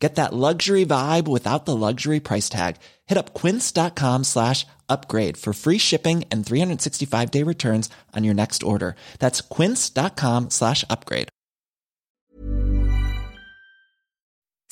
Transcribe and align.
Get 0.00 0.14
that 0.14 0.32
luxury 0.32 0.86
vibe 0.86 1.28
without 1.28 1.66
the 1.66 1.76
luxury 1.76 2.20
price 2.20 2.48
tag. 2.48 2.76
Hit 3.06 3.18
up 3.18 3.34
quince.com 3.34 4.24
slash 4.24 4.66
upgrade 4.88 5.36
for 5.36 5.52
free 5.52 5.78
shipping 5.78 6.24
and 6.32 6.44
365 6.44 7.30
day 7.30 7.42
returns 7.44 7.90
on 8.16 8.24
your 8.24 8.34
next 8.34 8.62
order. 8.62 8.96
That's 9.18 9.42
quince.com 9.42 10.48
slash 10.48 10.84
upgrade. 10.88 11.28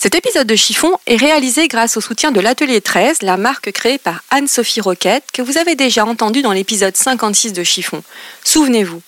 Cet 0.01 0.15
épisode 0.15 0.47
de 0.47 0.55
Chiffon 0.55 0.93
est 1.09 1.17
réalisé 1.17 1.67
grâce 1.67 1.97
au 1.97 2.01
soutien 2.01 2.31
de 2.31 2.39
l'Atelier 2.39 2.81
13, 2.81 3.23
la 3.23 3.37
marque 3.37 3.73
créée 3.73 3.99
par 3.99 4.23
Anne-Sophie 4.31 4.81
Roquette, 4.81 5.25
que 5.33 5.43
vous 5.43 5.59
avez 5.59 5.75
déjà 5.75 6.07
entendu 6.07 6.41
dans 6.41 6.53
l'épisode 6.53 6.97
56 6.97 7.53
de 7.53 7.65
Chiffon. 7.65 8.05
Souvenez-vous. 8.45 9.03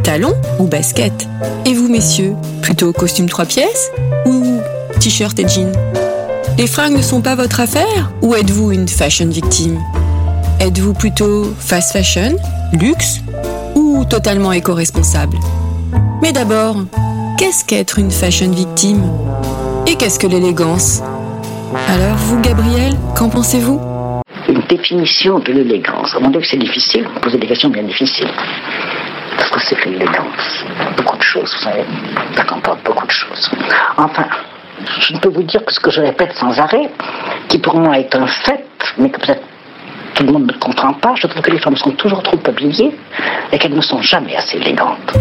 Talon 0.04 0.34
ou 0.60 0.66
basket? 0.66 1.28
Et 1.66 1.74
vous 1.74 1.88
messieurs, 1.88 2.34
plutôt 2.62 2.94
costume 2.94 3.30
trois 3.30 3.46
pièces 3.46 3.92
ou 4.26 4.60
t-shirt 5.00 5.38
et 5.40 5.48
jean 5.48 5.72
Les 6.58 6.68
fringues 6.68 6.98
ne 6.98 7.02
sont 7.02 7.22
pas 7.22 7.36
votre 7.36 7.60
affaire 7.60 8.12
ou 8.22 8.34
êtes-vous 8.36 8.72
une 8.72 8.88
fashion 8.88 9.28
victime? 9.28 9.80
Êtes-vous 10.62 10.94
plutôt 10.94 11.46
fast 11.58 11.94
fashion, 11.94 12.36
luxe 12.74 13.22
ou 13.76 14.04
totalement 14.04 14.52
éco-responsable? 14.52 15.38
Mais 16.22 16.34
d'abord, 16.34 16.76
qu'est-ce 17.38 17.64
qu'être 17.64 17.98
une 17.98 18.12
fashion 18.12 18.52
victime? 18.52 19.02
Et 19.88 19.96
qu'est-ce 19.96 20.20
que 20.20 20.28
l'élégance? 20.28 21.02
Alors 21.88 22.18
vous, 22.18 22.42
Gabriel, 22.42 22.92
qu'en 23.16 23.30
pensez-vous? 23.30 23.80
Une 24.50 24.62
définition 24.68 25.40
de 25.40 25.54
l'élégance. 25.54 26.14
Mon 26.20 26.34
avis, 26.34 26.46
c'est 26.46 26.58
difficile. 26.58 27.08
Vous 27.14 27.22
posez 27.22 27.38
des 27.38 27.48
questions 27.48 27.70
bien 27.70 27.84
difficiles. 27.84 28.30
Parce 29.38 29.52
que 29.52 29.62
c'est 29.62 29.76
que 29.76 29.88
l'élégance 29.88 30.66
Beaucoup 30.98 31.18
de 31.18 31.24
choses, 31.24 31.56
vous 31.56 31.64
savez. 31.64 31.86
Ça 32.36 32.44
comporte 32.44 32.84
beaucoup 32.84 33.08
de 33.08 33.12
choses. 33.12 33.50
Enfin, 33.96 34.26
je 35.00 35.14
ne 35.14 35.20
peux 35.20 35.30
vous 35.30 35.44
dire 35.44 35.64
que 35.64 35.74
ce 35.74 35.80
que 35.80 35.90
je 35.90 36.02
répète 36.02 36.34
sans 36.36 36.60
arrêt, 36.60 36.90
qui 37.48 37.60
pour 37.60 37.78
moi 37.78 37.98
est 37.98 38.14
un 38.14 38.28
fait, 38.28 38.66
mais 38.98 39.10
que 39.10 39.22
peut-être 39.22 39.42
tout 40.16 40.24
le 40.24 40.32
monde 40.32 40.48
ne 40.48 40.58
comprend 40.58 40.94
pas, 40.94 41.14
je 41.16 41.28
trouve 41.28 41.42
que 41.42 41.52
les 41.52 41.60
femmes 41.60 41.78
sont 41.78 41.92
toujours 41.92 42.24
trop 42.24 42.40
habillées 42.46 42.96
et 43.52 43.58
qu'elles 43.58 43.76
ne 43.76 43.82
sont 43.82 44.02
jamais 44.02 44.36
assez 44.36 44.58
élégantes. 44.58 45.14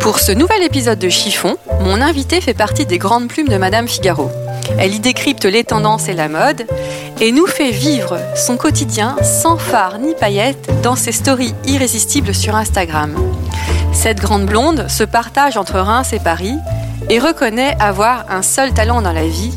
Pour 0.00 0.18
ce 0.18 0.32
nouvel 0.32 0.62
épisode 0.62 0.98
de 0.98 1.08
Chiffon, 1.08 1.56
mon 1.80 2.00
invité 2.02 2.40
fait 2.40 2.54
partie 2.54 2.84
des 2.84 2.98
grandes 2.98 3.28
plumes 3.28 3.48
de 3.48 3.56
Madame 3.56 3.88
Figaro. 3.88 4.30
Elle 4.78 4.94
y 4.94 5.00
décrypte 5.00 5.44
les 5.44 5.64
tendances 5.64 6.08
et 6.08 6.12
la 6.12 6.28
mode 6.28 6.66
et 7.20 7.32
nous 7.32 7.46
fait 7.46 7.70
vivre 7.70 8.18
son 8.36 8.56
quotidien 8.56 9.16
sans 9.22 9.56
phare 9.56 9.98
ni 9.98 10.14
paillettes 10.14 10.70
dans 10.82 10.96
ses 10.96 11.12
stories 11.12 11.54
irrésistibles 11.66 12.34
sur 12.34 12.54
Instagram. 12.54 13.14
Cette 13.92 14.20
grande 14.20 14.46
blonde 14.46 14.88
se 14.88 15.04
partage 15.04 15.56
entre 15.56 15.78
Reims 15.78 16.12
et 16.12 16.20
Paris 16.20 16.56
et 17.08 17.18
reconnaît 17.18 17.76
avoir 17.80 18.26
un 18.30 18.42
seul 18.42 18.74
talent 18.74 19.00
dans 19.00 19.12
la 19.12 19.26
vie, 19.26 19.54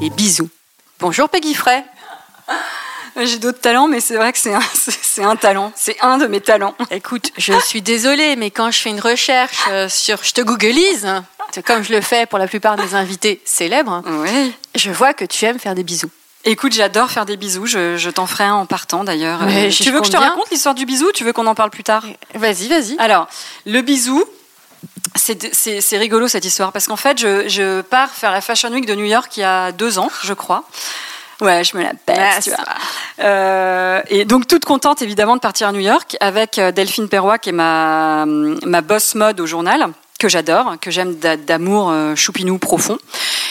les 0.00 0.10
bisous. 0.10 0.48
Bonjour 1.00 1.28
Peggy 1.28 1.54
Frey. 1.54 1.82
J'ai 3.16 3.38
d'autres 3.38 3.60
talents, 3.60 3.88
mais 3.88 4.00
c'est 4.00 4.16
vrai 4.16 4.32
que 4.32 4.38
c'est 4.38 4.54
un, 4.54 4.60
c'est 5.02 5.24
un 5.24 5.36
talent. 5.36 5.72
C'est 5.76 5.96
un 6.00 6.18
de 6.18 6.26
mes 6.26 6.40
talents. 6.40 6.74
Écoute, 6.90 7.30
je 7.36 7.52
suis 7.60 7.82
désolée, 7.82 8.36
mais 8.36 8.50
quand 8.50 8.70
je 8.70 8.78
fais 8.80 8.90
une 8.90 9.00
recherche 9.00 9.58
euh, 9.70 9.88
sur 9.88 10.22
Je 10.22 10.32
te 10.32 10.40
googleise, 10.40 11.06
comme 11.64 11.82
je 11.82 11.92
le 11.92 12.00
fais 12.00 12.26
pour 12.26 12.38
la 12.38 12.46
plupart 12.46 12.76
de 12.76 12.82
mes 12.82 12.94
invités 12.94 13.40
célèbres, 13.44 14.02
Oui. 14.06 14.52
je 14.74 14.90
vois 14.90 15.14
que 15.14 15.24
tu 15.24 15.44
aimes 15.44 15.58
faire 15.58 15.74
des 15.74 15.84
bisous. 15.84 16.10
Écoute, 16.44 16.72
j'adore 16.72 17.10
faire 17.10 17.26
des 17.26 17.36
bisous. 17.36 17.66
Je, 17.66 17.96
je 17.96 18.10
t'en 18.10 18.26
ferai 18.26 18.44
un 18.44 18.54
en 18.54 18.64
partant 18.66 19.02
d'ailleurs. 19.04 19.40
Euh, 19.42 19.70
tu 19.70 19.90
veux 19.90 19.98
que 20.00 20.06
je 20.06 20.12
te 20.12 20.16
bien. 20.16 20.28
raconte 20.28 20.50
l'histoire 20.50 20.74
du 20.74 20.86
bisou 20.86 21.10
Tu 21.12 21.24
veux 21.24 21.32
qu'on 21.32 21.46
en 21.46 21.54
parle 21.56 21.70
plus 21.70 21.82
tard? 21.82 22.04
Vas-y, 22.34 22.68
vas-y. 22.68 22.96
Alors, 22.98 23.26
le 23.66 23.82
bisou, 23.82 24.24
c'est 25.16 25.96
rigolo 25.98 26.28
cette 26.28 26.44
histoire 26.44 26.70
parce 26.72 26.86
qu'en 26.86 26.96
fait, 26.96 27.18
je, 27.18 27.48
je 27.48 27.80
pars 27.80 28.10
faire 28.10 28.30
la 28.30 28.40
Fashion 28.40 28.70
Week 28.70 28.86
de 28.86 28.94
New 28.94 29.04
York 29.04 29.36
il 29.36 29.40
y 29.40 29.44
a 29.44 29.72
deux 29.72 29.98
ans, 29.98 30.10
je 30.22 30.32
crois. 30.32 30.64
Ouais, 31.40 31.62
je 31.64 31.76
me 31.76 31.82
la 31.82 31.92
pète, 31.94 32.18
Ah, 32.18 32.40
tu 32.42 32.50
vois. 32.50 32.58
Euh, 33.20 34.00
et 34.08 34.24
donc 34.24 34.46
toute 34.46 34.64
contente 34.64 35.02
évidemment 35.02 35.36
de 35.36 35.40
partir 35.40 35.68
à 35.68 35.72
New 35.72 35.80
York 35.80 36.16
avec 36.20 36.58
euh, 36.58 36.72
Delphine 36.72 37.08
Perrois 37.08 37.38
qui 37.38 37.50
est 37.50 37.52
ma 37.52 38.24
ma 38.26 38.80
boss 38.80 39.14
mode 39.14 39.40
au 39.40 39.46
journal 39.46 39.88
que 40.18 40.28
j'adore, 40.28 40.74
que 40.80 40.90
j'aime 40.90 41.14
d'a- 41.14 41.36
d'amour 41.36 41.90
euh, 41.90 42.16
choupinou 42.16 42.58
profond. 42.58 42.98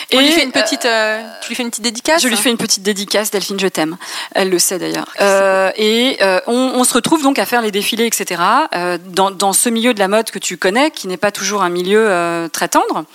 Tu 0.09 0.17
lui 0.17 0.31
fais 0.31 0.43
une 0.43 0.51
petite, 0.51 0.85
euh, 0.85 1.21
tu 1.41 1.49
lui 1.49 1.55
fais 1.55 1.63
une 1.63 1.69
petite 1.69 1.83
dédicace. 1.83 2.21
je 2.21 2.27
lui 2.27 2.35
fais 2.37 2.49
une 2.49 2.57
petite 2.57 2.83
dédicace, 2.83 3.31
Delphine, 3.31 3.59
je 3.59 3.67
t'aime. 3.67 3.97
Elle 4.35 4.49
le 4.49 4.59
sait 4.59 4.77
d'ailleurs. 4.79 5.07
Euh, 5.21 5.69
et 5.77 6.17
euh, 6.21 6.39
on, 6.47 6.53
on 6.75 6.83
se 6.85 6.93
retrouve 6.93 7.23
donc 7.23 7.39
à 7.39 7.45
faire 7.45 7.61
les 7.61 7.71
défilés, 7.71 8.05
etc. 8.05 8.41
euh, 8.75 8.97
dans, 9.05 9.31
dans 9.31 9.51
ce 9.53 9.69
milieu 9.69 9.93
de 9.93 9.99
la 9.99 10.07
mode 10.09 10.29
que 10.31 10.39
tu 10.39 10.57
connais, 10.57 10.91
qui 10.91 11.07
n'est 11.07 11.17
pas 11.17 11.31
toujours 11.31 11.61
un 11.63 11.69
milieu 11.69 12.05
euh, 12.09 12.47
très 12.49 12.67
tendre. 12.69 13.05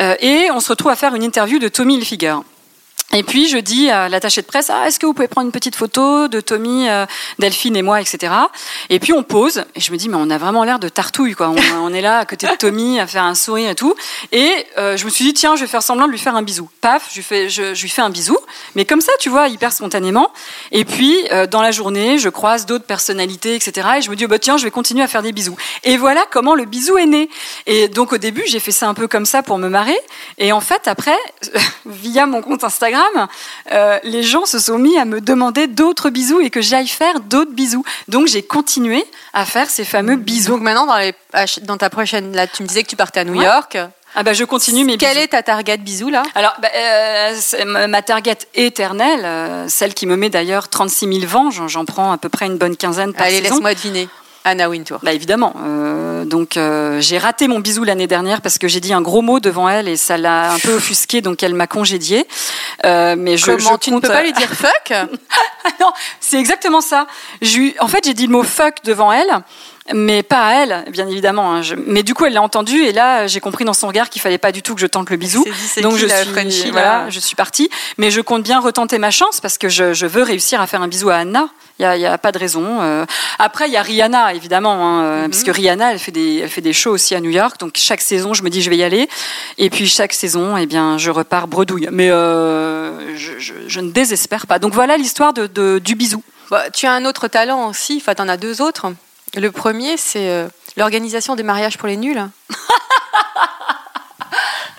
Euh, 0.00 0.14
et 0.20 0.50
on 0.50 0.60
se 0.60 0.68
retrouve 0.70 0.90
à 0.90 0.96
faire 0.96 1.14
une 1.14 1.22
interview 1.22 1.58
de 1.58 1.68
Tommy 1.68 1.96
Hilfiger. 1.96 2.36
Et 3.14 3.22
puis 3.22 3.48
je 3.48 3.56
dis 3.56 3.88
à 3.88 4.10
l'attaché 4.10 4.42
de 4.42 4.46
presse, 4.46 4.68
ah, 4.68 4.86
est-ce 4.86 4.98
que 4.98 5.06
vous 5.06 5.14
pouvez 5.14 5.28
prendre 5.28 5.46
une 5.46 5.52
petite 5.52 5.76
photo 5.76 6.28
de 6.28 6.42
Tommy, 6.42 6.90
euh, 6.90 7.06
Delphine 7.38 7.74
et 7.74 7.80
moi, 7.80 8.02
etc. 8.02 8.34
Et 8.90 9.00
puis 9.00 9.14
on 9.14 9.22
pose, 9.22 9.64
et 9.74 9.80
je 9.80 9.92
me 9.92 9.96
dis, 9.96 10.10
mais 10.10 10.18
on 10.20 10.28
a 10.28 10.36
vraiment 10.36 10.62
l'air 10.62 10.78
de 10.78 10.90
tartouille, 10.90 11.32
quoi. 11.32 11.54
On, 11.80 11.94
est 11.94 12.02
là 12.02 12.18
à 12.18 12.26
côté 12.26 12.46
de 12.46 12.54
Tommy 12.56 13.00
à 13.00 13.06
faire 13.06 13.24
un 13.24 13.34
sourire 13.34 13.70
et 13.70 13.74
tout. 13.74 13.94
Et 14.30 14.52
euh, 14.76 14.98
je 14.98 15.06
me 15.06 15.10
suis 15.10 15.24
dit, 15.24 15.32
tiens, 15.32 15.56
je 15.56 15.62
vais 15.62 15.66
faire 15.66 15.82
semblant 15.82 16.06
de 16.06 16.12
lui 16.12 16.18
faire 16.18 16.36
un 16.36 16.42
bisou. 16.42 16.68
Paf, 16.82 17.08
je 17.10 17.16
lui 17.16 17.22
fais, 17.22 17.48
je 17.48 17.80
lui 17.80 17.88
fais 17.88 18.02
un 18.02 18.10
bisou, 18.10 18.36
mais 18.74 18.84
comme 18.84 19.00
ça, 19.00 19.12
tu 19.20 19.30
vois, 19.30 19.48
hyper 19.48 19.72
spontanément. 19.72 20.30
Et 20.70 20.84
puis 20.84 21.16
euh, 21.32 21.46
dans 21.46 21.62
la 21.62 21.70
journée, 21.70 22.18
je 22.18 22.28
croise 22.28 22.66
d'autres 22.66 22.84
personnalités, 22.84 23.54
etc. 23.54 23.88
Et 23.96 24.02
je 24.02 24.10
me 24.10 24.16
dis, 24.16 24.26
oh, 24.26 24.28
bah 24.28 24.38
tiens, 24.38 24.58
je 24.58 24.64
vais 24.64 24.70
continuer 24.70 25.02
à 25.02 25.08
faire 25.08 25.22
des 25.22 25.32
bisous. 25.32 25.56
Et 25.82 25.96
voilà 25.96 26.26
comment 26.30 26.54
le 26.54 26.66
bisou 26.66 26.98
est 26.98 27.06
né. 27.06 27.30
Et 27.66 27.88
donc 27.88 28.12
au 28.12 28.18
début, 28.18 28.44
j'ai 28.48 28.60
fait 28.60 28.70
ça 28.70 28.86
un 28.86 28.94
peu 28.94 29.08
comme 29.08 29.24
ça 29.24 29.42
pour 29.42 29.56
me 29.56 29.70
marrer. 29.70 29.98
Et 30.36 30.52
en 30.52 30.60
fait, 30.60 30.86
après, 30.88 31.16
via 31.86 32.26
mon 32.26 32.42
compte 32.42 32.64
Instagram, 32.64 32.97
euh, 33.72 33.98
les 34.04 34.22
gens 34.22 34.44
se 34.46 34.58
sont 34.58 34.78
mis 34.78 34.98
à 34.98 35.04
me 35.04 35.20
demander 35.20 35.66
d'autres 35.66 36.10
bisous 36.10 36.40
et 36.40 36.50
que 36.50 36.60
j'aille 36.60 36.88
faire 36.88 37.20
d'autres 37.20 37.52
bisous. 37.52 37.84
Donc 38.08 38.26
j'ai 38.26 38.42
continué 38.42 39.04
à 39.32 39.44
faire 39.44 39.68
ces 39.70 39.84
fameux 39.84 40.16
bisous. 40.16 40.52
Donc 40.52 40.62
maintenant, 40.62 40.86
dans, 40.86 40.96
les, 40.98 41.14
dans 41.62 41.76
ta 41.76 41.90
prochaine, 41.90 42.34
là, 42.34 42.46
tu 42.46 42.62
me 42.62 42.68
disais 42.68 42.82
que 42.82 42.88
tu 42.88 42.96
partais 42.96 43.20
à 43.20 43.24
New 43.24 43.36
Ouais. 43.38 43.44
York. 43.44 43.76
Ah 44.14 44.22
bah 44.22 44.32
je 44.32 44.42
continue 44.44 44.84
mes 44.84 44.96
Quelle 44.96 45.10
bisous. 45.10 45.24
est 45.24 45.28
ta 45.28 45.42
target 45.42 45.76
bisous 45.76 46.08
là? 46.08 46.22
Alors, 46.34 46.54
bah, 46.62 46.68
euh, 46.74 47.86
ma 47.86 48.00
target 48.00 48.38
éternelle, 48.54 49.24
euh, 49.24 49.68
celle 49.68 49.92
qui 49.92 50.06
me 50.06 50.16
met 50.16 50.30
d'ailleurs 50.30 50.68
36 50.68 51.06
000 51.20 51.26
vents, 51.26 51.50
j'en 51.50 51.84
prends 51.84 52.10
à 52.12 52.16
peu 52.18 52.30
près 52.30 52.46
une 52.46 52.56
bonne 52.56 52.76
quinzaine 52.76 53.12
par 53.12 53.26
Allez, 53.26 53.42
saison. 53.42 53.56
laisse-moi 53.56 53.74
deviner. 53.74 54.08
Anna 54.48 54.68
Wintour. 54.68 54.98
Bah 55.02 55.12
évidemment. 55.12 55.54
Euh, 55.64 56.24
donc 56.24 56.56
euh, 56.56 57.00
j'ai 57.00 57.18
raté 57.18 57.48
mon 57.48 57.60
bisou 57.60 57.84
l'année 57.84 58.06
dernière 58.06 58.40
parce 58.40 58.58
que 58.58 58.68
j'ai 58.68 58.80
dit 58.80 58.92
un 58.92 59.00
gros 59.00 59.22
mot 59.22 59.40
devant 59.40 59.68
elle 59.68 59.88
et 59.88 59.96
ça 59.96 60.16
l'a 60.16 60.52
un 60.52 60.58
peu 60.58 60.74
offusqué, 60.74 61.20
donc 61.20 61.42
elle 61.42 61.54
m'a 61.54 61.66
congédié. 61.66 62.26
Euh, 62.84 63.14
mais 63.16 63.36
je, 63.36 63.52
Comment 63.52 63.78
tu 63.78 63.90
ne 63.90 64.00
peux 64.00 64.08
pas 64.08 64.22
lui 64.22 64.32
dire 64.32 64.50
fuck? 64.50 64.92
Non, 65.80 65.92
c'est 66.18 66.38
exactement 66.38 66.80
ça. 66.80 67.06
Je, 67.42 67.78
en 67.80 67.88
fait, 67.88 68.04
j'ai 68.04 68.14
dit 68.14 68.26
le 68.26 68.32
mot 68.32 68.42
fuck 68.42 68.76
devant 68.84 69.12
elle 69.12 69.28
mais 69.94 70.22
pas 70.22 70.46
à 70.46 70.54
elle, 70.54 70.84
bien 70.90 71.08
évidemment. 71.08 71.54
Hein. 71.54 71.62
Mais 71.86 72.02
du 72.02 72.14
coup, 72.14 72.26
elle 72.26 72.34
l'a 72.34 72.42
entendu 72.42 72.82
et 72.82 72.92
là, 72.92 73.26
j'ai 73.26 73.40
compris 73.40 73.64
dans 73.64 73.72
son 73.72 73.88
regard 73.88 74.10
qu'il 74.10 74.20
fallait 74.20 74.38
pas 74.38 74.52
du 74.52 74.62
tout 74.62 74.74
que 74.74 74.80
je 74.80 74.86
tente 74.86 75.10
le 75.10 75.16
bisou. 75.16 75.44
Donc 75.82 75.96
je 75.96 76.06
suis, 76.50 76.70
voilà, 76.70 77.08
je 77.10 77.20
suis 77.20 77.36
partie. 77.36 77.70
Mais 77.96 78.10
je 78.10 78.20
compte 78.20 78.42
bien 78.42 78.60
retenter 78.60 78.98
ma 78.98 79.10
chance 79.10 79.40
parce 79.40 79.58
que 79.58 79.68
je, 79.68 80.06
veux 80.06 80.22
réussir 80.22 80.60
à 80.60 80.66
faire 80.66 80.82
un 80.82 80.88
bisou 80.88 81.10
à 81.10 81.16
Anna. 81.16 81.48
Il 81.78 81.84
y 81.84 82.06
a, 82.06 82.18
pas 82.18 82.32
de 82.32 82.38
raison. 82.38 82.80
Euh. 82.80 83.06
Après, 83.38 83.68
il 83.68 83.72
y 83.72 83.76
a 83.76 83.82
Rihanna, 83.82 84.34
évidemment, 84.34 84.72
hein, 84.72 85.02
euh, 85.02 85.22
mhm. 85.22 85.30
parce 85.30 85.44
que 85.44 85.52
Rihanna, 85.52 85.92
elle 85.92 86.00
fait 86.00 86.10
des, 86.10 86.38
elle 86.38 86.48
fait 86.48 86.60
des 86.60 86.72
shows 86.72 86.90
aussi 86.90 87.14
à 87.14 87.20
New 87.20 87.30
York. 87.30 87.60
Donc 87.60 87.74
chaque 87.76 88.00
saison, 88.00 88.34
je 88.34 88.42
me 88.42 88.50
dis 88.50 88.62
je 88.62 88.70
vais 88.70 88.76
y 88.76 88.82
aller. 88.82 89.08
Et 89.58 89.70
puis 89.70 89.86
chaque 89.86 90.12
saison, 90.12 90.56
eh 90.56 90.66
bien, 90.66 90.98
je 90.98 91.10
repars 91.10 91.46
bredouille. 91.46 91.88
Mais 91.92 92.10
euh, 92.10 93.16
je, 93.16 93.80
ne 93.80 93.90
désespère 93.90 94.48
pas. 94.48 94.58
Donc 94.58 94.74
voilà 94.74 94.96
l'histoire 94.96 95.32
de, 95.32 95.78
du 95.78 95.94
bisou. 95.94 96.22
Bah, 96.50 96.70
tu 96.70 96.86
as 96.86 96.92
un 96.92 97.04
autre 97.04 97.28
talent 97.28 97.68
aussi. 97.68 98.02
Enfin, 98.02 98.14
en 98.22 98.28
as 98.28 98.36
deux 98.36 98.60
autres. 98.60 98.86
Le 99.38 99.52
premier, 99.52 99.96
c'est 99.96 100.28
euh, 100.30 100.48
l'organisation 100.76 101.36
des 101.36 101.44
mariages 101.44 101.78
pour 101.78 101.88
les 101.88 101.96
nuls. 101.96 102.28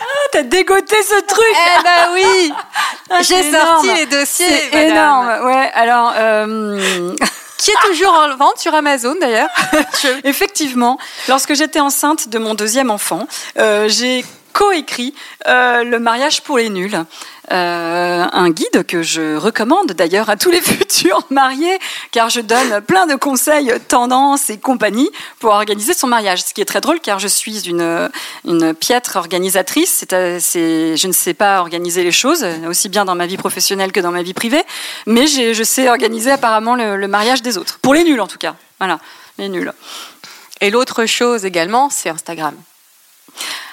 Ah, 0.02 0.30
t'as 0.32 0.44
dégoté 0.44 0.96
ce 1.04 1.22
truc 1.26 1.56
Eh 1.56 1.84
ben 1.84 2.14
oui 2.14 2.54
ah, 3.10 3.22
J'ai 3.22 3.52
sorti 3.52 3.94
les 3.94 4.06
dossiers. 4.06 4.70
C'est 4.72 4.88
énorme. 4.88 5.28
Ouais. 5.46 5.72
Alors. 5.74 6.14
Euh, 6.16 7.16
qui 7.58 7.72
est 7.72 7.88
toujours 7.88 8.14
en 8.14 8.36
vente 8.38 8.58
sur 8.58 8.74
Amazon 8.74 9.16
d'ailleurs. 9.20 9.50
Effectivement, 10.24 10.98
lorsque 11.28 11.54
j'étais 11.54 11.82
enceinte 11.82 12.30
de 12.30 12.40
mon 12.40 12.56
deuxième 12.56 12.90
enfant, 12.90 13.28
euh, 13.58 13.90
j'ai 13.90 14.26
coécrit 14.60 15.14
le 15.46 15.98
mariage 15.98 16.42
pour 16.42 16.58
les 16.58 16.70
nuls. 16.70 17.06
Euh, 17.52 18.26
un 18.32 18.52
guide 18.52 18.86
que 18.86 19.02
je 19.02 19.36
recommande 19.36 19.94
d'ailleurs 19.94 20.30
à 20.30 20.36
tous 20.36 20.52
les 20.52 20.62
futurs 20.62 21.26
mariés, 21.32 21.80
car 22.12 22.30
je 22.30 22.42
donne 22.42 22.82
plein 22.82 23.08
de 23.08 23.16
conseils, 23.16 23.74
tendances 23.88 24.52
et 24.52 24.60
compagnie 24.60 25.10
pour 25.40 25.52
organiser 25.52 25.94
son 25.94 26.08
mariage. 26.08 26.44
Ce 26.44 26.54
qui 26.54 26.62
est 26.62 26.66
très 26.66 26.82
drôle, 26.82 27.00
car 27.00 27.18
je 27.18 27.28
suis 27.28 27.68
une, 27.68 28.10
piètre 28.80 29.16
organisatrice. 29.16 30.06
C'est, 30.40 30.98
je 30.98 31.08
ne 31.08 31.12
sais 31.12 31.34
pas 31.34 31.62
organiser 31.62 32.04
les 32.04 32.12
choses, 32.12 32.46
aussi 32.68 32.88
bien 32.88 33.06
dans 33.06 33.16
ma 33.16 33.26
vie 33.26 33.38
professionnelle 33.38 33.92
que 33.92 34.00
dans 34.00 34.12
ma 34.12 34.22
vie 34.22 34.34
privée, 34.34 34.64
mais 35.08 35.26
je 35.26 35.64
sais 35.64 35.90
organiser 35.90 36.32
apparemment 36.32 36.76
le, 36.76 36.98
le 36.98 37.08
mariage 37.08 37.42
des 37.42 37.58
autres. 37.58 37.80
Pour 37.80 37.94
les 37.94 38.04
nuls 38.04 38.22
en 38.22 38.28
tout 38.28 38.38
cas. 38.38 38.56
Voilà, 38.80 39.00
les 39.38 39.50
nuls. 39.50 39.74
Et 40.62 40.70
l'autre 40.70 41.06
chose 41.06 41.46
également, 41.46 41.90
c'est 41.90 42.10
Instagram. 42.10 42.54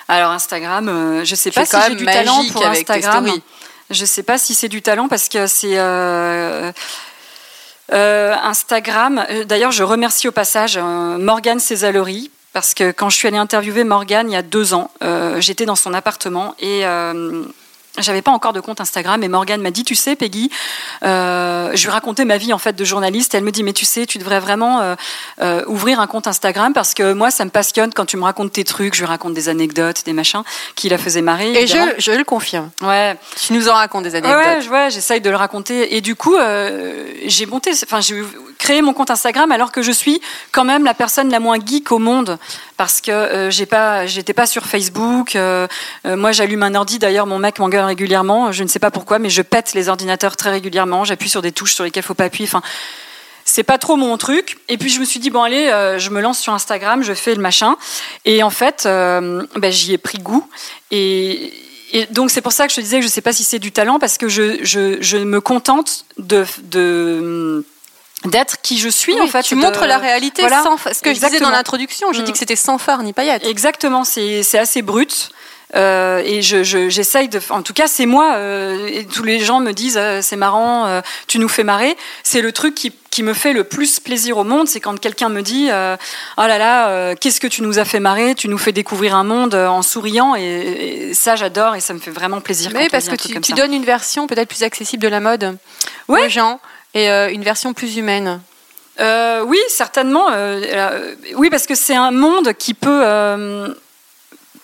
Alors 0.08 0.31
Instagram, 0.31 0.88
euh, 0.88 1.25
je 1.25 1.35
sais 1.35 1.50
pas 1.50 1.64
si 1.64 1.76
j'ai 1.88 1.97
du 1.97 2.05
talent 2.05 2.44
pour 2.53 2.67
Instagram. 2.67 3.29
Je 3.91 4.05
sais 4.05 4.23
pas 4.23 4.37
si 4.38 4.55
c'est 4.55 4.69
du 4.69 4.82
talent 4.82 5.08
parce 5.08 5.29
que 5.29 5.47
c'est 5.47 5.79
euh, 5.79 6.73
euh, 7.93 8.35
Instagram. 8.43 9.25
D'ailleurs, 9.47 9.70
je 9.70 9.85
remercie 9.85 10.26
au 10.26 10.32
passage 10.32 10.76
euh, 10.76 11.19
Morgane 11.19 11.61
Césalori 11.61 12.31
parce 12.53 12.75
que 12.75 12.91
quand 12.91 13.11
je 13.11 13.17
suis 13.17 13.29
allée 13.29 13.37
interviewer 13.37 13.85
Morgane 13.85 14.31
il 14.31 14.32
y 14.32 14.37
a 14.37 14.43
deux 14.43 14.75
ans, 14.75 14.91
j'étais 15.38 15.67
dans 15.67 15.76
son 15.76 15.93
appartement 15.93 16.55
et 16.59 16.85
j'avais 17.99 18.23
pas 18.23 18.31
encore 18.31 18.53
de 18.53 18.61
compte 18.61 18.81
Instagram 18.81 19.23
et 19.23 19.29
Morgane 19.29 19.61
m'a 19.61 19.71
dit 19.71 19.85
tu 19.85 19.95
sais 19.95 20.17
Peggy 20.17 20.51
euh, 21.03 21.71
je 21.75 21.83
lui 21.85 21.91
racontais 21.91 22.25
ma 22.25 22.37
vie 22.37 22.53
en 22.53 22.59
fait 22.59 22.75
de 22.75 22.85
journaliste. 22.85 23.35
Et 23.35 23.39
elle 23.39 23.45
me 23.45 23.51
dit 23.51 23.63
mais 23.63 23.73
tu 23.73 23.85
sais 23.85 24.07
tu 24.07 24.19
devrais 24.19 24.41
vraiment 24.41 24.81
euh, 24.81 24.95
euh, 25.43 25.63
ouvrir 25.67 26.01
un 26.01 26.07
compte 26.07 26.27
Instagram 26.27 26.73
parce 26.73 26.95
que 26.95 27.13
moi 27.13 27.31
ça 27.31 27.45
me 27.45 27.51
passionne 27.51 27.93
quand 27.93 28.07
tu 28.07 28.17
me 28.17 28.25
racontes 28.25 28.53
tes 28.53 28.65
trucs. 28.65 28.95
Je 28.95 29.01
lui 29.01 29.07
raconte 29.07 29.35
des 29.35 29.49
anecdotes 29.49 30.05
des 30.05 30.13
machins 30.13 30.43
qui 30.75 30.89
la 30.89 30.99
faisaient 30.99 31.23
marrer 31.23 31.53
et 31.53 31.67
je, 31.67 31.77
je, 31.99 32.13
le 32.13 32.25
confirme. 32.25 32.71
Ouais. 32.83 33.17
Tu 33.41 33.53
nous 33.53 33.69
en 33.69 33.75
racontes 33.75 34.05
des 34.05 34.15
anecdotes. 34.15 34.71
ouais, 34.71 34.91
j'essaye 34.91 35.21
de 35.21 35.31
le 35.31 35.37
raconter. 35.37 35.97
Et 35.97 36.01
du 36.01 36.15
coup 36.17 36.37
j'ai 37.27 37.47
monté 37.47 37.73
enfin 37.85 38.01
j'ai 38.01 38.23
créé 38.59 38.83
mon 38.83 38.95
compte 38.95 39.11
Instagram 39.11 39.51
alors 39.53 39.73
que 39.73 39.83
je 39.83 39.93
suis 39.93 40.21
quand 40.53 40.65
même 40.65 40.85
la 40.85 40.95
personne 40.95 41.31
la 41.31 41.41
moins 41.41 41.59
geek 41.65 41.93
au 41.93 41.99
monde 41.99 42.39
parce 42.76 43.00
que 43.00 43.49
j'ai 43.50 43.67
pas 43.67 44.06
j'étais 44.06 44.34
pas 44.34 44.46
sur 44.46 44.67
Facebook 44.67 45.37
moi 46.05 46.32
j'allume 46.32 46.62
un 46.62 46.75
ordi 46.75 46.99
d'ailleurs 46.99 47.26
mon 47.26 47.38
mec 47.38 47.58
m'engueule 47.58 47.84
régulièrement. 47.84 48.52
Je 48.52 48.62
ne 48.62 48.69
sais 48.69 48.78
pas 48.78 48.90
pourquoi, 48.90 49.19
mais 49.19 49.31
je 49.31 49.43
pète 49.43 49.75
les 49.75 49.88
ordinateurs 49.88 50.37
très 50.37 50.50
régulièrement. 50.50 51.05
J'appuie 51.05 51.28
sur 51.28 51.43
des 51.43 51.52
touches 51.52 51.75
sur 51.75 51.84
lesquelles 51.84 52.05
il 52.05 52.06
faut 52.06 52.14
pas 52.14 52.25
appuyer. 52.25 52.49
Enfin, 52.49 52.62
c'est 53.44 53.62
pas 53.62 53.78
trop 53.78 53.96
mon 53.96 54.17
truc. 54.19 54.58
Et 54.69 54.76
puis 54.76 54.90
je 54.90 55.00
me 55.00 55.05
suis 55.05 55.20
dit 55.20 55.31
bon 55.31 55.43
allez, 55.43 55.69
euh, 55.69 55.99
je 55.99 56.11
me 56.11 56.20
lance 56.20 56.38
sur 56.38 56.52
Instagram, 56.52 57.02
je 57.02 57.14
fais 57.14 57.34
le 57.34 57.40
machin. 57.40 57.76
Et 58.25 58.43
en 58.43 58.50
fait, 58.50 58.84
euh, 58.87 59.46
ben, 59.56 59.73
j'y 59.73 59.94
ai 59.94 59.99
pris 59.99 60.19
goût. 60.19 60.46
Et, 60.90 61.52
donc 62.11 62.31
c'est 62.31 62.43
pour 62.43 62.52
ça 62.52 62.67
que 62.67 62.73
je 62.73 62.76
te 62.76 62.81
disais 62.82 62.99
que 62.99 63.05
je 63.05 63.08
sais 63.11 63.23
pas 63.23 63.32
si 63.32 63.43
c'est 63.43 63.61
du 63.61 63.73
talent 63.73 63.99
parce 63.99 64.19
que 64.19 64.28
je, 64.28 65.17
me 65.25 65.40
contente 65.40 66.05
de 66.19 66.44
d'être 68.28 68.61
qui 68.62 68.78
je 68.78 68.88
suis 68.88 69.19
en 69.20 69.26
fait. 69.26 69.43
Tu 69.43 69.55
montres 69.55 69.87
la 69.87 69.99
réalité 69.99 70.43
sans 70.49 70.76
ce 70.76 71.00
que 71.00 71.14
je 71.14 71.20
disais 71.20 71.40
dans 71.40 71.50
l'introduction. 71.50 72.12
J'ai 72.12 72.23
dit 72.23 72.32
que 72.32 72.38
c'était 72.38 72.56
sans 72.56 72.78
phare 72.78 73.02
ni 73.02 73.12
paillettes. 73.12 73.46
Exactement, 73.46 74.05
c'est 74.05 74.58
assez 74.58 74.82
brut. 74.82 75.31
Euh, 75.75 76.23
et 76.25 76.43
j'essaye 76.43 77.28
je, 77.32 77.38
de. 77.38 77.52
En 77.52 77.62
tout 77.62 77.73
cas, 77.73 77.88
c'est 77.88 78.06
moi. 78.06 78.34
Euh, 78.37 78.87
et 78.87 79.05
tous 79.05 79.25
les 79.25 79.40
gens 79.40 79.61
me 79.61 79.73
disent 79.73 79.99
euh, 79.99 80.20
c'est 80.23 80.37
marrant, 80.37 81.02
tu 81.26 81.38
nous 81.38 81.49
fais 81.49 81.64
marrer. 81.64 81.96
C'est 82.23 82.40
le 82.40 82.52
truc 82.52 82.75
qui, 82.75 82.93
qui, 83.11 83.23
me 83.23 83.34
fait 83.34 83.52
le 83.52 83.64
plus 83.64 83.99
plaisir 83.99 84.38
au 84.38 84.44
monde, 84.44 84.69
c'est 84.69 84.81
quand 84.81 84.99
quelqu'un 84.99 85.28
me 85.28 85.43
dit 85.43 85.69
oh 85.69 86.43
là 86.46 86.58
là, 86.58 87.14
qu'est-ce 87.17 87.40
que 87.40 87.46
tu 87.46 87.62
nous 87.62 87.78
as 87.78 87.84
fait 87.84 88.00
marrer? 88.00 88.34
Tu 88.34 88.49
nous 88.49 88.58
fais 88.58 88.73
découvrir 88.73 89.14
un 89.14 89.25
monde 89.25 89.55
en 89.55 89.82
souriant. 89.82 90.34
Et, 90.34 91.12
ça, 91.14 91.37
j'adore 91.37 91.75
et 91.75 91.81
ça 91.81 91.94
me 91.94 91.99
fait 91.99 92.11
vraiment 92.11 92.40
plaisir. 92.40 92.70
Oui, 92.75 92.88
parce 92.90 93.08
que 93.08 93.17
tu, 93.17 93.40
tu 93.40 93.52
donnes 93.52 93.73
une 93.73 93.84
version 93.84 94.26
peut-être 94.26 94.49
plus 94.49 94.62
accessible 94.62 95.02
de 95.02 95.08
la 95.08 95.20
mode 95.20 95.56
aux 96.08 96.28
gens 96.28 96.61
et 96.97 97.09
une 97.33 97.43
version 97.43 97.73
plus 97.75 97.97
humaine. 97.97 98.41
oui, 98.99 99.59
certainement. 99.69 100.27
oui, 101.37 101.51
parce 101.51 101.67
que 101.67 101.75
c'est 101.75 101.97
un 101.97 102.11
monde 102.11 102.53
qui 102.55 102.75
peut 102.75 103.05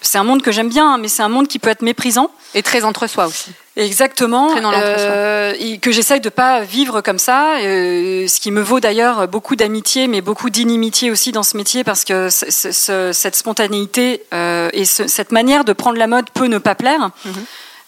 c'est 0.02 0.18
un 0.18 0.24
monde 0.24 0.42
que 0.42 0.52
j'aime 0.52 0.68
bien, 0.68 0.98
mais 0.98 1.08
c'est 1.08 1.22
un 1.22 1.28
monde 1.28 1.48
qui 1.48 1.58
peut 1.58 1.70
être 1.70 1.82
méprisant. 1.82 2.30
Et 2.54 2.62
très 2.62 2.84
entre 2.84 3.06
soi 3.06 3.26
aussi. 3.26 3.52
Exactement. 3.76 4.50
Euh, 4.74 5.54
et 5.58 5.78
que 5.78 5.90
j'essaye 5.90 6.20
de 6.20 6.28
pas 6.28 6.60
vivre 6.60 7.00
comme 7.00 7.18
ça. 7.18 7.56
Euh, 7.60 8.26
ce 8.28 8.40
qui 8.40 8.50
me 8.50 8.60
vaut 8.60 8.80
d'ailleurs 8.80 9.26
beaucoup 9.28 9.56
d'amitié, 9.56 10.08
mais 10.08 10.20
beaucoup 10.20 10.50
d'inimitié 10.50 11.10
aussi 11.10 11.32
dans 11.32 11.42
ce 11.42 11.56
métier, 11.56 11.82
parce 11.84 12.04
que 12.04 12.28
cette 12.28 13.36
spontanéité 13.36 14.24
euh, 14.34 14.68
et 14.74 14.84
cette 14.84 15.32
manière 15.32 15.64
de 15.64 15.72
prendre 15.72 15.96
la 15.96 16.08
mode 16.08 16.28
peut 16.30 16.46
ne 16.46 16.58
pas 16.58 16.74
plaire. 16.74 17.10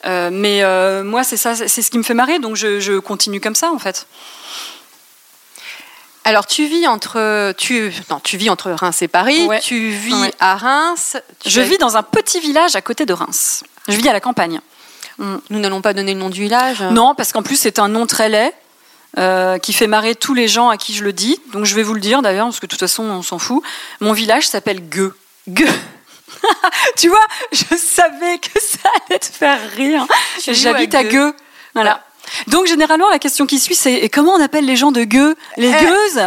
Mhm. 0.05 0.31
mais 0.31 1.03
moi, 1.03 1.25
c'est 1.25 1.37
ça, 1.37 1.55
c'est 1.55 1.83
ce 1.83 1.91
qui 1.91 1.99
me 1.99 2.03
fait 2.03 2.15
marrer, 2.15 2.39
donc 2.39 2.57
je, 2.57 2.81
je 2.81 2.99
continue 2.99 3.41
comme 3.41 3.55
ça 3.55 3.71
en 3.73 3.79
fait. 3.79 4.07
Alors 6.27 6.47
tu 6.47 6.67
vis 6.67 6.87
entre 6.89 7.53
tu 7.53 7.93
non, 8.11 8.19
tu 8.19 8.39
vis 8.39 8.49
entre 8.49 8.71
Reims 8.71 9.03
et 9.03 9.09
Paris. 9.09 9.47
Tu 9.63 9.91
vis 9.91 10.31
à 10.41 10.57
Reims. 10.57 11.17
Je 11.45 11.61
vis 11.61 11.77
dans 11.77 11.99
un 11.99 12.03
petit 12.03 12.41
village 12.41 12.75
à 12.77 12.81
côté 12.81 13.05
de 13.05 13.13
Reims. 13.13 13.63
Je 13.89 13.97
vis 13.97 14.09
à 14.09 14.13
la 14.15 14.21
campagne. 14.21 14.61
Nous 15.19 15.41
n'allons 15.51 15.83
pas 15.83 15.93
donner 15.93 16.15
le 16.15 16.21
nom 16.21 16.31
du 16.31 16.41
village. 16.41 16.83
Non, 16.83 17.15
parce 17.15 17.33
qu'en 17.33 17.43
plus 17.43 17.57
c'est 17.57 17.79
un 17.79 17.89
nom 17.89 18.07
très 18.07 18.29
laid. 18.29 18.53
Euh, 19.17 19.59
qui 19.59 19.73
fait 19.73 19.87
marrer 19.87 20.17
tous 20.17 20.35
les 20.35 20.49
gens 20.49 20.71
à 20.71 20.77
qui 20.77 20.93
je 20.93 21.05
le 21.05 21.13
dis. 21.13 21.39
Donc 21.53 21.67
je 21.67 21.77
vais 21.77 21.85
vous 21.85 21.95
le 21.95 22.01
dire 22.01 22.21
d'ailleurs, 22.21 22.47
parce 22.47 22.59
que 22.59 22.67
de 22.67 22.71
toute 22.71 22.81
façon 22.81 23.05
on 23.05 23.23
s'en 23.23 23.39
fout. 23.39 23.63
Mon 24.01 24.13
village 24.13 24.49
s'appelle 24.49 24.81
Gueux. 24.89 25.15
Gueux. 25.49 25.69
tu 26.97 27.09
vois, 27.09 27.27
je 27.53 27.77
savais 27.77 28.39
que 28.39 28.61
ça 28.61 28.89
allait 29.09 29.19
te 29.19 29.27
faire 29.27 29.59
rire. 29.77 30.07
J'habite 30.47 30.95
à 30.95 31.05
Gueux. 31.05 31.35
Voilà. 31.75 32.05
Donc 32.47 32.67
généralement 32.67 33.09
la 33.11 33.19
question 33.19 33.47
qui 33.47 33.59
suit 33.59 33.75
c'est 33.75 34.09
comment 34.09 34.33
on 34.33 34.41
appelle 34.41 34.65
les 34.65 34.77
gens 34.77 34.93
de 34.93 35.05
gueux? 35.05 35.37
Les 35.57 35.69
eh, 35.69 35.85
gueuses? 35.85 36.19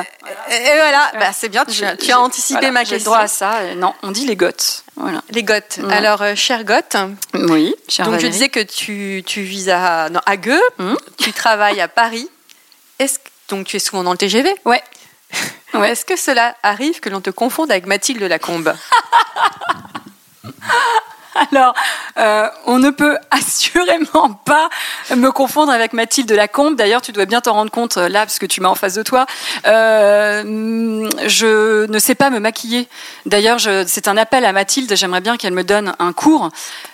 Et 0.50 0.76
voilà, 0.76 1.12
bah, 1.20 1.32
c'est 1.34 1.50
bien, 1.50 1.66
tu, 1.66 1.84
as 1.84 2.20
anticipé 2.20 2.72
ma 2.72 2.82
question. 2.82 2.98
J'ai 2.98 3.04
droit 3.04 3.20
à 3.20 3.28
ça. 3.28 3.76
Non, 3.76 3.94
on 4.04 4.12
dit 4.12 4.26
les 4.26 4.36
goths. 4.36 4.84
Voilà. 4.96 5.22
Les 5.32 5.44
goths. 5.44 5.80
Alors, 5.90 6.22
euh, 6.22 6.36
cher 6.36 6.64
goth. 6.64 6.96
Oui, 7.34 7.74
Donc, 8.00 8.20
je 8.20 8.28
disais 8.28 8.50
que 8.50 8.60
tu, 8.60 9.24
tu 9.26 9.42
vis 9.42 9.70
à, 9.70 10.10
non, 10.10 10.22
à 10.26 10.38
Gueux, 10.38 10.62
hmm. 10.80 10.96
tu 11.18 11.32
travailles 11.34 11.82
à 11.82 11.88
Paris. 11.88 12.30
Est-ce, 13.00 13.20
donc, 13.50 13.68
tu 13.68 13.76
es 13.76 13.80
souvent 13.80 14.04
dans 14.04 14.12
le 14.12 14.18
TGV 14.18 14.54
Ouais. 14.66 14.82
Est-ce 15.84 16.06
que 16.06 16.16
cela 16.16 16.56
arrive 16.64 17.00
que 17.00 17.10
l'on 17.10 17.22
te 17.22 17.30
confonde 17.30 17.72
avec 17.72 17.86
Mathilde 17.86 18.24
Lacombe? 18.24 18.76
Alors, 21.52 21.74
Euh, 22.18 22.48
on 22.66 22.80
ne 22.80 22.90
peut 22.90 23.18
assurément 23.32 24.30
pas 24.46 24.70
me 25.16 25.32
confondre 25.32 25.72
avec 25.72 25.94
Mathilde 25.94 26.32
Lacombe. 26.32 26.76
D'ailleurs, 26.76 27.02
tu 27.02 27.12
dois 27.12 27.26
bien 27.26 27.42
t'en 27.42 27.54
rendre 27.54 27.72
compte 27.72 27.98
euh, 27.98 28.10
là, 28.10 28.22
parce 28.22 28.40
que 28.40 28.46
tu 28.46 28.62
m'as 28.62 28.70
en 28.70 28.76
face 28.76 28.96
de 28.96 29.04
toi. 29.04 29.26
Euh, 29.68 31.08
je 31.28 31.86
ne 31.86 32.00
sais 32.00 32.16
pas 32.16 32.30
me 32.30 32.40
maquiller. 32.40 32.88
D'ailleurs, 33.26 33.60
c'est 33.60 34.08
un 34.08 34.18
appel 34.18 34.46
à 34.46 34.54
Mathilde. 34.54 34.94
J'aimerais 34.96 35.22
bien 35.22 35.38
qu'elle 35.38 35.54
me 35.54 35.64
donne 35.64 35.94
un 36.00 36.14
cours 36.14 36.50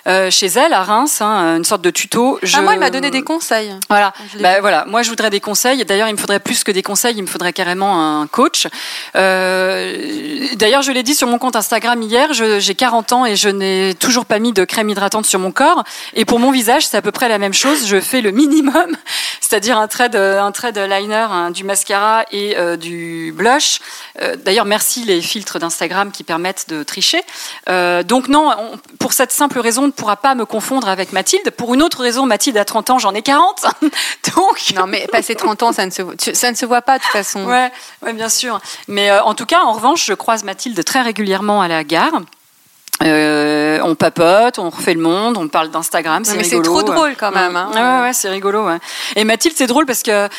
euh, 0.07 0.29
chez 0.29 0.47
elle 0.47 0.73
à 0.73 0.83
Reims, 0.83 1.21
hein, 1.21 1.57
une 1.57 1.65
sorte 1.65 1.81
de 1.81 1.89
tuto. 1.89 2.39
Je... 2.43 2.57
Ah, 2.57 2.62
moi, 2.62 2.73
elle 2.73 2.79
m'a 2.79 2.89
donné 2.89 3.09
des 3.12 3.23
conseils. 3.23 3.73
Voilà. 3.89 4.13
Bah, 4.39 4.59
voilà. 4.59 4.85
Moi, 4.85 5.03
je 5.03 5.09
voudrais 5.09 5.29
des 5.29 5.39
conseils. 5.39 5.85
D'ailleurs, 5.85 6.09
il 6.09 6.13
me 6.13 6.17
faudrait 6.19 6.39
plus 6.39 6.63
que 6.63 6.71
des 6.71 6.83
conseils. 6.83 7.15
Il 7.15 7.21
me 7.21 7.27
faudrait 7.27 7.53
carrément 7.53 8.19
un 8.21 8.27
coach. 8.27 8.67
D'ailleurs, 9.13 10.81
je 10.81 10.91
l'ai 10.91 11.03
dit 11.03 11.15
sur 11.15 11.27
mon 11.27 11.38
compte 11.38 11.55
Instagram 11.55 12.01
hier. 12.01 12.33
J'ai 12.33 12.75
40 12.75 13.13
ans 13.13 13.25
et 13.25 13.35
je 13.35 13.50
n'ai 13.50 13.95
toujours 13.95 14.25
pas 14.25 14.33
mis 14.40 14.54
de 14.54 14.66
crème 14.66 14.90
hydratante 14.90 15.25
sur 15.25 15.40
mon 15.40 15.52
corps. 15.52 15.84
Et 16.13 16.25
pour 16.25 16.40
mon 16.40 16.52
visage, 16.52 16.88
c'est 16.88 16.98
à 16.98 17.02
peu 17.02 17.12
près 17.12 17.30
la 17.30 17.38
même 17.38 17.54
chose. 17.54 17.88
Je 17.88 18.00
fais 18.00 18.22
le 18.22 18.32
minimum, 18.32 18.96
c'est-à-dire 19.42 19.78
un 19.78 19.88
trait 19.88 20.10
de, 20.10 20.18
un 20.20 20.52
trait 20.52 20.72
de 20.72 20.82
liner, 20.82 21.28
du 21.54 21.63
mascara 21.63 22.25
et 22.32 22.58
euh, 22.58 22.78
du 22.78 23.34
blush. 23.36 23.80
Euh, 24.22 24.36
d'ailleurs, 24.36 24.66
merci 24.66 25.04
les 25.04 25.22
filtres 25.22 25.60
d'Instagram 25.60 26.12
qui 26.12 26.24
permettent 26.24 26.70
de 26.70 26.84
tricher. 26.84 27.22
Euh, 27.70 28.04
donc 28.04 28.28
non, 28.28 28.52
pour 29.00 29.13
cette 29.13 29.32
simple 29.32 29.60
raison, 29.60 29.84
on 29.84 29.88
ne 29.88 29.92
pourra 29.92 30.18
pas 30.18 30.36
me 30.36 30.46
confondre 30.46 30.88
avec 30.88 31.13
Mathilde. 31.13 31.50
Pour 31.52 31.74
une 31.74 31.82
autre 31.82 32.02
raison, 32.02 32.25
Mathilde 32.25 32.58
a 32.58 32.66
30 32.66 32.90
ans, 32.92 33.00
j'en 33.00 33.13
ai 33.13 33.22
40. 33.22 33.66
donc 34.36 34.74
non, 34.75 34.88
mais 34.88 35.08
passer 35.12 35.36
30 35.36 35.63
ans, 35.63 35.74
ça 35.74 35.86
ne 35.86 35.92
se 35.92 36.02
ça 36.34 36.52
ne 36.52 36.56
se 36.56 36.66
voit 36.66 36.82
pas 36.82 36.98
de 36.98 37.04
toute 37.04 37.12
façon. 37.12 37.46
Ouais, 37.46 37.72
ouais 38.02 38.13
bien 38.13 38.30
sûr. 38.30 38.60
Mais 38.88 39.12
en 39.12 39.34
tout 39.34 39.46
cas, 39.46 39.62
en 39.62 39.74
revanche, 39.74 40.06
je 40.06 40.13
croise 40.13 40.44
Mathilde 40.44 40.84
très 40.84 41.02
régulièrement 41.02 41.62
à 41.62 41.68
la 41.68 41.84
gare. 41.84 42.22
Euh, 43.03 43.79
on 43.83 43.95
papote, 43.95 44.60
on 44.60 44.69
refait 44.69 44.93
le 44.93 45.01
monde, 45.01 45.38
on 45.38 45.48
parle 45.48 45.69
d'Instagram, 45.69 46.24
c'est 46.24 46.38
rigolo. 46.38 46.50
C'est 46.50 46.62
trop 46.62 46.83
drôle 46.83 47.15
quand 47.17 47.31
même. 47.31 47.55
Hein. 47.55 47.69
Ouais, 47.74 48.07
ouais, 48.07 48.13
c'est 48.13 48.29
rigolo. 48.29 48.65
Ouais. 48.65 48.77
Et 49.15 49.24
Mathilde, 49.24 49.55
c'est 49.57 49.67
drôle 49.67 49.86
parce 49.86 50.03
que 50.03 50.29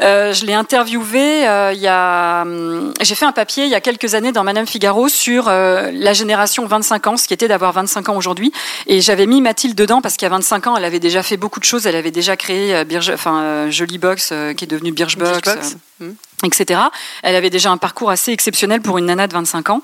euh, 0.00 0.32
je 0.32 0.44
l'ai 0.44 0.54
interviewé 0.54 1.46
euh, 1.46 1.72
il 1.72 1.80
y 1.80 1.86
a 1.86 2.42
hum, 2.42 2.92
j'ai 3.00 3.14
fait 3.14 3.26
un 3.26 3.32
papier 3.32 3.64
il 3.64 3.70
y 3.70 3.76
a 3.76 3.80
quelques 3.80 4.14
années 4.14 4.32
dans 4.32 4.42
Madame 4.42 4.66
Figaro 4.66 5.08
sur 5.08 5.46
euh, 5.46 5.92
la 5.92 6.12
génération 6.12 6.66
25 6.66 7.06
ans 7.06 7.16
ce 7.16 7.28
qui 7.28 7.34
était 7.34 7.46
d'avoir 7.46 7.72
25 7.72 8.08
ans 8.08 8.16
aujourd'hui 8.16 8.52
et 8.88 9.00
j'avais 9.00 9.26
mis 9.26 9.40
Mathilde 9.40 9.76
dedans 9.76 10.00
parce 10.02 10.16
qu'à 10.16 10.28
25 10.28 10.66
ans 10.66 10.76
elle 10.76 10.84
avait 10.84 10.98
déjà 10.98 11.22
fait 11.22 11.36
beaucoup 11.36 11.60
de 11.60 11.64
choses 11.64 11.86
elle 11.86 11.94
avait 11.94 12.10
déjà 12.10 12.36
créé 12.36 12.84
Birge, 12.84 13.10
enfin 13.10 13.70
Jolie 13.70 13.98
Box 13.98 14.32
qui 14.56 14.64
est 14.64 14.68
devenue 14.68 14.90
Birchbox 14.90 15.76
etc. 16.44 16.80
Elle 17.22 17.36
avait 17.36 17.50
déjà 17.50 17.70
un 17.70 17.76
parcours 17.76 18.10
assez 18.10 18.32
exceptionnel 18.32 18.80
pour 18.80 18.98
une 18.98 19.06
nana 19.06 19.26
de 19.26 19.32
25 19.32 19.70
ans. 19.70 19.82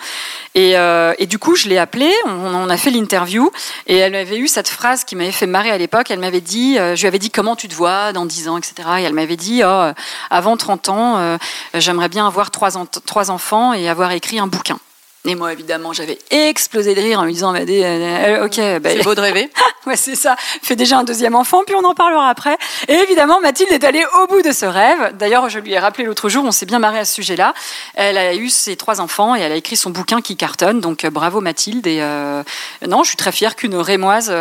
Et, 0.54 0.76
euh, 0.76 1.14
et 1.18 1.26
du 1.26 1.38
coup, 1.38 1.56
je 1.56 1.68
l'ai 1.68 1.78
appelée, 1.78 2.12
on, 2.26 2.68
a 2.68 2.76
fait 2.76 2.90
l'interview, 2.90 3.50
et 3.86 3.96
elle 3.96 4.14
avait 4.14 4.38
eu 4.38 4.48
cette 4.48 4.68
phrase 4.68 5.04
qui 5.04 5.16
m'avait 5.16 5.32
fait 5.32 5.46
marrer 5.46 5.70
à 5.70 5.78
l'époque. 5.78 6.10
Elle 6.10 6.18
m'avait 6.18 6.40
dit, 6.40 6.78
euh, 6.78 6.96
je 6.96 7.02
lui 7.02 7.08
avais 7.08 7.18
dit 7.18 7.30
comment 7.30 7.56
tu 7.56 7.68
te 7.68 7.74
vois 7.74 8.12
dans 8.12 8.26
10 8.26 8.48
ans, 8.48 8.58
etc. 8.58 8.74
Et 8.98 9.02
elle 9.02 9.14
m'avait 9.14 9.36
dit, 9.36 9.62
oh, 9.64 9.90
avant 10.30 10.56
30 10.56 10.88
ans, 10.88 11.16
euh, 11.18 11.38
j'aimerais 11.74 12.08
bien 12.08 12.26
avoir 12.26 12.50
trois 12.50 13.30
enfants 13.30 13.72
et 13.72 13.88
avoir 13.88 14.12
écrit 14.12 14.38
un 14.38 14.46
bouquin. 14.46 14.78
Et 15.26 15.34
moi, 15.34 15.52
évidemment, 15.52 15.92
j'avais 15.92 16.18
explosé 16.30 16.94
de 16.94 17.00
rire 17.00 17.20
en 17.20 17.24
lui 17.24 17.34
disant, 17.34 17.52
bah, 17.52 17.58
euh, 17.68 18.46
ok, 18.46 18.80
bah, 18.80 18.88
c'est 18.90 19.02
beau 19.02 19.14
de 19.14 19.20
rêver. 19.20 19.50
ouais, 19.86 19.96
c'est 19.96 20.16
ça. 20.16 20.34
Fais 20.38 20.76
déjà 20.76 20.96
un 20.96 21.04
deuxième 21.04 21.34
enfant, 21.34 21.62
puis 21.66 21.74
on 21.74 21.84
en 21.84 21.94
parlera 21.94 22.30
après. 22.30 22.56
Et 22.88 22.94
évidemment, 22.94 23.38
Mathilde 23.40 23.70
est 23.70 23.84
allée 23.84 24.02
au 24.18 24.26
bout 24.28 24.40
de 24.40 24.50
ce 24.50 24.64
rêve. 24.64 25.14
D'ailleurs, 25.18 25.50
je 25.50 25.58
lui 25.58 25.72
ai 25.72 25.78
rappelé 25.78 26.04
l'autre 26.04 26.30
jour, 26.30 26.42
on 26.46 26.52
s'est 26.52 26.64
bien 26.64 26.78
marré 26.78 27.00
à 27.00 27.04
ce 27.04 27.12
sujet-là. 27.12 27.52
Elle 27.96 28.16
a 28.16 28.34
eu 28.34 28.48
ses 28.48 28.76
trois 28.76 29.02
enfants 29.02 29.36
et 29.36 29.40
elle 29.40 29.52
a 29.52 29.56
écrit 29.56 29.76
son 29.76 29.90
bouquin 29.90 30.22
qui 30.22 30.36
cartonne. 30.36 30.80
Donc, 30.80 31.04
euh, 31.04 31.10
bravo 31.10 31.42
Mathilde. 31.42 31.86
Et 31.86 31.98
euh, 32.00 32.42
non, 32.88 33.02
je 33.02 33.08
suis 33.08 33.18
très 33.18 33.32
fière 33.32 33.56
qu'une 33.56 33.76
rémoise 33.76 34.32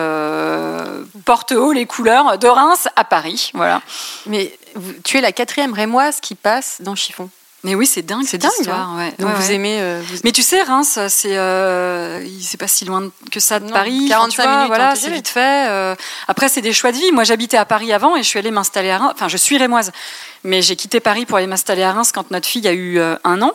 porte 1.26 1.52
haut 1.52 1.74
les 1.74 1.88
couleurs 1.88 2.38
de 2.38 2.48
Reims 2.48 2.88
à 2.96 3.04
Paris. 3.04 3.52
Voilà. 3.54 3.82
Mais 4.28 4.58
tu 5.04 5.18
es 5.18 5.22
la 5.22 5.34
quatrième 5.34 5.74
rémoise 5.74 6.22
qui 6.22 6.36
passe 6.36 6.78
dans 6.80 6.96
Chiffon. 6.96 7.30
Mais 7.64 7.76
oui, 7.76 7.86
c'est 7.86 8.02
dingue. 8.02 8.24
C'est 8.26 8.38
dingue. 8.38 8.52
Histoire, 8.58 8.98
hein. 8.98 9.12
Donc 9.20 9.32
vous 9.36 9.52
aimez. 9.52 9.80
Euh, 9.82 10.02
Mais 10.24 10.32
tu 10.32 10.42
sais, 10.44 10.62
Reims, 10.62 10.98
c'est 11.10 11.38
euh, 11.38 12.26
c'est 12.42 12.58
pas 12.60 12.68
si 12.68 12.86
loin 12.86 13.12
que 13.32 13.40
ça 13.40 13.60
de 13.60 13.70
Paris. 13.70 14.08
45 14.08 14.48
minutes. 14.48 14.68
Voilà, 14.68 14.96
c'est 14.96 15.10
vite 15.10 15.28
fait. 15.28 15.68
Euh. 15.70 15.96
Après, 16.28 16.48
c'est 16.48 16.62
des 16.62 16.72
choix 16.72 16.92
de 16.92 16.98
vie. 16.98 17.12
Moi, 17.12 17.26
j'habitais 17.26 17.58
à 17.58 17.66
Paris 17.66 17.92
avant 17.92 18.16
et 18.16 18.24
je 18.24 18.28
suis 18.28 18.40
allée 18.40 18.52
m'installer 18.52 18.92
à 18.92 19.00
Reims. 19.00 19.12
Enfin, 19.14 19.28
je 19.28 19.38
suis 19.38 19.58
rémoise, 19.58 19.92
mais 20.44 20.62
j'ai 20.62 20.78
quitté 20.78 21.02
Paris 21.02 21.26
pour 21.26 21.38
aller 21.38 21.48
m'installer 21.48 21.84
à 21.84 21.92
Reims 21.92 22.12
quand 22.14 22.32
notre 22.32 22.48
fille 22.48 22.68
a 22.68 22.74
eu 22.74 23.00
un 23.00 23.42
an. 23.42 23.54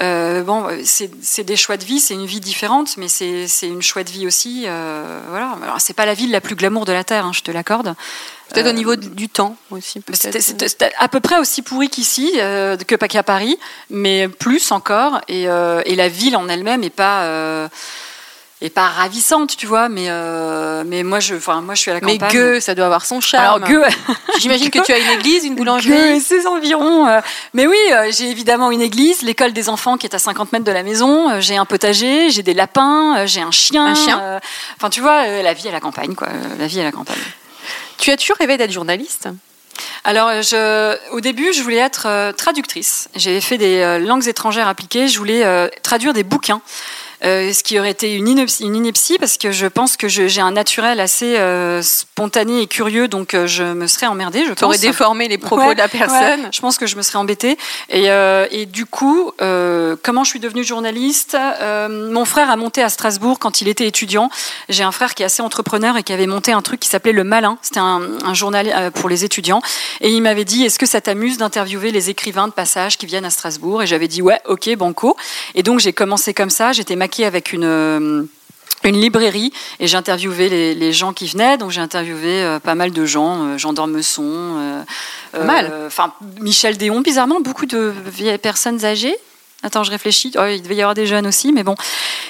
Euh, 0.00 0.42
bon, 0.42 0.66
c'est 0.84 1.44
des 1.44 1.56
choix 1.56 1.76
de 1.76 1.84
vie, 1.84 2.00
c'est 2.00 2.14
une 2.14 2.26
vie 2.26 2.40
différente, 2.40 2.96
mais 2.96 3.08
c'est 3.08 3.46
une 3.62 3.82
chouette 3.82 4.10
vie 4.10 4.26
aussi. 4.26 4.64
Euh, 4.66 5.20
voilà. 5.30 5.56
Alors, 5.62 5.80
c'est 5.80 5.94
pas 5.94 6.06
la 6.06 6.14
ville 6.14 6.30
la 6.30 6.40
plus 6.40 6.54
glamour 6.54 6.84
de 6.84 6.92
la 6.92 7.04
terre, 7.04 7.26
hein, 7.26 7.32
je 7.32 7.40
te 7.40 7.50
l'accorde. 7.50 7.94
Peut-être 8.50 8.68
au 8.68 8.72
niveau 8.72 8.94
du 8.94 9.28
temps 9.28 9.56
aussi. 9.70 10.00
C'était 10.12 10.92
à 10.98 11.08
peu 11.08 11.20
près 11.20 11.38
aussi 11.38 11.62
pourri 11.62 11.88
qu'ici, 11.88 12.34
euh, 12.36 12.76
que 12.76 12.94
pas 12.94 13.08
qu'à 13.08 13.24
Paris, 13.24 13.58
mais 13.90 14.28
plus 14.28 14.70
encore. 14.70 15.20
Et, 15.28 15.44
et 15.44 15.96
la 15.96 16.08
ville 16.08 16.36
en 16.36 16.48
elle-même 16.48 16.84
est 16.84 16.90
pas 16.90 17.68
et 18.62 18.70
pas 18.70 18.86
ravissante, 18.88 19.54
tu 19.56 19.66
vois, 19.66 19.90
mais 19.90 20.06
euh, 20.08 20.82
mais 20.86 21.02
moi 21.02 21.20
je, 21.20 21.34
moi 21.60 21.74
je 21.74 21.80
suis 21.80 21.90
à 21.90 21.94
la 21.94 22.00
campagne. 22.00 22.18
Mais 22.22 22.28
Gueux, 22.28 22.60
ça 22.60 22.74
doit 22.74 22.86
avoir 22.86 23.04
son 23.04 23.20
charme. 23.20 23.62
Alors 23.62 23.68
Gueux, 23.68 23.84
j'imagine 24.38 24.70
que 24.70 24.78
tu 24.78 24.92
as 24.92 24.98
une 24.98 25.10
église, 25.10 25.44
une 25.44 25.56
boulangerie. 25.56 25.90
Gueux 25.90 26.14
et 26.14 26.20
ses 26.20 26.46
environs. 26.46 27.06
Euh. 27.06 27.20
mais 27.52 27.66
oui, 27.66 27.76
euh, 27.92 28.10
j'ai 28.10 28.30
évidemment 28.30 28.70
une 28.70 28.80
église, 28.80 29.20
l'école 29.20 29.52
des 29.52 29.68
enfants 29.68 29.98
qui 29.98 30.06
est 30.06 30.14
à 30.14 30.18
50 30.18 30.52
mètres 30.52 30.64
de 30.64 30.72
la 30.72 30.82
maison. 30.82 31.38
j'ai 31.40 31.56
un 31.56 31.66
potager, 31.66 32.30
j'ai 32.30 32.42
des 32.42 32.54
lapins, 32.54 33.26
j'ai 33.26 33.42
un 33.42 33.50
chien. 33.50 33.88
Un 33.88 33.94
chien. 33.94 34.40
Enfin, 34.76 34.88
tu 34.88 35.02
vois, 35.02 35.26
la 35.26 35.52
vie 35.52 35.68
à 35.68 35.72
la 35.72 35.80
campagne, 35.80 36.14
quoi. 36.14 36.28
La 36.58 36.66
vie 36.66 36.80
à 36.80 36.84
la 36.84 36.92
campagne. 36.92 37.16
Tu 37.98 38.10
as 38.10 38.16
toujours 38.16 38.36
rêvé 38.38 38.56
d'être 38.56 38.72
journaliste? 38.72 39.28
Alors, 40.04 40.30
je, 40.40 40.96
au 41.12 41.20
début, 41.20 41.52
je 41.52 41.62
voulais 41.62 41.76
être 41.76 42.32
traductrice. 42.32 43.08
J'ai 43.14 43.40
fait 43.42 43.58
des 43.58 43.98
langues 43.98 44.26
étrangères 44.26 44.68
appliquées. 44.68 45.08
Je 45.08 45.18
voulais 45.18 45.70
traduire 45.82 46.14
des 46.14 46.22
bouquins. 46.22 46.62
Euh, 47.24 47.52
ce 47.52 47.62
qui 47.62 47.78
aurait 47.78 47.90
été 47.90 48.14
une 48.14 48.28
ineptie, 48.28 48.64
une 48.64 48.76
ineptie 48.76 49.18
parce 49.18 49.38
que 49.38 49.50
je 49.50 49.66
pense 49.66 49.96
que 49.96 50.08
j'ai 50.08 50.40
un 50.40 50.52
naturel 50.52 51.00
assez 51.00 51.36
euh, 51.38 51.80
spontané 51.82 52.62
et 52.62 52.66
curieux, 52.66 53.08
donc 53.08 53.34
euh, 53.34 53.46
je 53.46 53.62
me 53.62 53.86
serais 53.86 54.06
emmerdée. 54.06 54.44
Je 54.44 54.64
aurais 54.64 54.78
déformé 54.78 55.28
les 55.28 55.38
propos 55.38 55.72
de 55.72 55.78
la 55.78 55.88
personne. 55.88 56.48
je 56.52 56.60
pense 56.60 56.78
que 56.78 56.86
je 56.86 56.96
me 56.96 57.02
serais 57.02 57.18
embêtée. 57.18 57.56
Et, 57.88 58.06
et 58.50 58.66
du 58.66 58.86
coup, 58.86 59.32
comment 59.38 60.24
je 60.24 60.30
suis 60.30 60.40
devenue 60.40 60.64
journaliste 60.64 61.36
Mon 61.60 62.24
frère 62.24 62.50
a 62.50 62.56
monté 62.56 62.82
à 62.82 62.88
Strasbourg 62.88 63.38
quand 63.38 63.60
il 63.60 63.68
était 63.68 63.86
étudiant. 63.86 64.30
J'ai 64.68 64.82
un 64.82 64.92
frère 64.92 65.14
qui 65.14 65.22
est 65.22 65.26
assez 65.26 65.42
entrepreneur 65.42 65.96
et 65.96 66.02
qui 66.02 66.12
avait 66.12 66.26
monté 66.26 66.52
un 66.52 66.62
truc 66.62 66.80
qui 66.80 66.88
s'appelait 66.88 67.12
Le 67.12 67.24
Malin. 67.24 67.58
C'était 67.62 67.80
un, 67.80 68.02
un, 68.24 68.34
journal 68.34 68.90
pour 68.92 69.08
les 69.08 69.24
étudiants. 69.24 69.62
Et 70.00 70.10
il 70.10 70.22
m'avait 70.22 70.44
dit 70.44 70.64
Est-ce 70.64 70.78
que 70.78 70.86
ça 70.86 71.00
t'amuse 71.00 71.38
d'interviewer 71.38 71.90
les 71.90 72.10
écrivains 72.10 72.48
de 72.48 72.52
passage 72.52 72.98
qui 72.98 73.06
viennent 73.06 73.24
à 73.24 73.30
Strasbourg? 73.30 73.82
Et 73.82 73.86
j'avais 73.86 74.08
dit 74.08 74.22
Ouais, 74.22 74.40
ok, 74.46 74.74
banco. 74.76 75.16
Et 75.54 75.62
donc 75.62 75.80
j'ai 75.80 75.92
commencé 75.92 76.34
comme 76.34 76.50
ça. 76.50 76.72
J'étais 76.72 76.96
avec 77.24 77.52
une 77.52 77.64
euh, 77.64 78.22
une 78.84 79.00
librairie 79.00 79.52
et 79.80 79.86
j'ai 79.86 79.96
interviewé 79.96 80.74
les, 80.74 80.92
gens 80.92 81.12
qui 81.12 81.26
venaient. 81.26 81.56
Donc 81.56 81.70
j'ai 81.70 81.80
interviewé 81.80 82.42
euh, 82.42 82.60
pas 82.60 82.74
mal 82.74 82.92
de 82.92 83.04
gens, 83.04 83.44
euh, 83.44 83.58
Jean 83.58 83.72
d'Ormesson, 83.72 84.84
mal. 85.44 85.72
Enfin 85.86 86.12
Michel 86.40 86.76
Déon, 86.76 87.00
bizarrement 87.00 87.40
beaucoup 87.40 87.66
de 87.66 87.92
vieilles 88.06 88.38
personnes 88.38 88.84
âgées. 88.84 89.16
Attends, 89.62 89.82
je 89.82 89.90
réfléchis. 89.90 90.32
Oh, 90.38 90.44
il 90.44 90.62
devait 90.62 90.76
y 90.76 90.82
avoir 90.82 90.94
des 90.94 91.06
jeunes 91.06 91.26
aussi, 91.26 91.52
mais 91.52 91.64
bon. 91.64 91.74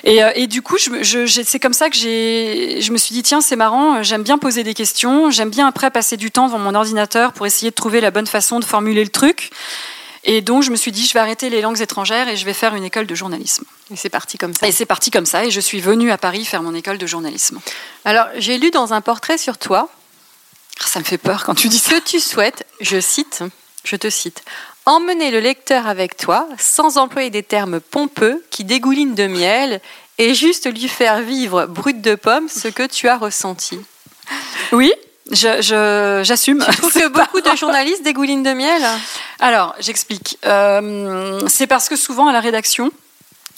Et, 0.04 0.20
et 0.36 0.46
du 0.46 0.62
coup, 0.62 0.78
je, 0.78 1.42
c'est 1.44 1.58
comme 1.58 1.74
ça 1.74 1.90
que 1.90 1.96
je 1.96 2.92
me 2.92 2.96
suis 2.96 3.12
dit 3.12 3.22
tiens, 3.22 3.40
c'est 3.40 3.56
marrant. 3.56 4.02
J'aime 4.02 4.22
bien 4.22 4.38
poser 4.38 4.62
des 4.62 4.74
questions. 4.74 5.30
J'aime 5.30 5.50
bien 5.50 5.66
après 5.66 5.90
passer 5.90 6.16
du 6.16 6.30
temps 6.30 6.46
devant 6.46 6.60
mon 6.60 6.74
ordinateur 6.74 7.32
pour 7.32 7.44
essayer 7.44 7.70
de 7.70 7.74
trouver 7.74 8.00
la 8.00 8.10
bonne 8.10 8.28
façon 8.28 8.60
de 8.60 8.64
formuler 8.64 9.02
le 9.02 9.10
truc. 9.10 9.50
Et 10.28 10.40
donc, 10.40 10.64
je 10.64 10.72
me 10.72 10.76
suis 10.76 10.90
dit, 10.90 11.06
je 11.06 11.14
vais 11.14 11.20
arrêter 11.20 11.50
les 11.50 11.60
langues 11.60 11.80
étrangères 11.80 12.28
et 12.28 12.36
je 12.36 12.44
vais 12.44 12.52
faire 12.52 12.74
une 12.74 12.82
école 12.82 13.06
de 13.06 13.14
journalisme. 13.14 13.64
Et 13.92 13.96
c'est 13.96 14.10
parti 14.10 14.38
comme 14.38 14.52
ça. 14.54 14.66
Et 14.66 14.72
c'est 14.72 14.84
parti 14.84 15.12
comme 15.12 15.24
ça. 15.24 15.44
Et 15.44 15.52
je 15.52 15.60
suis 15.60 15.80
venue 15.80 16.10
à 16.10 16.18
Paris 16.18 16.44
faire 16.44 16.64
mon 16.64 16.74
école 16.74 16.98
de 16.98 17.06
journalisme. 17.06 17.60
Alors, 18.04 18.26
j'ai 18.36 18.58
lu 18.58 18.72
dans 18.72 18.92
un 18.92 19.00
portrait 19.00 19.38
sur 19.38 19.56
toi. 19.56 19.88
Ah, 20.80 20.88
ça 20.88 20.98
me 20.98 21.04
fait 21.04 21.16
peur 21.16 21.44
quand 21.44 21.54
tu 21.54 21.68
dis 21.68 21.78
ça. 21.78 22.00
Que 22.00 22.04
tu 22.04 22.18
souhaites, 22.18 22.66
je 22.80 23.00
cite, 23.00 23.44
je 23.84 23.94
te 23.94 24.10
cite, 24.10 24.42
emmener 24.84 25.30
le 25.30 25.38
lecteur 25.38 25.86
avec 25.86 26.16
toi 26.16 26.48
sans 26.58 26.96
employer 26.98 27.30
des 27.30 27.44
termes 27.44 27.78
pompeux 27.78 28.44
qui 28.50 28.64
dégoulinent 28.64 29.14
de 29.14 29.28
miel 29.28 29.80
et 30.18 30.34
juste 30.34 30.68
lui 30.72 30.88
faire 30.88 31.20
vivre 31.20 31.66
brut 31.66 32.00
de 32.00 32.16
pomme 32.16 32.48
ce 32.48 32.66
que 32.66 32.86
tu 32.86 33.08
as 33.08 33.16
ressenti. 33.16 33.78
Oui, 34.72 34.92
j'assume. 35.30 36.64
Je, 36.66 36.70
tu 36.70 36.76
trouves 36.76 36.92
que 36.94 37.08
beaucoup 37.08 37.40
de 37.40 37.56
journalistes 37.56 38.02
dégoulinent 38.02 38.42
de 38.42 38.52
miel 38.52 38.82
Alors, 39.40 39.74
j'explique. 39.80 40.38
Euh, 40.46 41.40
c'est 41.48 41.66
parce 41.66 41.88
que 41.88 41.96
souvent 41.96 42.28
à 42.28 42.32
la 42.32 42.40
rédaction, 42.40 42.90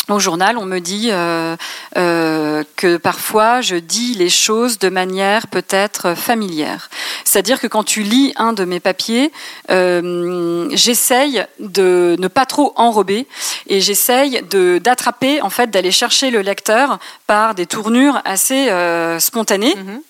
au 0.09 0.19
journal, 0.19 0.57
on 0.57 0.65
me 0.65 0.79
dit 0.79 1.09
euh, 1.11 1.55
euh, 1.97 2.65
que 2.77 2.97
parfois 2.97 3.61
je 3.61 3.77
dis 3.77 4.15
les 4.15 4.31
choses 4.31 4.79
de 4.79 4.89
manière 4.89 5.49
peut-être 5.49 6.15
familière. 6.15 6.89
C'est-à-dire 7.25 7.61
que 7.61 7.67
quand 7.67 7.85
tu 7.85 8.03
lis 8.03 8.33
un 8.37 8.55
de 8.55 8.65
mes 8.65 8.81
papiers, 8.81 9.31
euh, 9.71 10.69
j'essaye 10.73 11.45
de 11.61 12.17
ne 12.19 12.29
pas 12.29 12.47
trop 12.47 12.73
enrober 12.77 13.27
et 13.67 13.81
j'essaye 13.81 14.43
de 14.51 14.79
d'attraper, 14.79 15.43
en 15.43 15.51
fait, 15.51 15.71
d'aller 15.71 15.93
chercher 15.93 16.31
le 16.31 16.41
lecteur 16.41 16.99
par 17.27 17.55
des 17.55 17.67
tournures 17.67 18.21
assez 18.25 18.71
spontanées. 19.19 19.75
Mhm. 19.77 20.01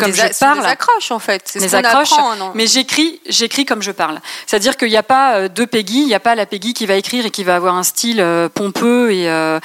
Comme 0.00 0.10
Des 0.12 0.16
je 0.18 0.38
parle, 0.38 0.60
des 0.60 0.66
accroches 0.66 1.10
en 1.10 1.18
fait. 1.18 1.48
Ce 1.52 1.58
qu'on 1.58 1.76
accroches, 1.78 2.12
apprend, 2.12 2.36
non? 2.36 2.52
mais 2.54 2.66
j'écris, 2.66 3.20
j'écris 3.28 3.64
comme 3.64 3.82
je 3.82 3.92
parle. 3.92 4.20
C'est-à-dire 4.46 4.76
qu'il 4.76 4.88
n'y 4.88 4.96
a 4.96 5.02
pas 5.02 5.34
euh, 5.36 5.48
deux 5.48 5.66
Peggy, 5.66 6.00
il 6.00 6.06
n'y 6.06 6.14
a 6.14 6.20
pas 6.20 6.34
la 6.34 6.46
Peggy 6.46 6.74
qui 6.74 6.86
va 6.86 6.94
écrire 6.94 7.26
et 7.26 7.30
qui 7.30 7.44
va 7.44 7.54
avoir 7.56 7.74
un 7.76 7.82
style 7.82 8.20
euh, 8.20 8.48
pompeux 8.48 9.12
et 9.12 9.28
euh, 9.28 9.60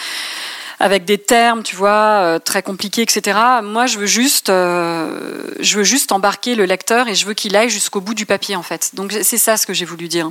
avec 0.79 1.05
des 1.05 1.17
termes, 1.17 1.63
tu 1.63 1.75
vois, 1.77 2.37
très 2.43 2.61
compliqués, 2.61 3.01
etc. 3.01 3.39
Moi, 3.63 3.85
je 3.85 3.97
veux 3.97 4.05
juste, 4.05 4.49
euh, 4.49 5.41
je 5.61 5.77
veux 5.77 5.83
juste 5.85 6.11
embarquer 6.11 6.53
le 6.55 6.65
lecteur 6.65 7.07
et 7.07 7.15
je 7.15 7.25
veux 7.25 7.33
qu'il 7.33 7.55
aille 7.55 7.69
jusqu'au 7.69 8.01
bout 8.01 8.13
du 8.13 8.25
papier, 8.25 8.57
en 8.57 8.61
fait. 8.63 8.91
Donc 8.93 9.13
c'est 9.23 9.37
ça 9.37 9.55
ce 9.55 9.65
que 9.65 9.73
j'ai 9.73 9.85
voulu 9.85 10.09
dire. 10.09 10.27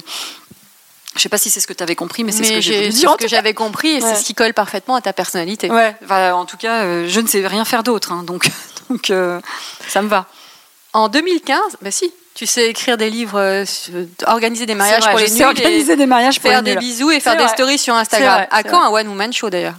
Je 1.16 1.20
sais 1.22 1.28
pas 1.28 1.38
si 1.38 1.48
c'est 1.48 1.60
ce 1.60 1.66
que 1.66 1.72
tu 1.72 1.82
avais 1.82 1.94
compris, 1.94 2.24
mais 2.24 2.32
c'est 2.32 2.44
ce 2.44 2.52
que 2.52 2.60
j'ai 2.60 2.90
ce 2.90 3.16
que 3.16 3.28
j'avais 3.28 3.54
compris 3.54 3.88
et 3.90 4.02
Ouais. 4.02 4.08
c'est 4.14 4.16
ce 4.20 4.24
qui 4.24 4.34
colle 4.34 4.52
parfaitement 4.52 4.96
à 4.96 5.00
ta 5.00 5.12
personnalité. 5.12 5.70
Ouais, 5.70 5.94
enfin, 6.04 6.32
en 6.34 6.44
tout 6.44 6.56
cas, 6.56 6.82
euh, 6.82 7.06
je 7.08 7.20
ne 7.20 7.26
sais 7.28 7.46
rien 7.46 7.64
faire 7.64 7.82
d'autre, 7.84 8.10
hein, 8.12 8.24
donc, 8.24 8.48
donc 8.90 9.10
euh, 9.10 9.40
ça 9.88 10.02
me 10.02 10.08
va. 10.08 10.26
En 10.92 11.08
2015, 11.08 11.58
bah 11.82 11.90
si, 11.90 12.12
tu 12.34 12.46
sais 12.46 12.68
écrire 12.68 12.96
des 12.96 13.10
livres, 13.10 13.38
euh, 13.38 13.64
organiser 14.26 14.66
des 14.66 14.74
mariages 14.74 15.02
vrai, 15.02 15.10
pour 15.10 15.20
les 15.20 15.30
nuls, 15.30 15.44
organiser 15.44 15.96
des 15.96 16.06
mariages 16.06 16.40
pour 16.40 16.50
faire 16.50 16.62
les 16.62 16.74
des 16.74 16.80
bisous 16.80 17.10
et 17.10 17.20
faire 17.20 17.36
des 17.36 17.48
stories 17.48 17.78
sur 17.78 17.94
Instagram. 17.94 18.34
vrai, 18.34 18.48
à 18.50 18.62
quand 18.62 18.82
un 18.82 18.90
one 18.90 19.08
woman 19.08 19.32
show 19.32 19.50
d'ailleurs? 19.50 19.74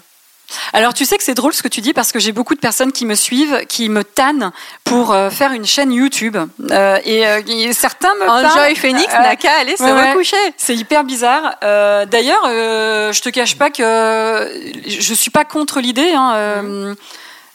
Alors 0.74 0.94
tu 0.94 1.06
sais 1.06 1.18
que 1.18 1.24
c'est 1.24 1.34
drôle 1.34 1.54
ce 1.54 1.64
que 1.64 1.68
tu 1.68 1.82
dis 1.82 1.94
parce 1.94 2.12
que 2.12 2.20
j'ai 2.20 2.32
beaucoup 2.32 2.56
de 2.56 2.60
personnes 2.60 2.92
qui 2.92 3.06
me 3.06 3.16
suivent, 3.16 3.66
qui 3.68 3.90
me 3.90 4.04
tannent 4.04 4.52
pour 4.84 5.12
euh, 5.12 5.30
faire 5.30 5.52
une 5.52 5.66
chaîne 5.66 5.92
YouTube 5.92 6.38
Euh, 6.72 7.00
et, 7.04 7.26
euh, 7.28 7.42
et 7.48 7.74
certains 7.74 8.14
me. 8.16 8.30
Enjoy 8.30 8.76
Phoenix 8.76 9.12
n'a 9.14 9.36
qu'à 9.36 9.54
aller 9.60 9.78
se 9.78 9.84
ouais, 9.84 10.12
recoucher. 10.12 10.38
C'est 10.58 10.76
hyper 10.76 11.04
bizarre. 11.04 11.56
D'ailleurs, 11.62 12.44
je 12.46 13.22
te 13.22 13.30
cache 13.30 13.58
pas 13.58 13.70
que 13.70 14.52
je 14.88 15.14
suis 15.14 15.32
pas 15.32 15.46
contre 15.46 15.80
l'idée. 15.80 16.12
Hein, 16.14 16.34
euh, 16.36 16.96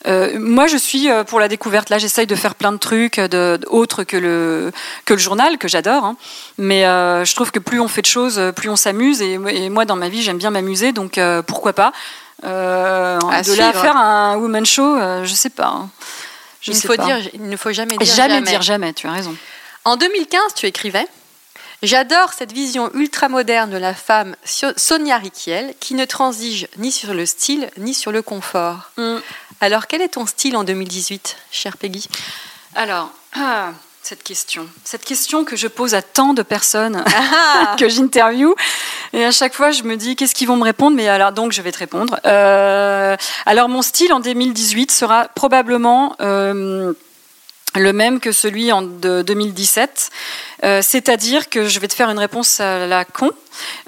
euh, 0.06 0.38
moi, 0.38 0.66
je 0.66 0.76
suis 0.76 1.10
euh, 1.10 1.24
pour 1.24 1.40
la 1.40 1.48
découverte. 1.48 1.90
Là, 1.90 1.98
j'essaye 1.98 2.26
de 2.26 2.34
faire 2.34 2.54
plein 2.54 2.72
de 2.72 2.78
trucs 2.78 3.20
de, 3.20 3.58
autres 3.68 4.02
que 4.04 4.16
le 4.16 4.72
que 5.04 5.12
le 5.14 5.18
journal 5.20 5.58
que 5.58 5.68
j'adore. 5.68 6.04
hein. 6.04 6.16
Mais 6.58 6.86
euh, 6.86 7.24
je 7.24 7.34
trouve 7.34 7.50
que 7.50 7.58
plus 7.58 7.80
on 7.80 7.88
fait 7.88 8.02
de 8.02 8.06
choses, 8.06 8.40
plus 8.56 8.70
on 8.70 8.76
s'amuse. 8.76 9.20
Et, 9.20 9.34
et 9.34 9.68
moi, 9.68 9.84
dans 9.84 9.96
ma 9.96 10.08
vie, 10.08 10.22
j'aime 10.22 10.38
bien 10.38 10.50
m'amuser. 10.50 10.92
Donc 10.92 11.18
euh, 11.18 11.42
pourquoi 11.42 11.72
pas? 11.74 11.92
Euh, 12.44 13.18
De 13.18 13.26
là 13.26 13.36
à 13.36 13.42
suivre. 13.42 13.72
faire 13.82 13.96
un 13.96 14.36
woman 14.36 14.64
show, 14.64 14.96
euh, 14.96 15.24
je 15.24 15.34
sais 15.34 15.50
pas. 15.50 15.66
hein. 15.66 15.90
Je 16.62 16.72
il, 16.72 16.74
ne 16.74 16.80
sais 16.80 16.88
faut 16.88 16.94
pas. 16.96 17.04
dire, 17.04 17.18
il 17.34 17.48
ne 17.48 17.56
faut 17.56 17.72
jamais 17.72 17.96
dire 17.98 18.14
jamais, 18.14 18.34
jamais. 18.34 18.50
dire 18.50 18.62
jamais. 18.62 18.92
Tu 18.94 19.06
as 19.06 19.12
raison. 19.12 19.34
En 19.84 19.96
2015, 19.96 20.54
tu 20.56 20.66
écrivais 20.66 21.06
J'adore 21.82 22.34
cette 22.34 22.52
vision 22.52 22.90
ultramoderne 22.92 23.70
de 23.70 23.78
la 23.78 23.94
femme 23.94 24.36
Sonia 24.44 25.16
Riquiel 25.16 25.72
qui 25.80 25.94
ne 25.94 26.04
transige 26.04 26.68
ni 26.76 26.92
sur 26.92 27.14
le 27.14 27.24
style 27.24 27.70
ni 27.78 27.94
sur 27.94 28.12
le 28.12 28.20
confort. 28.20 28.90
Mm. 28.98 29.16
Alors, 29.60 29.86
quel 29.86 30.00
est 30.00 30.08
ton 30.08 30.26
style 30.26 30.56
en 30.56 30.64
2018, 30.64 31.36
chère 31.50 31.76
Peggy? 31.76 32.08
Alors, 32.74 33.10
ah, 33.36 33.72
cette 34.02 34.22
question. 34.22 34.66
Cette 34.84 35.04
question 35.04 35.44
que 35.44 35.54
je 35.54 35.68
pose 35.68 35.94
à 35.94 36.00
tant 36.00 36.32
de 36.32 36.42
personnes 36.42 37.04
Ah. 37.06 37.76
que 37.78 37.88
j'interviewe. 37.88 38.54
Et 39.12 39.24
à 39.24 39.32
chaque 39.32 39.52
fois, 39.54 39.70
je 39.70 39.82
me 39.82 39.96
dis, 39.96 40.16
qu'est-ce 40.16 40.34
qu'ils 40.34 40.48
vont 40.48 40.56
me 40.56 40.64
répondre? 40.64 40.96
Mais 40.96 41.08
alors, 41.08 41.32
donc, 41.32 41.52
je 41.52 41.60
vais 41.60 41.72
te 41.72 41.78
répondre. 41.78 42.18
Euh, 42.24 43.16
alors, 43.44 43.68
mon 43.68 43.82
style 43.82 44.12
en 44.14 44.20
2018 44.20 44.90
sera 44.90 45.28
probablement 45.34 46.16
euh, 46.22 46.94
le 47.76 47.92
même 47.92 48.18
que 48.20 48.32
celui 48.32 48.72
en 48.72 48.82
de 48.82 49.22
2017. 49.22 50.10
Euh, 50.64 50.82
C'est-à-dire 50.82 51.48
que 51.48 51.68
je 51.68 51.78
vais 51.80 51.88
te 51.88 51.94
faire 51.94 52.10
une 52.10 52.18
réponse 52.18 52.60
à 52.60 52.86
la 52.86 53.04
con. 53.04 53.30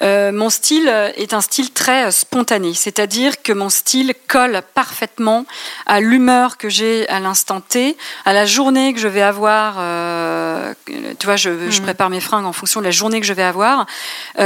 Euh, 0.02 0.32
mon 0.32 0.50
style 0.50 0.88
est 1.16 1.32
un 1.34 1.40
style 1.40 1.70
très 1.72 2.04
euh, 2.06 2.10
spontané, 2.10 2.74
c'est-à-dire 2.74 3.42
que 3.42 3.52
mon 3.52 3.68
style 3.70 4.12
colle 4.28 4.60
parfaitement 4.74 5.46
à 5.86 6.00
l'humeur 6.00 6.56
que 6.58 6.68
j'ai 6.68 7.08
à 7.08 7.20
l'instant 7.20 7.60
T, 7.60 7.96
à 8.24 8.32
la 8.32 8.44
journée 8.44 8.92
que 8.92 9.00
je 9.00 9.08
vais 9.08 9.22
avoir. 9.22 9.76
euh, 9.78 10.74
tu 11.18 11.26
vois, 11.26 11.36
je, 11.36 11.70
je 11.70 11.78
Mhm. 11.78 11.84
prépare 11.84 12.10
mes 12.10 12.20
fringues 12.20 12.44
en 12.46 12.52
fonction 12.52 12.80
de 12.80 12.86
la 12.86 12.90
journée 12.90 13.20
que 13.20 13.26
je 13.26 13.32
vais 13.32 13.42
avoir. 13.42 13.86
Ah, 14.38 14.42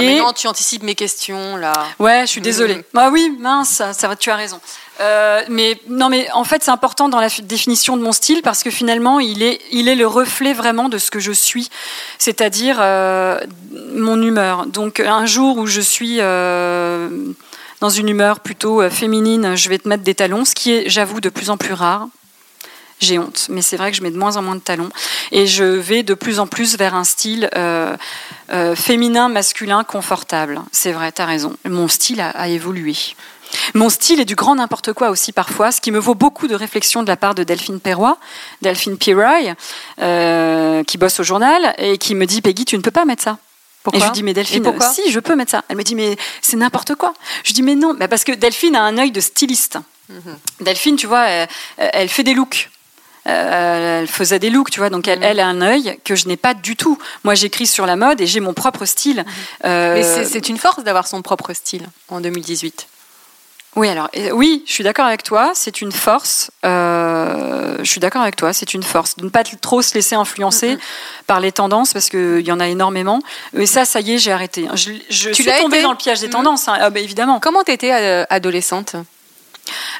et 0.00 0.06
mais 0.06 0.18
non, 0.18 0.32
tu 0.32 0.46
anticipes 0.46 0.82
mes 0.82 0.94
questions, 0.94 1.56
là. 1.56 1.72
Ouais, 1.98 2.22
je 2.22 2.26
suis 2.26 2.40
désolée. 2.40 2.76
Mhm. 2.76 2.82
Ah 2.96 3.08
oui, 3.12 3.36
mince, 3.38 3.82
ça, 3.92 4.16
tu 4.16 4.30
as 4.30 4.36
raison. 4.36 4.60
Euh, 5.00 5.42
mais 5.48 5.80
non, 5.88 6.08
mais 6.08 6.30
en 6.32 6.44
fait, 6.44 6.62
c'est 6.62 6.70
important 6.70 7.08
dans 7.08 7.20
la 7.20 7.28
définition 7.42 7.96
de 7.96 8.02
mon 8.02 8.12
style 8.12 8.42
parce 8.42 8.62
que 8.62 8.70
finalement, 8.70 9.18
il 9.18 9.42
est, 9.42 9.60
le 9.72 10.06
reflet 10.06 10.52
vraiment 10.52 10.88
de 10.88 10.98
ce 10.98 11.10
que 11.10 11.20
je 11.20 11.32
suis, 11.32 11.70
c'est-à-dire 12.18 12.78
euh, 12.80 13.40
mon 13.94 14.20
humeur. 14.20 14.66
Donc, 14.66 15.00
un 15.00 15.26
jour 15.26 15.56
où 15.56 15.66
je 15.66 15.80
suis 15.80 16.18
euh, 16.20 17.08
dans 17.80 17.88
une 17.88 18.08
humeur 18.08 18.40
plutôt 18.40 18.88
féminine, 18.90 19.56
je 19.56 19.68
vais 19.68 19.78
te 19.78 19.88
mettre 19.88 20.02
des 20.02 20.14
talons, 20.14 20.44
ce 20.44 20.54
qui 20.54 20.72
est, 20.72 20.88
j'avoue, 20.88 21.20
de 21.20 21.30
plus 21.30 21.50
en 21.50 21.56
plus 21.56 21.72
rare. 21.72 22.08
J'ai 23.00 23.18
honte, 23.18 23.46
mais 23.48 23.62
c'est 23.62 23.78
vrai 23.78 23.90
que 23.90 23.96
je 23.96 24.02
mets 24.02 24.10
de 24.10 24.18
moins 24.18 24.36
en 24.36 24.42
moins 24.42 24.56
de 24.56 24.60
talons 24.60 24.90
et 25.32 25.46
je 25.46 25.64
vais 25.64 26.02
de 26.02 26.12
plus 26.12 26.38
en 26.38 26.46
plus 26.46 26.76
vers 26.76 26.94
un 26.94 27.04
style 27.04 27.48
féminin, 28.74 29.30
masculin, 29.30 29.84
confortable. 29.84 30.60
C'est 30.70 30.92
vrai, 30.92 31.10
tu 31.10 31.22
as 31.22 31.24
raison. 31.24 31.56
Mon 31.66 31.88
style 31.88 32.20
a 32.20 32.48
évolué. 32.48 32.94
Mon 33.74 33.88
style 33.88 34.20
est 34.20 34.24
du 34.24 34.34
grand 34.34 34.54
n'importe 34.56 34.92
quoi 34.92 35.10
aussi 35.10 35.32
parfois, 35.32 35.72
ce 35.72 35.80
qui 35.80 35.90
me 35.90 35.98
vaut 35.98 36.14
beaucoup 36.14 36.46
de 36.48 36.54
réflexion 36.54 37.02
de 37.02 37.08
la 37.08 37.16
part 37.16 37.34
de 37.34 37.42
Delphine 37.44 37.80
Perroy, 37.80 38.16
Delphine 38.62 38.96
Piroy, 38.96 39.54
euh, 40.00 40.82
qui 40.84 40.98
bosse 40.98 41.20
au 41.20 41.22
journal 41.22 41.74
et 41.78 41.98
qui 41.98 42.14
me 42.14 42.26
dit 42.26 42.40
Peggy, 42.42 42.64
tu 42.64 42.76
ne 42.76 42.82
peux 42.82 42.90
pas 42.90 43.04
mettre 43.04 43.22
ça. 43.22 43.38
Pourquoi 43.82 43.98
et 43.98 44.02
je 44.02 44.06
lui 44.08 44.12
dis 44.12 44.22
mais 44.22 44.34
Delphine, 44.34 44.62
pourquoi 44.62 44.90
si 44.90 45.10
je 45.10 45.20
peux 45.20 45.34
mettre 45.36 45.50
ça. 45.52 45.64
Elle 45.68 45.76
me 45.76 45.82
dit 45.82 45.94
mais 45.94 46.16
c'est 46.42 46.56
n'importe 46.56 46.94
quoi. 46.96 47.14
Je 47.44 47.52
dis 47.52 47.62
mais 47.62 47.74
non, 47.74 47.94
Bah, 47.94 48.08
parce 48.08 48.24
que 48.24 48.32
Delphine 48.32 48.76
a 48.76 48.82
un 48.82 48.98
œil 48.98 49.10
de 49.10 49.20
styliste. 49.20 49.78
Mhm. 50.10 50.36
Delphine, 50.60 50.96
tu 50.96 51.06
vois, 51.06 51.26
elle, 51.28 51.48
elle 51.78 52.08
fait 52.08 52.22
des 52.24 52.34
looks. 52.34 52.68
Euh, 53.26 54.00
elle 54.00 54.08
faisait 54.08 54.38
des 54.38 54.50
looks, 54.50 54.70
tu 54.70 54.80
vois, 54.80 54.90
donc 54.90 55.06
elle, 55.06 55.18
Mhm. 55.20 55.24
elle 55.24 55.40
a 55.40 55.46
un 55.46 55.60
œil 55.60 55.98
que 56.04 56.14
je 56.14 56.26
n'ai 56.26 56.36
pas 56.36 56.54
du 56.54 56.74
tout. 56.76 56.98
Moi, 57.24 57.34
j'écris 57.34 57.66
sur 57.66 57.86
la 57.86 57.96
mode 57.96 58.20
et 58.20 58.26
j'ai 58.26 58.40
mon 58.40 58.54
propre 58.54 58.84
style. 58.86 59.24
Euh. 59.64 59.94
Mais 59.94 60.24
c'est 60.24 60.48
une 60.48 60.56
force 60.58 60.82
d'avoir 60.84 61.06
son 61.06 61.22
propre 61.22 61.52
style 61.52 61.86
en 62.08 62.20
2018. 62.20 62.86
Oui, 63.76 63.88
alors 63.88 64.08
euh, 64.16 64.30
oui, 64.32 64.62
je 64.66 64.72
suis 64.72 64.84
d'accord 64.84 65.06
avec 65.06 65.22
toi. 65.22 65.52
C'est 65.54 65.80
une 65.80 65.92
force. 65.92 66.50
euh, 66.64 67.76
je 67.82 67.90
suis 67.90 68.00
d'accord 68.00 68.22
avec 68.22 68.36
toi. 68.36 68.52
C'est 68.52 68.74
une 68.74 68.82
force 68.82 69.16
de 69.16 69.24
ne 69.24 69.30
pas 69.30 69.44
trop 69.44 69.80
se 69.80 69.94
laisser 69.94 70.14
influencer 70.16 70.76
par 71.26 71.40
les 71.40 71.52
tendances 71.52 71.92
parce 71.92 72.08
qu'il 72.08 72.40
y 72.46 72.52
en 72.52 72.60
a 72.60 72.68
énormément. 72.68 73.20
Et 73.56 73.66
ça, 73.66 73.84
ça 73.84 74.00
y 74.00 74.12
est, 74.14 74.18
j'ai 74.18 74.32
arrêté. 74.32 74.68
Je, 74.74 74.92
je 75.08 75.28
Tu 75.30 75.42
suis 75.42 75.52
tombée 75.52 75.76
été 75.78 75.82
dans 75.84 75.92
le 75.92 75.96
piège 75.96 76.20
des 76.20 76.26
Mhm. 76.26 76.32
tendances. 76.32 76.68
hein. 76.68 76.76
Ah, 76.80 76.90
bah, 76.90 77.00
évidemment. 77.00 77.38
Comment 77.40 77.62
t'étais 77.62 77.92
euh, 77.92 78.24
adolescente? 78.28 78.96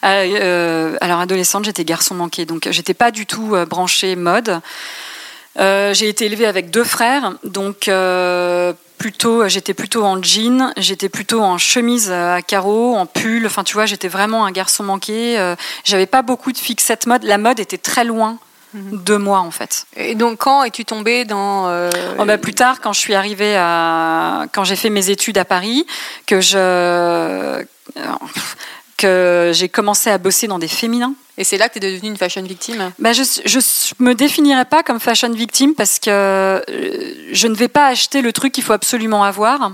Euh, 0.05 0.97
alors 1.01 1.21
adolescente, 1.21 1.65
j'étais 1.65 1.85
garçon 1.85 2.15
manqué, 2.15 2.45
donc 2.47 2.67
j'étais 2.71 2.95
pas 2.95 3.11
du 3.11 3.27
tout 3.27 3.55
branchée 3.69 4.17
mode. 4.17 4.61
Euh, 5.61 5.93
j'ai 5.95 6.09
été 6.09 6.27
élevée 6.27 6.47
avec 6.47 6.71
deux 6.71 6.85
frères, 6.85 7.35
donc 7.45 7.89
euh, 7.89 8.73
plutôt, 8.99 9.47
j'étais 9.49 9.75
plutôt 9.75 10.05
en 10.05 10.23
jean, 10.23 10.73
j'étais 10.77 11.09
plutôt 11.09 11.41
en 11.43 11.59
chemise 11.59 12.09
euh, 12.11 12.35
à 12.37 12.43
carreaux, 12.43 12.97
en 12.97 13.07
pull. 13.07 13.45
Enfin, 13.47 13.63
tu 13.65 13.75
vois, 13.75 13.87
j'étais 13.87 14.09
vraiment 14.09 14.45
un 14.47 14.53
garçon 14.53 14.85
manqué. 14.85 15.55
J'avais 15.85 16.07
pas 16.07 16.23
beaucoup 16.23 16.53
de 16.53 16.59
fixette 16.59 17.07
mode. 17.07 17.25
La 17.25 17.39
mode 17.39 17.61
était 17.61 17.79
très 17.79 18.05
loin 18.05 18.39
Mhm. 18.73 19.03
de 19.03 19.17
moi 19.17 19.41
en 19.41 19.51
fait. 19.51 19.85
Et 19.97 20.15
donc, 20.15 20.39
quand 20.39 20.63
es-tu 20.63 20.85
tombée 20.85 21.25
dans. 21.25 21.67
euh, 21.67 21.91
Oh, 22.21 22.25
bah, 22.25 22.39
plus 22.39 22.55
tard, 22.55 22.81
quand 22.81 22.93
je 22.93 23.01
suis 23.01 23.15
arrivée 23.17 23.57
à, 23.57 24.47
quand 24.53 24.63
j'ai 24.63 24.77
fait 24.77 24.91
mes 24.91 25.11
études 25.11 25.39
à 25.39 25.45
Paris, 25.45 25.85
que 26.27 26.41
je, 26.41 27.65
que 29.01 29.51
j'ai 29.55 29.69
commencé 29.69 30.11
à 30.11 30.19
bosser 30.19 30.47
dans 30.47 30.59
des 30.59 30.69
féminins. 30.69 31.15
Et 31.39 31.45
c'est 31.45 31.57
là 31.57 31.69
que 31.69 31.79
tu 31.79 31.87
es 31.87 31.93
devenue 31.93 32.11
une 32.11 32.19
fashion 32.19 32.43
victime? 32.43 32.93
Bah, 32.99 33.13
je 33.13 33.23
je 33.45 33.59
me 33.99 34.15
définirais 34.15 34.67
pas 34.67 34.83
comme 34.83 35.01
fashion 35.01 35.31
victime 35.31 35.75
parce 35.75 35.99
que 35.99 36.11
euh, 36.11 36.61
je 37.33 37.47
ne 37.47 37.55
vais 37.55 37.69
pas 37.69 37.87
acheter 37.87 38.21
le 38.21 38.33
truc 38.33 38.53
qu'il 38.53 38.65
faut 38.65 38.75
absolument 38.75 39.25
avoir. 39.25 39.73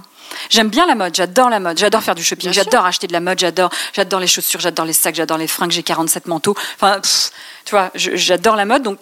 J'aime 0.51 0.68
bien 0.68 0.87
la 0.87 0.94
mode, 0.94 1.14
j'adore 1.14 1.49
la 1.51 1.61
mode, 1.61 1.79
j'adore 1.79 2.03
faire 2.03 2.14
du 2.14 2.22
shopping, 2.25 2.53
j'adore 2.53 2.85
acheter 2.87 3.07
de 3.07 3.12
la 3.12 3.20
mode, 3.20 3.38
j'adore, 3.38 3.70
j'adore 3.92 4.20
les 4.20 4.27
chaussures, 4.27 4.61
j'adore 4.61 4.85
les 4.87 4.92
sacs, 4.92 5.14
j'adore 5.14 5.38
les 5.38 5.46
fringues, 5.46 5.70
j'ai 5.70 5.83
47 5.83 6.27
manteaux. 6.27 6.55
Enfin, 6.77 7.01
pff, 7.01 7.31
tu 7.64 7.70
vois, 7.72 7.90
j'adore 7.94 8.57
la 8.57 8.64
mode. 8.64 8.83
Donc 8.83 9.01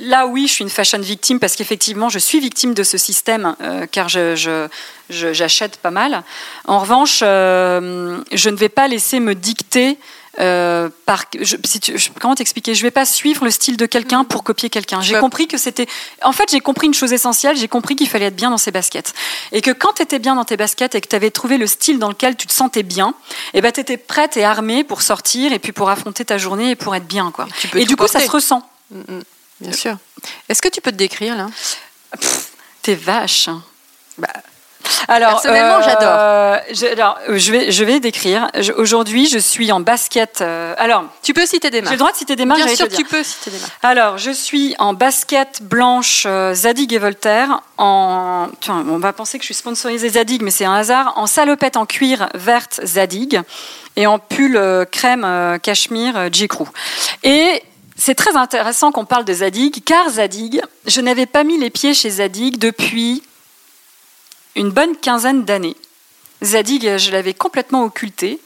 là, 0.00 0.26
oui, 0.26 0.46
je 0.46 0.52
suis 0.54 0.64
une 0.64 0.70
fashion 0.70 0.98
victime 0.98 1.38
parce 1.38 1.54
qu'effectivement, 1.56 2.08
je 2.08 2.18
suis 2.18 2.40
victime 2.40 2.72
de 2.74 2.82
ce 2.82 2.96
système 2.98 3.54
euh, 3.60 3.86
car 3.90 4.08
je, 4.08 4.34
je- 4.36 4.68
je- 5.10 5.32
j'achète 5.32 5.76
pas 5.78 5.90
mal. 5.90 6.22
En 6.66 6.78
revanche, 6.80 7.20
euh, 7.22 8.18
je 8.32 8.48
ne 8.50 8.56
vais 8.56 8.68
pas 8.70 8.88
laisser 8.88 9.20
me 9.20 9.34
dicter. 9.34 9.98
Euh, 10.38 10.88
par, 11.06 11.24
je, 11.40 11.56
si 11.64 11.80
tu- 11.80 11.96
je- 11.98 12.10
comment 12.20 12.34
t'expliquer? 12.34 12.74
Je 12.74 12.82
vais 12.82 12.90
pas 12.90 13.04
suivre 13.06 13.44
le 13.44 13.50
style 13.50 13.76
de 13.76 13.86
quelqu'un 13.86 14.24
pour 14.24 14.44
copier 14.44 14.68
quelqu'un. 14.70 15.00
J'ai 15.00 15.18
compris 15.18 15.48
que 15.48 15.56
c'était. 15.58 15.86
En 16.22 16.32
fait, 16.32 16.50
j'ai 16.50 16.60
compris 16.60 16.86
une 16.86 16.94
chose 16.94 17.12
essentielle. 17.12 17.56
J'ai 17.56 17.68
compris 17.68 17.96
qu'il 17.96 18.08
fallait 18.08 18.26
être 18.26 18.36
bien 18.36 18.50
dans 18.50 18.58
ses 18.58 18.70
baskets 18.70 19.14
et 19.52 19.62
que 19.62 19.70
quand 19.70 19.94
tu 19.94 20.02
étais 20.02 20.18
bien 20.18 20.34
dans 20.34 20.44
tes 20.44 20.56
baskets 20.56 20.94
et 20.94 21.00
que 21.00 21.08
tu 21.08 21.16
avais 21.16 21.30
trouvé 21.30 21.58
le 21.58 21.66
style 21.66 21.98
dans 21.98 22.08
lequel 22.08 22.36
tu 22.36 22.46
te 22.46 22.52
sentais 22.52 22.82
bien, 22.82 23.14
et 23.54 23.60
ben 23.60 23.72
tu 23.72 23.80
étais 23.80 23.96
prête 23.96 24.36
et 24.36 24.44
armée 24.44 24.84
pour 24.84 25.02
sortir 25.02 25.52
et 25.52 25.58
puis 25.58 25.72
pour 25.72 25.88
affronter 25.90 26.24
ta 26.24 26.38
journée 26.38 26.70
et 26.70 26.76
pour 26.76 26.94
être 26.94 27.06
bien 27.06 27.30
quoi. 27.30 27.46
Et 27.74 27.82
tout 27.82 27.88
du 27.88 27.96
coup, 27.96 28.06
ça 28.06 28.20
se 28.20 28.30
ressent. 28.30 28.68
Mm, 28.90 28.98
mm. 29.00 29.22
Bien 29.60 29.72
sûr. 29.72 29.96
Est-ce 30.48 30.60
que 30.60 30.68
tu 30.68 30.80
peux 30.82 30.92
te 30.92 30.96
décrire 30.96 31.34
là? 31.36 31.48
T'es 32.82 32.94
vache. 32.94 33.48
Bah, 34.18 34.28
Alors, 35.08 35.40
Personnellement, 35.42 35.82
j'adore. 35.82 36.60
Je, 36.72 36.86
alors, 36.92 37.18
je 37.28 37.52
vais, 37.52 37.70
je 37.72 37.84
vais 37.84 38.00
décrire. 38.00 38.48
Aujourd'hui, 38.76 39.26
je 39.26 39.38
suis 39.38 39.70
en 39.72 39.80
basket. 39.80 40.40
euh, 40.40 40.74
alors, 40.78 41.04
Tu 41.22 41.32
peux 41.32 41.46
citer 41.46 41.70
des 41.70 41.78
j'ai 41.78 41.82
marques. 41.82 41.92
le 41.92 41.98
droit 41.98 42.12
de 42.12 42.16
citer 42.16 42.36
des 42.36 42.44
marques. 42.44 42.62
Bien 42.64 42.74
sûr, 42.74 42.88
tu 42.88 43.04
peux 43.04 43.22
citer 43.22 43.50
des 43.50 43.58
marques. 43.58 43.72
Alors, 43.82 44.18
je 44.18 44.30
suis 44.30 44.74
en 44.78 44.94
basket 44.94 45.62
blanche 45.62 46.24
euh, 46.26 46.54
Zadig 46.54 46.92
et 46.92 46.98
Voltaire. 46.98 47.60
En, 47.78 48.48
tiens, 48.60 48.84
on 48.88 48.98
va 48.98 49.12
penser 49.12 49.38
que 49.38 49.42
je 49.42 49.46
suis 49.46 49.54
sponsorisée 49.54 50.08
Zadig, 50.10 50.42
mais 50.42 50.50
c'est 50.50 50.64
un 50.64 50.74
hasard. 50.74 51.12
En 51.16 51.26
salopette 51.26 51.76
en 51.76 51.86
cuir 51.86 52.28
verte 52.34 52.80
Zadig 52.84 53.40
et 53.96 54.06
en 54.06 54.18
pull 54.18 54.56
euh, 54.56 54.84
crème 54.84 55.24
euh, 55.24 55.58
cachemire 55.58 56.16
euh, 56.16 56.28
J. 56.30 56.48
Crew. 56.48 56.66
Et 57.22 57.62
c'est 57.96 58.14
très 58.14 58.36
intéressant 58.36 58.92
qu'on 58.92 59.06
parle 59.06 59.24
de 59.24 59.32
Zadig, 59.32 59.82
car 59.84 60.10
Zadig, 60.10 60.60
je 60.86 61.00
n'avais 61.00 61.24
pas 61.26 61.44
mis 61.44 61.58
les 61.58 61.70
pieds 61.70 61.94
chez 61.94 62.10
Zadig 62.10 62.58
depuis 62.58 63.22
une 64.56 64.70
bonne 64.70 64.96
quinzaine 64.96 65.44
d'années. 65.44 65.76
Zadig, 66.42 66.96
je 66.96 67.12
l'avais 67.12 67.34
complètement 67.34 67.84
occulté. 67.84 68.40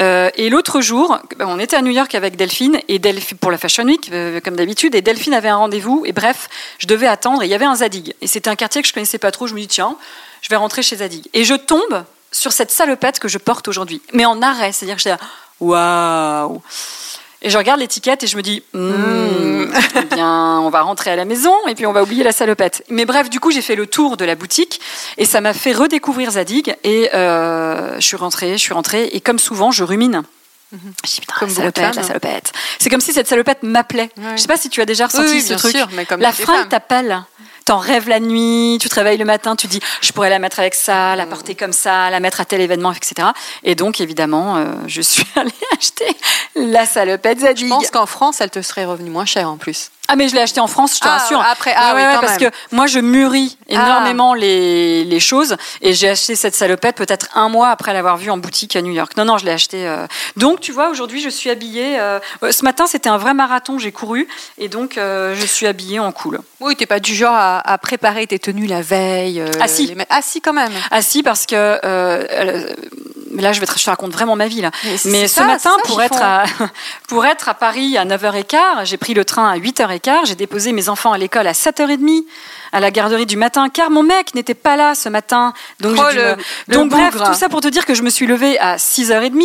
Euh, 0.00 0.30
et 0.34 0.48
l'autre 0.48 0.80
jour, 0.80 1.18
ben, 1.36 1.46
on 1.46 1.58
était 1.58 1.76
à 1.76 1.82
New 1.82 1.92
York 1.92 2.14
avec 2.14 2.36
Delphine 2.36 2.80
et 2.88 2.98
Delphine 2.98 3.38
pour 3.38 3.50
la 3.50 3.58
Fashion 3.58 3.84
Week, 3.84 4.10
euh, 4.12 4.40
comme 4.40 4.56
d'habitude, 4.56 4.94
et 4.94 5.02
Delphine 5.02 5.34
avait 5.34 5.48
un 5.48 5.56
rendez-vous. 5.56 6.04
Et 6.06 6.12
bref, 6.12 6.48
je 6.78 6.86
devais 6.86 7.06
attendre. 7.06 7.42
Et 7.42 7.46
il 7.46 7.50
y 7.50 7.54
avait 7.54 7.66
un 7.66 7.76
Zadig, 7.76 8.14
et 8.20 8.26
c'était 8.26 8.50
un 8.50 8.56
quartier 8.56 8.82
que 8.82 8.88
je 8.88 8.92
connaissais 8.92 9.18
pas 9.18 9.30
trop. 9.30 9.46
Je 9.46 9.54
me 9.54 9.60
dis 9.60 9.68
tiens, 9.68 9.96
je 10.40 10.48
vais 10.48 10.56
rentrer 10.56 10.82
chez 10.82 10.96
Zadig. 10.96 11.28
Et 11.34 11.44
je 11.44 11.54
tombe 11.54 12.04
sur 12.32 12.52
cette 12.52 12.70
salopette 12.70 13.18
que 13.20 13.28
je 13.28 13.38
porte 13.38 13.68
aujourd'hui, 13.68 14.00
mais 14.12 14.24
en 14.24 14.42
arrêt, 14.42 14.72
c'est-à-dire 14.72 14.96
que 14.96 15.02
j'étais 15.02 15.16
là, 15.16 15.20
waouh. 15.60 16.62
Et 17.42 17.50
je 17.50 17.58
regarde 17.58 17.80
l'étiquette 17.80 18.22
et 18.22 18.26
je 18.26 18.36
me 18.36 18.42
dis, 18.42 18.62
Hmm, 18.72 19.66
eh 19.96 20.14
bien, 20.14 20.60
on 20.60 20.70
va 20.70 20.82
rentrer 20.82 21.10
à 21.10 21.16
la 21.16 21.24
maison 21.24 21.54
et 21.68 21.74
puis 21.74 21.86
on 21.86 21.92
va 21.92 22.02
oublier 22.02 22.22
la 22.24 22.32
salopette. 22.32 22.84
Mais 22.88 23.04
bref, 23.04 23.30
du 23.30 23.40
coup, 23.40 23.50
j'ai 23.50 23.62
fait 23.62 23.74
le 23.76 23.86
tour 23.86 24.16
de 24.16 24.24
la 24.24 24.34
boutique 24.34 24.80
et 25.18 25.24
ça 25.24 25.40
m'a 25.40 25.52
fait 25.52 25.72
redécouvrir 25.72 26.30
Zadig. 26.32 26.76
Et 26.84 27.10
euh, 27.14 27.96
je 27.96 28.06
suis 28.06 28.16
rentrée, 28.16 28.52
je 28.52 28.62
suis 28.62 28.74
rentrée 28.74 29.06
et 29.12 29.20
comme 29.20 29.38
souvent, 29.38 29.70
je 29.70 29.82
rumine. 29.84 30.22
Je 30.72 30.78
dis 31.10 31.20
putain, 31.20 31.34
Comme 31.40 31.48
la 31.50 31.54
salopette, 31.54 31.82
la 31.84 31.92
femmes. 31.92 32.04
salopette. 32.04 32.52
C'est 32.78 32.88
comme 32.88 33.00
si 33.02 33.12
cette 33.12 33.28
salopette 33.28 33.62
m'appelait. 33.62 34.08
Ouais. 34.16 34.36
Je 34.36 34.40
sais 34.42 34.48
pas 34.48 34.56
si 34.56 34.70
tu 34.70 34.80
as 34.80 34.86
déjà 34.86 35.06
ressenti 35.06 35.26
Oui, 35.26 35.34
oui, 35.34 35.42
ce 35.42 35.48
bien 35.48 35.56
truc. 35.58 35.76
sûr, 35.76 35.88
mais 35.92 36.06
comme 36.06 36.20
la 36.20 36.32
fringue 36.32 36.68
t'appelle. 36.70 37.22
T'en 37.64 37.78
rêves 37.78 38.08
la 38.08 38.20
nuit, 38.20 38.78
tu 38.80 38.88
te 38.88 38.94
réveilles 38.94 39.18
le 39.18 39.24
matin, 39.24 39.54
tu 39.56 39.66
dis 39.66 39.80
je 40.00 40.12
pourrais 40.12 40.30
la 40.30 40.38
mettre 40.38 40.58
avec 40.60 40.74
ça, 40.74 41.14
Mm. 41.14 41.16
la 41.16 41.26
porter 41.26 41.54
comme 41.54 41.72
ça, 41.72 42.10
la 42.10 42.20
mettre 42.20 42.40
à 42.40 42.44
tel 42.44 42.60
événement, 42.60 42.92
etc. 42.92 43.28
Et 43.64 43.74
donc 43.74 44.00
évidemment, 44.00 44.56
euh, 44.56 44.64
je 44.86 45.00
suis 45.02 45.24
allée 45.36 45.50
acheter 45.78 46.16
la 46.56 46.86
salopette 46.86 47.40
Zadig. 47.40 47.64
Je 47.66 47.70
pense 47.70 47.90
qu'en 47.90 48.06
France, 48.06 48.40
elle 48.40 48.50
te 48.50 48.62
serait 48.62 48.84
revenue 48.84 49.10
moins 49.10 49.24
chère 49.26 49.48
en 49.48 49.56
plus. 49.56 49.90
Ah 50.08 50.16
mais 50.16 50.28
je 50.28 50.34
l'ai 50.34 50.40
acheté 50.42 50.60
en 50.60 50.66
France, 50.66 50.96
je 50.96 51.00
te 51.00 51.06
Ah, 51.08 51.18
rassure. 51.18 51.40
après, 51.40 51.72
ah 51.76 51.94
Ouais, 51.94 52.02
oui, 52.04 52.08
quand 52.14 52.20
parce 52.20 52.40
même. 52.40 52.50
que 52.50 52.56
moi 52.72 52.86
je 52.88 52.98
mûris 52.98 53.56
énormément 53.68 54.34
les, 54.34 55.04
les 55.04 55.20
choses 55.20 55.56
et 55.80 55.94
j'ai 55.94 56.08
acheté 56.10 56.34
cette 56.34 56.54
salopette 56.56 56.96
peut-être 56.96 57.28
un 57.34 57.48
mois 57.48 57.68
après 57.68 57.92
l'avoir 57.94 58.16
vue 58.16 58.28
en 58.30 58.36
boutique 58.36 58.74
à 58.74 58.82
New 58.82 58.92
York. 58.92 59.16
Non 59.16 59.24
non, 59.24 59.38
je 59.38 59.46
l'ai 59.46 59.52
acheté. 59.52 59.86
euh. 59.86 60.06
Donc 60.36 60.60
tu 60.60 60.72
vois, 60.72 60.90
aujourd'hui 60.90 61.20
je 61.22 61.28
suis 61.28 61.50
habillée. 61.50 61.98
euh, 62.00 62.18
euh, 62.42 62.50
Ce 62.52 62.64
matin 62.64 62.86
c'était 62.88 63.08
un 63.08 63.16
vrai 63.16 63.32
marathon, 63.32 63.78
j'ai 63.78 63.92
couru 63.92 64.26
et 64.58 64.68
donc 64.68 64.94
je 64.96 65.44
suis 65.46 65.66
habillée 65.68 66.00
en 66.00 66.10
cool. 66.12 66.40
Oui, 66.60 66.74
t'es 66.76 66.86
pas 66.86 67.00
du 67.00 67.14
genre 67.14 67.34
à, 67.34 67.51
à 67.58 67.78
préparer 67.78 68.26
tes 68.26 68.38
tenues 68.38 68.66
la 68.66 68.82
veille. 68.82 69.40
euh, 69.40 69.50
Ah, 69.60 69.68
si. 69.68 69.86
les 69.86 69.94
mettre- 69.94 70.12
Ah 70.14 70.20
si, 70.22 70.40
quand 70.40 70.52
même. 70.52 70.72
Ah 70.90 71.02
si 71.02 71.22
parce 71.22 71.46
que 71.46 71.54
euh, 71.56 71.78
euh, 71.84 72.74
là 73.32 73.52
je 73.52 73.60
vais 73.60 73.66
te, 73.66 73.78
je 73.78 73.84
te 73.84 73.90
raconte 73.90 74.12
vraiment 74.12 74.36
ma 74.36 74.46
vie 74.48 74.60
là. 74.60 74.70
Mais 75.04 75.26
ce 75.28 75.34
ça, 75.36 75.44
matin, 75.44 75.58
ça 75.76 75.82
pour 75.84 76.02
être, 76.02 76.14
font. 76.16 76.22
à, 76.22 76.44
pour 77.08 77.26
être 77.26 77.48
à 77.48 77.54
Paris 77.54 77.96
à 77.98 78.04
9h15, 78.04 78.84
j'ai 78.84 78.96
pris 78.96 79.14
le 79.14 79.24
train 79.24 79.48
à 79.50 79.56
8h15, 79.58 80.26
j'ai 80.26 80.34
déposé 80.34 80.72
mes 80.72 80.88
enfants 80.88 81.12
à 81.12 81.18
l'école 81.18 81.46
à 81.46 81.52
7h30, 81.52 82.24
à 82.72 82.80
la 82.80 82.90
garderie 82.90 83.26
du 83.26 83.36
matin, 83.36 83.68
car 83.68 83.90
mon 83.90 84.02
mec 84.02 84.34
n'était 84.34 84.54
pas 84.54 84.76
là 84.76 84.94
ce 84.94 85.08
matin. 85.08 85.52
Donc, 85.80 85.96
Oh, 85.98 86.02
le- 86.14 86.36
me- 86.68 86.74
donc 86.74 86.90
bref, 86.90 87.14
tout 87.16 87.34
ça 87.34 87.48
pour 87.48 87.60
te 87.60 87.68
dire 87.68 87.84
que 87.86 87.94
je 87.94 88.02
me 88.02 88.10
suis 88.10 88.26
levée 88.26 88.58
à 88.58 88.76
6h30 88.78 89.42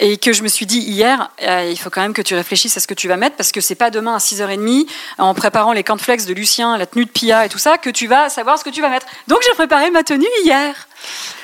et 0.00 0.16
que 0.16 0.32
je 0.32 0.42
me 0.42 0.48
suis 0.48 0.66
dit 0.66 0.78
hier, 0.78 1.30
euh, 1.42 1.68
il 1.70 1.78
faut 1.78 1.90
quand 1.90 2.00
même 2.00 2.14
que 2.14 2.22
tu 2.22 2.34
réfléchisses 2.34 2.76
à 2.76 2.80
ce 2.80 2.86
que 2.86 2.94
tu 2.94 3.08
vas 3.08 3.16
mettre, 3.16 3.36
parce 3.36 3.52
que 3.52 3.60
c'est 3.60 3.74
pas 3.74 3.90
demain 3.90 4.14
à 4.14 4.18
6h30, 4.18 4.86
en 5.18 5.34
préparant 5.34 5.72
les 5.72 5.84
cornflakes 5.84 6.24
de 6.26 6.32
Lucien, 6.34 6.76
la 6.78 6.86
tenue 6.86 7.04
de 7.04 7.10
Pia 7.10 7.44
et 7.44 7.48
tout 7.48 7.58
ça, 7.58 7.76
que 7.78 7.90
tu 7.90 8.06
vas 8.06 8.28
savoir 8.30 8.58
ce 8.58 8.64
que 8.64 8.70
tu 8.70 8.80
vas 8.80 8.88
mettre. 8.88 9.06
Donc 9.28 9.38
j'ai 9.46 9.52
préparé 9.54 9.90
ma 9.90 10.02
tenue 10.02 10.26
hier. 10.44 10.74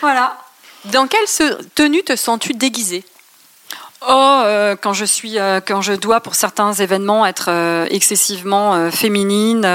Voilà. 0.01 0.37
Dans 0.93 1.07
quelle 1.07 1.27
tenue 1.75 2.03
te 2.03 2.17
sens-tu 2.17 2.55
déguisée? 2.55 3.05
Oh, 4.07 4.43
euh, 4.45 4.77
quand 4.81 4.93
je 4.93 5.05
suis, 5.05 5.39
euh, 5.39 5.61
quand 5.65 5.83
je 5.83 5.93
dois 5.93 6.21
pour 6.21 6.37
certains 6.37 6.73
événements 6.73 7.27
être 7.27 7.49
euh, 7.49 7.87
excessivement 7.91 8.91
féminine, 8.91 9.67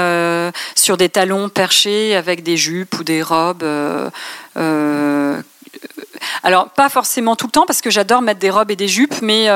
sur 0.74 0.96
des 0.96 1.08
talons 1.08 1.48
perchés 1.48 2.16
avec 2.16 2.42
des 2.42 2.56
jupes 2.56 2.98
ou 2.98 3.04
des 3.04 3.22
robes. 3.22 3.64
alors 6.42 6.70
pas 6.70 6.88
forcément 6.88 7.36
tout 7.36 7.46
le 7.46 7.52
temps 7.52 7.66
parce 7.66 7.82
que 7.82 7.90
j'adore 7.90 8.22
mettre 8.22 8.40
des 8.40 8.50
robes 8.50 8.70
et 8.70 8.76
des 8.76 8.88
jupes, 8.88 9.20
mais 9.20 9.48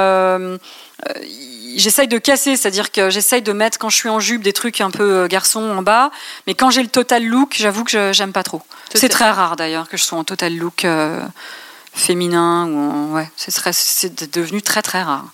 j'essaye 1.77 2.09
de 2.09 2.19
casser, 2.19 2.57
c'est-à-dire 2.57 2.91
que 2.93 3.11
j'essaye 3.11 3.43
de 3.43 3.53
mettre 3.53 3.79
quand 3.79 3.89
je 3.91 3.97
suis 3.97 4.09
en 4.09 4.21
jupe 4.21 4.43
des 4.43 4.53
trucs 4.53 4.81
un 4.81 4.91
peu 4.91 5.25
euh, 5.25 5.27
garçon 5.29 5.61
en 5.61 5.83
bas, 5.83 6.11
mais 6.47 6.55
quand 6.55 6.71
j'ai 6.71 6.83
le 6.83 6.89
total 6.89 7.25
look, 7.25 7.55
j'avoue 7.59 7.85
que 7.85 7.91
je- 7.91 8.13
j'aime 8.13 8.33
pas 8.33 8.43
trop. 8.43 8.63
C'est 8.95 9.09
très 9.09 9.31
rare 9.31 9.57
d'ailleurs 9.57 9.89
que 9.89 9.97
je 9.97 10.03
sois 10.05 10.19
en 10.19 10.25
total 10.25 10.57
look. 10.57 10.85
euh, 10.85 11.21
féminin 11.95 12.67
ou 12.69 12.79
en- 12.79 13.13
ouais 13.15 13.29
c'est 13.37 14.31
devenu 14.33 14.63
très 14.63 14.83
très 14.83 15.03
rare 15.03 15.25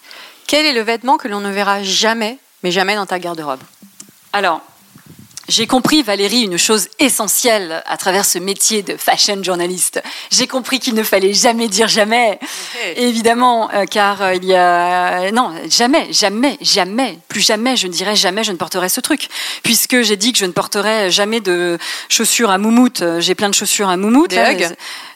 Quel 0.47 0.65
est 0.65 0.73
le 0.73 0.81
vêtement 0.81 1.19
que 1.19 1.29
l'on 1.29 1.41
ne 1.41 1.51
verra 1.51 1.83
jamais, 1.83 2.39
mais 2.63 2.71
jamais 2.71 2.95
dans 2.95 3.05
ta 3.07 3.19
garde-robe? 3.19 3.61
Alors 4.33 4.63
j'ai 5.49 5.67
compris, 5.67 6.03
Valérie, 6.03 6.43
une 6.43 6.59
chose 6.59 6.89
essentielle 6.99 7.83
à 7.87 7.97
travers 7.97 8.25
ce 8.25 8.39
métier 8.39 8.83
de 8.83 8.97
fashion 8.97 9.43
journaliste. 9.43 10.03
J'ai 10.31 10.47
compris 10.47 10.81
qu'il 10.81 10.95
ne 10.95 11.03
fallait 11.03 11.35
jamais 11.35 11.69
dire 11.69 11.87
jamais. 11.89 12.39
Évidemment, 12.97 13.71
euh, 13.75 13.85
car 13.85 14.23
euh, 14.23 14.35
il 14.35 14.45
y 14.45 14.55
a... 14.55 15.31
Non, 15.33 15.53
jamais, 15.69 16.13
jamais, 16.13 16.57
jamais, 16.61 17.19
plus 17.29 17.41
jamais, 17.41 17.77
je 17.77 17.87
ne 17.87 17.93
dirais 17.93 18.17
jamais 18.17 18.43
je 18.45 18.53
ne 18.53 18.57
porterai 18.57 18.89
ce 18.89 19.01
truc. 19.01 19.29
Puisque 19.63 20.01
j'ai 20.03 20.17
dit 20.17 20.33
que 20.33 20.39
je 20.39 20.47
ne 20.47 20.53
porterai 20.53 21.11
jamais 21.11 21.41
de 21.41 21.79
chaussures 22.09 22.51
à 22.51 22.59
moumoute. 22.59 23.03
J'ai 23.19 23.35
plein 23.35 23.49
de 23.51 23.55
chaussures 23.55 23.89
à 23.89 23.97
moumoute. 23.97 24.31
Des 24.31 24.37
Ugg 24.39 24.59
les- 24.61 24.67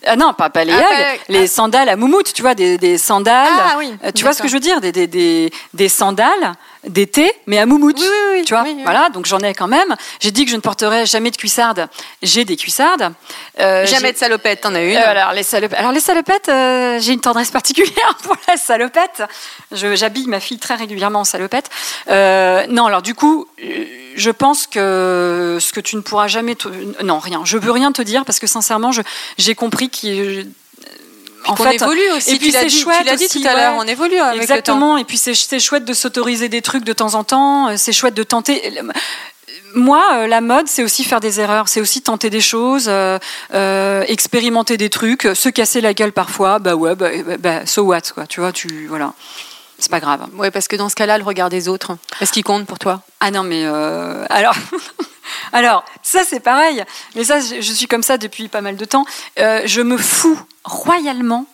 Ah 0.07 0.17
non, 0.17 0.35
pas, 0.35 0.51
pas 0.51 0.65
les 0.65 0.73
Ah, 0.73 0.79
pas 0.83 1.15
Ugg. 1.15 1.21
les 1.29 1.47
sandales 1.47 1.89
à 1.89 1.97
moumoute, 1.97 2.33
tu 2.35 2.43
vois, 2.43 2.55
des, 2.55 2.77
des 2.79 2.99
sandales. 2.99 3.49
Ah 3.51 3.77
oui, 3.79 3.93
Euh, 4.05 4.11
tu 4.15 4.25
vois 4.25 4.33
ce 4.35 4.43
que 4.43 4.49
je 4.49 4.53
veux 4.55 4.61
dire 4.61 4.81
des, 4.81 4.93
des, 4.93 5.07
des, 5.07 5.51
des 5.75 5.89
sandales 5.89 6.55
d'été, 6.87 7.31
mais 7.47 7.59
à 7.59 7.67
moumoute. 7.67 7.97
Oui, 7.99 8.07
oui, 8.07 8.39
oui. 8.39 8.45
Tu 8.45 8.55
vois, 8.55 8.65
voilà, 8.85 9.09
donc 9.11 9.27
j'en 9.27 9.41
ai 9.41 9.53
quand 9.55 9.67
même. 9.69 9.97
J'ai 10.21 10.31
dit 10.31 10.45
que 10.45 10.51
je 10.51 10.57
ne 10.57 10.61
porterai 10.61 11.07
jamais 11.07 11.31
de 11.31 11.37
cuissardes. 11.37 11.89
J'ai 12.23 12.45
des 12.45 12.57
cuissardes. 12.57 13.13
Euh, 13.61 13.85
Jamais 13.87 14.13
de 14.13 14.19
salopette, 14.19 14.61
t'en 14.63 14.75
as 14.75 14.83
une. 14.83 14.97
euh, 14.97 15.07
alors, 15.11 15.33
les 15.33 15.43
salopettes, 15.43 15.79
alors 15.79 15.93
les 15.93 16.01
salopettes, 16.01 16.49
euh, 16.49 16.99
j'ai 17.01 17.13
une 17.13 17.21
tendresse 17.21 17.51
particulière 17.51 18.17
pour 18.23 18.37
la 18.47 18.57
salopette. 18.57 19.23
Je- 19.73 19.97
J'habille 19.97 20.27
ma 20.29 20.41
fille 20.41 20.59
très 20.59 20.77
régulièrement 20.77 21.21
en 21.21 21.25
salopette. 21.25 21.69
Euh, 22.09 22.65
non, 22.69 22.87
alors 22.87 23.03
du 23.03 23.15
coup, 23.15 23.47
je 24.15 24.31
pense 24.31 24.67
que 24.67 25.59
ce 25.61 25.73
que 25.73 25.81
tu 25.81 25.97
ne 25.97 26.01
pourras 26.01 26.29
jamais... 26.29 26.55
te- 26.55 26.69
Non, 27.03 27.19
rien. 27.19 27.43
Je 27.45 27.59
veux 27.59 27.71
rien 27.73 27.93
te 27.93 28.03
dire 28.03 28.25
parce 28.25 28.39
que 28.39 28.47
sincèrement, 28.47 28.93
je- 28.93 29.03
j'ai 29.39 29.55
compris 29.55 29.89
qu'il... 29.91 30.51
En 31.49 31.55
on 31.55 31.57
fait, 31.57 31.75
évolue 31.75 32.11
aussi. 32.17 32.35
et 32.35 32.39
puis 32.39 32.53
c'est 32.53 32.69
chouette 32.69 32.99
tu 33.01 33.05
l'as 33.05 33.17
dit 33.17 33.25
aussi, 33.25 33.41
tout 33.41 33.49
à 33.49 33.55
l'heure, 33.55 33.75
ouais. 33.75 33.85
on 33.85 33.89
évolue 33.89 34.19
avec 34.19 34.35
le 34.35 34.39
temps. 34.39 34.43
Exactement, 34.43 34.97
et 34.99 35.05
puis 35.05 35.17
c'est 35.19 35.59
chouette 35.59 35.85
de 35.85 35.93
s'autoriser 35.93 36.49
des 36.49 36.63
trucs 36.63 36.85
de 36.85 36.93
temps 36.93 37.15
en 37.15 37.25
temps, 37.25 37.69
euh, 37.69 37.75
c'est 37.77 37.93
chouette 37.93 38.15
de 38.15 38.23
tenter. 38.23 38.73
Moi, 39.75 40.03
euh, 40.15 40.27
la 40.27 40.41
mode, 40.41 40.67
c'est 40.67 40.83
aussi 40.83 41.05
faire 41.05 41.21
des 41.21 41.41
erreurs, 41.41 41.69
c'est 41.69 41.81
aussi 41.81 42.01
tenter 42.03 42.31
des 42.31 42.41
choses, 42.41 42.87
euh, 42.89 43.19
euh, 43.55 44.03
expérimenter 44.09 44.77
des 44.77 44.91
trucs, 44.91 45.27
euh, 45.27 45.35
se 45.35 45.49
casser 45.49 45.81
la 45.81 45.95
gueule 45.95 46.13
parfois, 46.13 46.59
bah 46.59 46.75
ouais, 46.75 46.95
bah, 46.95 47.11
bah, 47.39 47.67
so 47.67 47.83
what, 47.83 48.01
quoi, 48.15 48.27
tu 48.27 48.41
vois, 48.41 48.53
tu, 48.53 48.87
voilà, 48.89 49.13
c'est 49.79 49.91
pas 49.91 50.01
grave. 50.01 50.27
Oui, 50.35 50.51
parce 50.51 50.69
que 50.69 50.77
dans 50.77 50.89
ce 50.89 50.95
cas-là, 50.95 51.19
le 51.19 51.25
regard 51.25 51.51
des 51.51 51.69
autres, 51.69 51.97
est-ce 52.21 52.33
qu'il 52.33 52.45
compte 52.45 52.67
pour 52.67 52.79
toi? 52.79 53.03
Ah 53.21 53.31
non, 53.31 53.43
mais 53.43 53.63
euh, 53.65 54.25
alors, 54.31 54.55
alors 55.53 55.85
ça 56.03 56.21
c'est 56.25 56.41
pareil. 56.41 56.85
Mais 57.15 57.25
ça, 57.25 57.41
je, 57.41 57.61
suis 57.73 57.87
comme 57.87 58.03
ça 58.03 58.19
depuis 58.19 58.49
pas 58.49 58.61
mal 58.61 58.77
de 58.77 58.85
temps. 58.85 59.05
Euh, 59.39 59.63
je 59.65 59.81
me 59.81 59.97
fous 59.97 60.41
royalement 60.65 61.47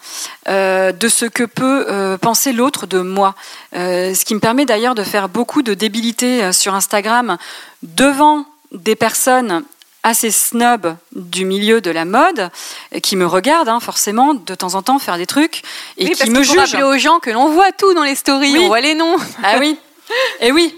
euh, 0.48 0.92
de 0.92 1.08
ce 1.08 1.24
que 1.24 1.44
peut 1.44 1.87
euh, 1.88 2.18
penser 2.18 2.52
l'autre 2.52 2.87
de 2.87 3.00
moi. 3.00 3.34
Ce 3.72 4.24
qui 4.24 4.34
me 4.34 4.40
permet 4.40 4.64
d'ailleurs 4.66 4.94
de 4.94 5.02
faire 5.04 5.28
beaucoup 5.28 5.62
de 5.62 5.74
débilité 5.74 6.52
sur 6.52 6.74
Instagram 6.74 7.38
devant 7.82 8.46
des 8.72 8.96
personnes 8.96 9.64
assez 10.02 10.30
snobs 10.30 10.96
du 11.14 11.44
milieu 11.46 11.80
de 11.80 11.90
la 11.90 12.04
mode 12.04 12.50
qui 13.02 13.16
me 13.16 13.26
regardent 13.26 13.70
hein, 13.70 13.80
forcément 13.80 14.34
de 14.34 14.54
temps 14.54 14.74
en 14.74 14.82
temps 14.82 14.98
faire 14.98 15.16
des 15.16 15.26
trucs 15.26 15.62
et 15.96 16.04
oui, 16.04 16.10
qui 16.12 16.18
parce 16.18 16.30
me 16.30 16.42
jugent. 16.42 16.58
rappeler 16.58 16.82
aux 16.82 16.98
gens 16.98 17.18
que 17.20 17.30
l'on 17.30 17.48
voit 17.48 17.72
tout 17.72 17.94
dans 17.94 18.04
les 18.04 18.14
stories, 18.14 18.52
Oui. 18.52 18.60
on 18.64 18.66
voit 18.68 18.82
les 18.82 18.94
noms. 18.94 19.16
Ah 19.42 19.56
oui, 19.58 19.78
et 20.40 20.52
oui. 20.52 20.74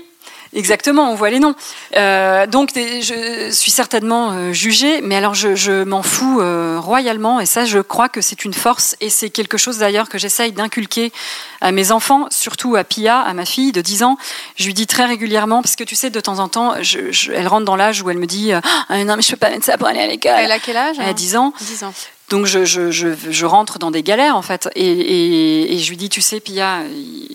Exactement, 0.56 1.10
on 1.12 1.14
voit 1.14 1.30
les 1.30 1.38
noms. 1.38 1.54
Euh, 1.96 2.46
donc, 2.46 2.70
je 2.74 3.50
suis 3.52 3.70
certainement 3.70 4.30
euh, 4.32 4.52
jugée, 4.52 5.02
mais 5.02 5.14
alors 5.14 5.34
je, 5.34 5.54
je 5.54 5.84
m'en 5.84 6.02
fous 6.02 6.40
euh, 6.40 6.78
royalement, 6.80 7.40
et 7.40 7.46
ça, 7.46 7.66
je 7.66 7.78
crois 7.78 8.08
que 8.08 8.20
c'est 8.22 8.44
une 8.44 8.54
force, 8.54 8.96
et 9.00 9.10
c'est 9.10 9.30
quelque 9.30 9.58
chose 9.58 9.78
d'ailleurs 9.78 10.08
que 10.08 10.16
j'essaye 10.18 10.52
d'inculquer 10.52 11.12
à 11.60 11.72
mes 11.72 11.92
enfants, 11.92 12.26
surtout 12.30 12.74
à 12.74 12.84
Pia, 12.84 13.20
à 13.20 13.34
ma 13.34 13.44
fille 13.44 13.70
de 13.70 13.82
10 13.82 14.02
ans. 14.02 14.16
Je 14.56 14.64
lui 14.66 14.72
dis 14.74 14.86
très 14.86 15.04
régulièrement, 15.04 15.60
parce 15.62 15.76
que 15.76 15.84
tu 15.84 15.94
sais, 15.94 16.08
de 16.10 16.20
temps 16.20 16.38
en 16.38 16.48
temps, 16.48 16.74
je- 16.82 17.12
je- 17.12 17.32
elle 17.32 17.48
rentre 17.48 17.66
dans 17.66 17.76
l'âge 17.76 18.00
où 18.02 18.08
elle 18.10 18.18
me 18.18 18.26
dit 18.26 18.52
Ah, 18.88 19.04
Non, 19.04 19.16
mais 19.16 19.22
je 19.22 19.30
peux 19.30 19.36
pas 19.36 19.50
mettre 19.50 19.66
ça 19.66 19.76
pour 19.76 19.88
aller 19.88 20.00
à 20.00 20.06
l'école. 20.06 20.32
Elle 20.38 20.50
a 20.52 20.58
quel 20.58 20.76
âge 20.76 20.96
Elle 20.98 21.04
a 21.04 21.08
hein 21.10 21.12
10 21.12 21.36
ans. 21.36 21.52
10 21.60 21.84
ans. 21.84 21.92
Donc 22.28 22.46
je, 22.46 23.44
rentre 23.44 23.78
dans 23.78 23.90
des 23.90 24.02
galères 24.02 24.36
en 24.36 24.42
fait. 24.42 24.68
Et 24.74 25.78
je 25.78 25.88
lui 25.88 25.96
dis 25.96 26.08
tu 26.08 26.20
sais 26.20 26.40
Pia 26.40 26.82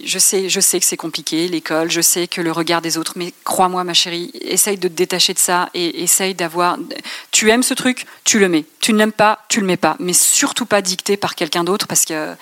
je 0.04 0.20
sais 0.20 0.50
je 0.50 0.60
sais 0.60 0.80
que 0.80 0.86
c'est 0.86 0.98
compliqué 0.98 1.48
l'école 1.48 1.90
je 1.92 2.02
sais 2.02 2.28
que 2.28 2.42
le 2.42 2.52
regard 2.52 2.82
des 2.82 2.98
autres 2.98 3.14
mais 3.16 3.34
crois-moi 3.44 3.84
ma 3.84 3.94
chérie 3.94 4.32
essaye 4.42 4.78
de 4.78 4.88
te 4.88 4.94
détacher 4.94 5.34
de 5.34 5.40
ça 5.40 5.70
et 5.74 6.04
essaye 6.04 6.34
d'avoir 6.34 6.78
tu 7.32 7.50
aimes 7.50 7.64
ce 7.64 7.74
truc 7.74 8.06
tu 8.24 8.40
le 8.40 8.50
mets. 8.50 8.66
Tu 8.80 8.94
ne 8.94 8.98
l'aimes 8.98 9.12
pas 9.12 9.40
tu 9.48 9.62
le 9.62 9.68
mets 9.68 9.78
pas. 9.78 9.96
Mais 10.00 10.14
surtout 10.14 10.66
pas 10.66 10.82
dicté 10.82 11.18
par 11.18 11.36
quelqu'un 11.36 11.64
d'autre 11.64 11.88
parce 11.88 12.06
que 12.06 12.36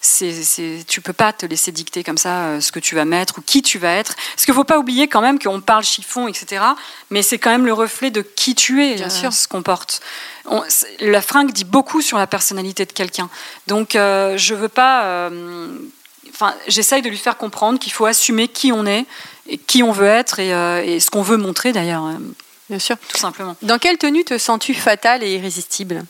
c'est, 0.00 0.32
c'est, 0.44 0.84
tu 0.86 1.00
peux 1.00 1.12
pas 1.12 1.32
te 1.32 1.44
laisser 1.46 1.72
dicter 1.72 2.04
comme 2.04 2.18
ça 2.18 2.44
euh, 2.46 2.60
ce 2.60 2.70
que 2.72 2.78
tu 2.80 2.94
vas 2.94 3.04
mettre 3.04 3.38
ou 3.38 3.42
qui 3.42 3.62
tu 3.62 3.78
vas 3.78 3.92
être. 3.94 4.14
Parce 4.34 4.44
qu'il 4.44 4.54
faut 4.54 4.64
pas 4.64 4.78
oublier 4.78 5.08
quand 5.08 5.20
même 5.20 5.38
qu'on 5.38 5.60
parle 5.60 5.84
chiffon, 5.84 6.28
etc. 6.28 6.64
Mais 7.10 7.22
c'est 7.22 7.38
quand 7.38 7.50
même 7.50 7.66
le 7.66 7.72
reflet 7.72 8.10
de 8.10 8.22
qui 8.22 8.54
tu 8.54 8.84
es, 8.84 8.94
Bien 8.94 9.06
euh, 9.06 9.10
sûr. 9.10 9.32
ce 9.32 9.48
qu'on 9.48 9.62
porte. 9.62 10.00
On- 10.46 10.62
la 11.00 11.20
fringue 11.20 11.52
dit 11.52 11.64
beaucoup 11.64 12.00
sur 12.00 12.16
la 12.18 12.26
personnalité 12.26 12.86
de 12.86 12.92
quelqu'un. 12.92 13.28
Donc 13.66 13.96
euh, 13.96 14.36
je 14.38 14.54
veux 14.54 14.68
pas. 14.68 15.04
euh, 15.04 15.78
Enfin, 16.30 16.54
j'essaye 16.68 17.02
de 17.02 17.08
lui 17.08 17.16
faire 17.16 17.36
comprendre 17.36 17.80
qu'il 17.80 17.92
faut 17.92 18.04
assumer 18.06 18.46
qui 18.46 18.70
on 18.70 18.86
est, 18.86 19.06
et 19.48 19.58
qui 19.58 19.82
on 19.82 19.90
veut 19.90 20.06
être 20.06 20.38
et, 20.38 20.52
euh, 20.54 20.84
et 20.84 21.00
ce 21.00 21.10
qu'on 21.10 21.22
veut 21.22 21.36
montrer 21.38 21.72
d'ailleurs, 21.72 22.04
Bien 22.70 22.78
sûr. 22.78 22.96
tout 23.08 23.16
simplement. 23.18 23.56
Dans 23.62 23.78
quelle 23.78 23.98
tenue 23.98 24.22
te 24.24 24.38
sens-tu 24.38 24.72
fatale 24.74 25.24
et 25.24 25.34
irrésistible? 25.34 26.04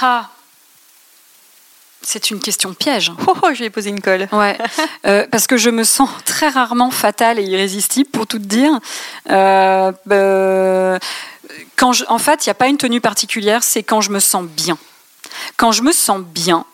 Ah, 0.00 0.28
c'est 2.06 2.30
une 2.30 2.38
question 2.38 2.72
piège. 2.72 3.10
Oh, 3.26 3.34
oh, 3.42 3.48
je 3.52 3.64
vais 3.64 3.70
poser 3.70 3.90
une 3.90 4.00
colle. 4.00 4.28
Ouais, 4.30 4.56
euh, 5.06 5.26
parce 5.28 5.48
que 5.48 5.56
je 5.56 5.70
me 5.70 5.82
sens 5.82 6.08
très 6.24 6.48
rarement 6.48 6.92
fatale 6.92 7.40
et 7.40 7.42
irrésistible, 7.42 8.08
pour 8.10 8.28
tout 8.28 8.38
te 8.38 8.44
dire. 8.44 8.78
Euh, 9.30 9.90
euh, 10.12 10.98
quand 11.74 11.92
je, 11.92 12.04
en 12.08 12.18
fait, 12.18 12.46
il 12.46 12.48
n'y 12.48 12.52
a 12.52 12.54
pas 12.54 12.68
une 12.68 12.76
tenue 12.76 13.00
particulière, 13.00 13.64
c'est 13.64 13.82
quand 13.82 14.00
je 14.00 14.10
me 14.10 14.20
sens 14.20 14.44
bien. 14.44 14.78
Quand 15.56 15.72
je 15.72 15.82
me 15.82 15.90
sens 15.90 16.20
bien, 16.20 16.64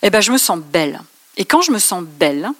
eh 0.00 0.08
ben, 0.08 0.22
je 0.22 0.32
me 0.32 0.38
sens 0.38 0.58
belle. 0.58 1.02
Et 1.36 1.44
quand 1.44 1.60
je 1.60 1.70
me 1.70 1.78
sens 1.78 2.02
belle, 2.02 2.50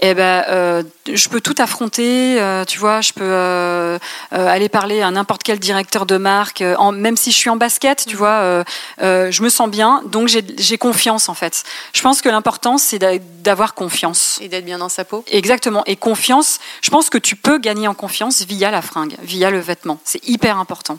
eh 0.00 0.14
ben, 0.14 0.44
euh, 0.48 0.82
je 1.12 1.28
peux 1.28 1.40
tout 1.40 1.54
affronter, 1.58 2.40
euh, 2.40 2.64
tu 2.64 2.78
vois, 2.78 3.00
je 3.00 3.12
peux 3.12 3.22
euh, 3.24 3.98
aller 4.30 4.68
parler 4.68 5.02
à 5.02 5.10
n'importe 5.10 5.42
quel 5.42 5.58
directeur 5.58 6.06
de 6.06 6.16
marque, 6.16 6.62
en, 6.78 6.92
même 6.92 7.16
si 7.16 7.30
je 7.30 7.36
suis 7.36 7.50
en 7.50 7.56
basket, 7.56 8.04
tu 8.06 8.16
vois, 8.16 8.64
je 9.00 9.42
me 9.42 9.48
sens 9.48 9.68
bien, 9.68 10.02
donc 10.06 10.28
j'ai 10.28 10.78
confiance 10.78 11.28
en 11.28 11.34
fait. 11.34 11.64
Je 11.92 12.02
pense 12.02 12.20
que 12.20 12.28
l'important, 12.28 12.78
c'est 12.78 12.98
d'a- 12.98 13.18
d'avoir 13.18 13.74
confiance. 13.74 14.38
Et 14.40 14.48
d'être 14.48 14.64
bien 14.64 14.78
dans 14.78 14.88
sa 14.88 15.04
peau 15.04 15.24
Exactement. 15.30 15.82
Et 15.86 15.96
confiance, 15.96 16.58
je 16.82 16.90
pense 16.90 17.10
que 17.10 17.18
tu 17.18 17.36
peux 17.36 17.58
gagner 17.58 17.88
en 17.88 17.94
confiance 17.94 18.42
via 18.42 18.70
la 18.70 18.82
fringue, 18.82 19.16
via 19.22 19.50
le 19.50 19.58
vêtement. 19.58 19.98
C'est 20.04 20.26
hyper 20.28 20.58
important. 20.58 20.98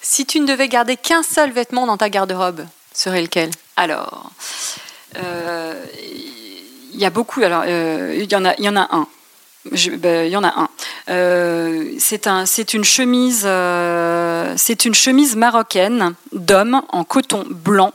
Si 0.00 0.26
tu 0.26 0.40
ne 0.40 0.46
devais 0.46 0.68
garder 0.68 0.96
qu'un 0.96 1.22
seul 1.22 1.52
vêtement 1.52 1.86
dans 1.86 1.96
ta 1.96 2.10
garde-robe, 2.10 2.66
serait 2.92 3.22
lequel? 3.22 3.50
Alors, 3.76 4.30
euh, 5.16 5.84
il 6.92 7.00
y 7.00 7.04
a 7.04 7.10
beaucoup. 7.10 7.42
Alors, 7.42 7.64
euh, 7.66 8.14
il 8.16 8.30
y 8.30 8.36
en 8.36 8.44
a, 8.44 8.88
un. 8.94 9.06
Ben, 9.98 10.26
Il 10.26 10.32
y 10.32 10.36
en 10.36 10.44
a 10.44 10.48
un. 10.48 10.68
Euh, 11.08 11.94
c'est 11.98 12.26
un, 12.26 12.46
c'est 12.46 12.74
une 12.74 12.84
chemise, 12.84 13.44
euh, 13.44 14.54
c'est 14.56 14.84
une 14.84 14.94
chemise 14.94 15.36
marocaine 15.36 16.14
d'homme 16.32 16.82
en 16.88 17.04
coton 17.04 17.44
blanc 17.48 17.92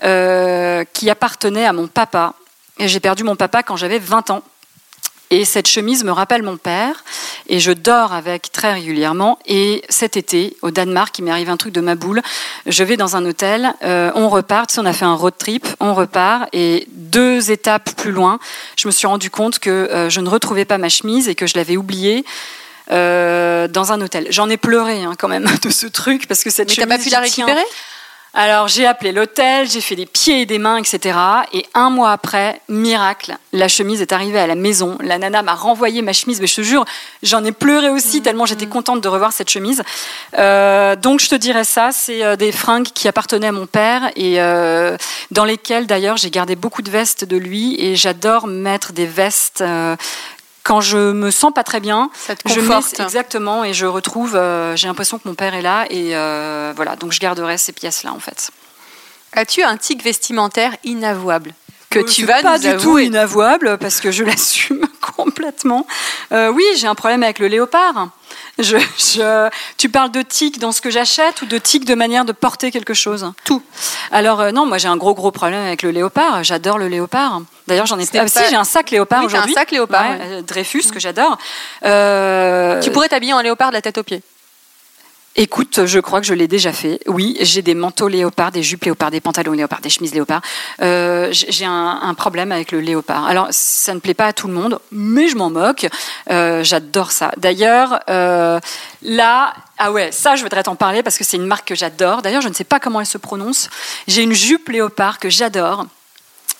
qui 0.00 1.10
appartenait 1.10 1.66
à 1.66 1.72
mon 1.72 1.88
papa. 1.88 2.34
Et 2.78 2.86
j'ai 2.86 3.00
perdu 3.00 3.24
mon 3.24 3.34
papa 3.34 3.62
quand 3.62 3.76
j'avais 3.76 3.98
20 3.98 4.30
ans. 4.30 4.42
Et 5.30 5.44
cette 5.44 5.68
chemise 5.68 6.04
me 6.04 6.10
rappelle 6.10 6.42
mon 6.42 6.56
père, 6.56 7.04
et 7.48 7.60
je 7.60 7.70
dors 7.72 8.14
avec 8.14 8.50
très 8.50 8.72
régulièrement. 8.72 9.38
Et 9.46 9.82
cet 9.90 10.16
été, 10.16 10.56
au 10.62 10.70
Danemark, 10.70 11.18
il 11.18 11.24
m'est 11.24 11.30
arrivé 11.30 11.50
un 11.50 11.58
truc 11.58 11.74
de 11.74 11.82
ma 11.82 11.96
boule. 11.96 12.22
Je 12.66 12.82
vais 12.82 12.96
dans 12.96 13.14
un 13.14 13.24
hôtel, 13.26 13.74
euh, 13.84 14.10
on 14.14 14.30
repart, 14.30 14.70
on 14.78 14.86
a 14.86 14.92
fait 14.94 15.04
un 15.04 15.14
road 15.14 15.34
trip, 15.38 15.66
on 15.80 15.92
repart, 15.94 16.48
et 16.54 16.86
deux 16.92 17.50
étapes 17.50 17.90
plus 17.96 18.10
loin, 18.12 18.38
je 18.76 18.88
me 18.88 18.92
suis 18.92 19.06
rendu 19.06 19.28
compte 19.30 19.58
que 19.58 19.68
euh, 19.70 20.08
je 20.08 20.20
ne 20.20 20.28
retrouvais 20.30 20.64
pas 20.64 20.78
ma 20.78 20.88
chemise 20.88 21.28
et 21.28 21.34
que 21.34 21.46
je 21.46 21.56
l'avais 21.56 21.76
oubliée. 21.76 22.24
euh, 22.90 23.68
dans 23.68 23.92
un 23.92 24.00
hôtel. 24.00 24.26
J'en 24.30 24.48
ai 24.48 24.56
pleuré 24.56 25.02
hein, 25.04 25.12
quand 25.18 25.28
même 25.28 25.46
de 25.62 25.68
ce 25.70 25.86
truc 25.86 26.26
parce 26.26 26.42
que 26.42 26.48
cette 26.48 26.70
Mais 26.70 26.74
t'as 26.74 26.82
chemise. 26.84 26.96
pas 26.98 27.04
pu 27.04 27.10
la 27.10 27.20
récupérer? 27.20 27.64
Alors 28.34 28.68
j'ai 28.68 28.86
appelé 28.86 29.10
l'hôtel, 29.10 29.68
j'ai 29.68 29.80
fait 29.80 29.96
des 29.96 30.06
pieds 30.06 30.42
et 30.42 30.46
des 30.46 30.58
mains, 30.58 30.76
etc. 30.76 31.18
Et 31.52 31.64
un 31.74 31.88
mois 31.90 32.12
après, 32.12 32.60
miracle, 32.68 33.36
la 33.52 33.68
chemise 33.68 34.02
est 34.02 34.12
arrivée 34.12 34.38
à 34.38 34.46
la 34.46 34.54
maison. 34.54 34.98
La 35.00 35.18
nana 35.18 35.42
m'a 35.42 35.54
renvoyé 35.54 36.02
ma 36.02 36.12
chemise, 36.12 36.40
mais 36.40 36.46
je 36.46 36.56
te 36.56 36.60
jure, 36.60 36.84
j'en 37.22 37.42
ai 37.44 37.52
pleuré 37.52 37.88
aussi 37.88 38.20
tellement 38.20 38.46
j'étais 38.46 38.66
contente 38.66 39.00
de 39.00 39.08
revoir 39.08 39.32
cette 39.32 39.48
chemise. 39.48 39.82
Euh, 40.38 40.94
donc 40.94 41.20
je 41.20 41.28
te 41.28 41.34
dirais 41.34 41.64
ça, 41.64 41.90
c'est 41.90 42.22
euh, 42.22 42.36
des 42.36 42.52
fringues 42.52 42.88
qui 42.94 43.08
appartenaient 43.08 43.48
à 43.48 43.52
mon 43.52 43.66
père 43.66 44.10
et 44.14 44.40
euh, 44.40 44.96
dans 45.30 45.44
lesquelles 45.44 45.86
d'ailleurs 45.86 46.18
j'ai 46.18 46.30
gardé 46.30 46.54
beaucoup 46.54 46.82
de 46.82 46.90
vestes 46.90 47.24
de 47.24 47.36
lui 47.36 47.80
et 47.80 47.96
j'adore 47.96 48.46
mettre 48.46 48.92
des 48.92 49.06
vestes. 49.06 49.62
euh, 49.62 49.96
quand 50.68 50.82
je 50.82 51.12
me 51.12 51.30
sens 51.30 51.50
pas 51.54 51.64
très 51.64 51.80
bien, 51.80 52.10
Ça 52.14 52.36
te 52.36 52.46
je 52.46 52.60
mets 52.60 52.76
exactement 53.02 53.64
et 53.64 53.72
je 53.72 53.86
retrouve. 53.86 54.36
euh, 54.36 54.76
j'ai 54.76 54.86
l'impression 54.86 55.18
que 55.18 55.26
mon 55.26 55.34
père 55.34 55.54
est 55.54 55.62
là 55.62 55.86
et 55.88 56.14
euh, 56.14 56.74
voilà. 56.76 56.94
Donc 56.94 57.12
je 57.12 57.20
garderai 57.20 57.56
ces 57.56 57.72
pièces-là 57.72 58.12
en 58.12 58.20
fait. 58.20 58.50
As-tu 59.32 59.62
un 59.62 59.78
tic 59.78 60.02
vestimentaire 60.04 60.76
inavouable? 60.84 61.54
Que 61.90 62.00
Euh, 62.00 62.04
tu 62.04 62.24
vas 62.26 62.42
pas 62.42 62.58
nous 62.58 62.70
du 62.72 62.76
tout 62.76 62.98
inavouable 62.98 63.78
parce 63.78 64.00
que 64.00 64.10
je 64.10 64.24
l'assume 64.30 64.86
complètement. 65.16 65.86
Euh, 66.32 66.48
oui, 66.50 66.64
j'ai 66.76 66.86
un 66.86 66.94
problème 66.94 67.22
avec 67.22 67.38
le 67.38 67.48
léopard. 67.48 68.08
Je, 68.58 68.76
je- 68.98 69.48
tu 69.78 69.88
parles 69.88 70.10
de 70.10 70.20
tic 70.22 70.58
dans 70.58 70.72
ce 70.72 70.80
que 70.80 70.90
j'achète 70.90 71.40
ou 71.42 71.46
de 71.46 71.58
tic 71.58 71.84
de 71.84 71.94
manière 71.94 72.24
de 72.24 72.32
porter 72.32 72.70
quelque 72.70 72.92
chose? 72.94 73.32
Tout. 73.44 73.62
Alors 74.10 74.40
euh, 74.40 74.50
non, 74.50 74.66
moi 74.66 74.78
j'ai 74.78 74.88
un 74.88 74.96
gros 74.96 75.14
gros 75.14 75.30
problème 75.30 75.64
avec 75.64 75.82
le 75.82 75.90
léopard. 75.92 76.42
J'adore 76.44 76.76
le 76.78 76.88
léopard. 76.88 77.40
D'ailleurs, 77.68 77.86
j'en 77.86 77.98
ai. 77.98 78.04
Ah, 78.14 78.20
pas- 78.22 78.28
si, 78.28 78.40
j'ai 78.50 78.56
un 78.56 78.64
sac 78.64 78.90
léopard 78.90 79.20
Oui, 79.22 79.26
t'as 79.28 79.36
un 79.38 79.40
aujourd'hui. 79.40 79.54
sac 79.54 79.70
léopard, 79.70 80.10
Ouais, 80.10 80.16
ouais. 80.18 80.24
euh, 80.38 80.42
Dreyfus 80.42 80.90
que 80.92 80.98
j'adore. 81.00 81.38
Euh, 81.84 82.80
Tu 82.82 82.90
pourrais 82.90 83.08
t'habiller 83.08 83.32
en 83.32 83.40
léopard 83.40 83.68
de 83.70 83.74
la 83.74 83.82
tête 83.82 83.98
aux 83.98 84.02
pieds. 84.02 84.22
Écoute, 85.40 85.86
je 85.86 86.00
crois 86.00 86.20
que 86.20 86.26
je 86.26 86.34
l'ai 86.34 86.48
déjà 86.48 86.72
fait. 86.72 86.98
Oui, 87.06 87.36
j'ai 87.40 87.62
des 87.62 87.74
manteaux 87.74 88.08
léopards, 88.08 88.50
des 88.50 88.64
jupes 88.64 88.84
léopards, 88.84 89.12
des 89.12 89.20
pantalons 89.20 89.52
léopards, 89.52 89.80
des 89.80 89.88
chemises 89.88 90.12
léopards. 90.12 90.40
Euh, 90.82 91.28
j'ai 91.30 91.64
un, 91.64 92.00
un 92.02 92.14
problème 92.14 92.50
avec 92.50 92.72
le 92.72 92.80
léopard. 92.80 93.24
Alors, 93.24 93.46
ça 93.52 93.94
ne 93.94 94.00
plaît 94.00 94.14
pas 94.14 94.26
à 94.26 94.32
tout 94.32 94.48
le 94.48 94.52
monde, 94.54 94.80
mais 94.90 95.28
je 95.28 95.36
m'en 95.36 95.48
moque. 95.48 95.86
Euh, 96.30 96.64
J'adore 96.64 97.12
ça. 97.12 97.30
D'ailleurs, 97.36 98.00
euh, 98.10 98.58
là, 99.02 99.54
ah 99.78 99.92
ouais, 99.92 100.10
ça, 100.10 100.34
je 100.34 100.42
voudrais 100.42 100.64
t'en 100.64 100.74
parler 100.74 101.04
parce 101.04 101.16
que 101.16 101.22
c'est 101.22 101.36
une 101.36 101.46
marque 101.46 101.68
que 101.68 101.76
j'adore. 101.76 102.20
D'ailleurs, 102.20 102.42
je 102.42 102.48
ne 102.48 102.54
sais 102.54 102.64
pas 102.64 102.80
comment 102.80 102.98
elle 102.98 103.06
se 103.06 103.18
prononce. 103.18 103.70
J'ai 104.08 104.22
une 104.24 104.32
jupe 104.34 104.68
léopard 104.70 105.20
que 105.20 105.30
j'adore, 105.30 105.86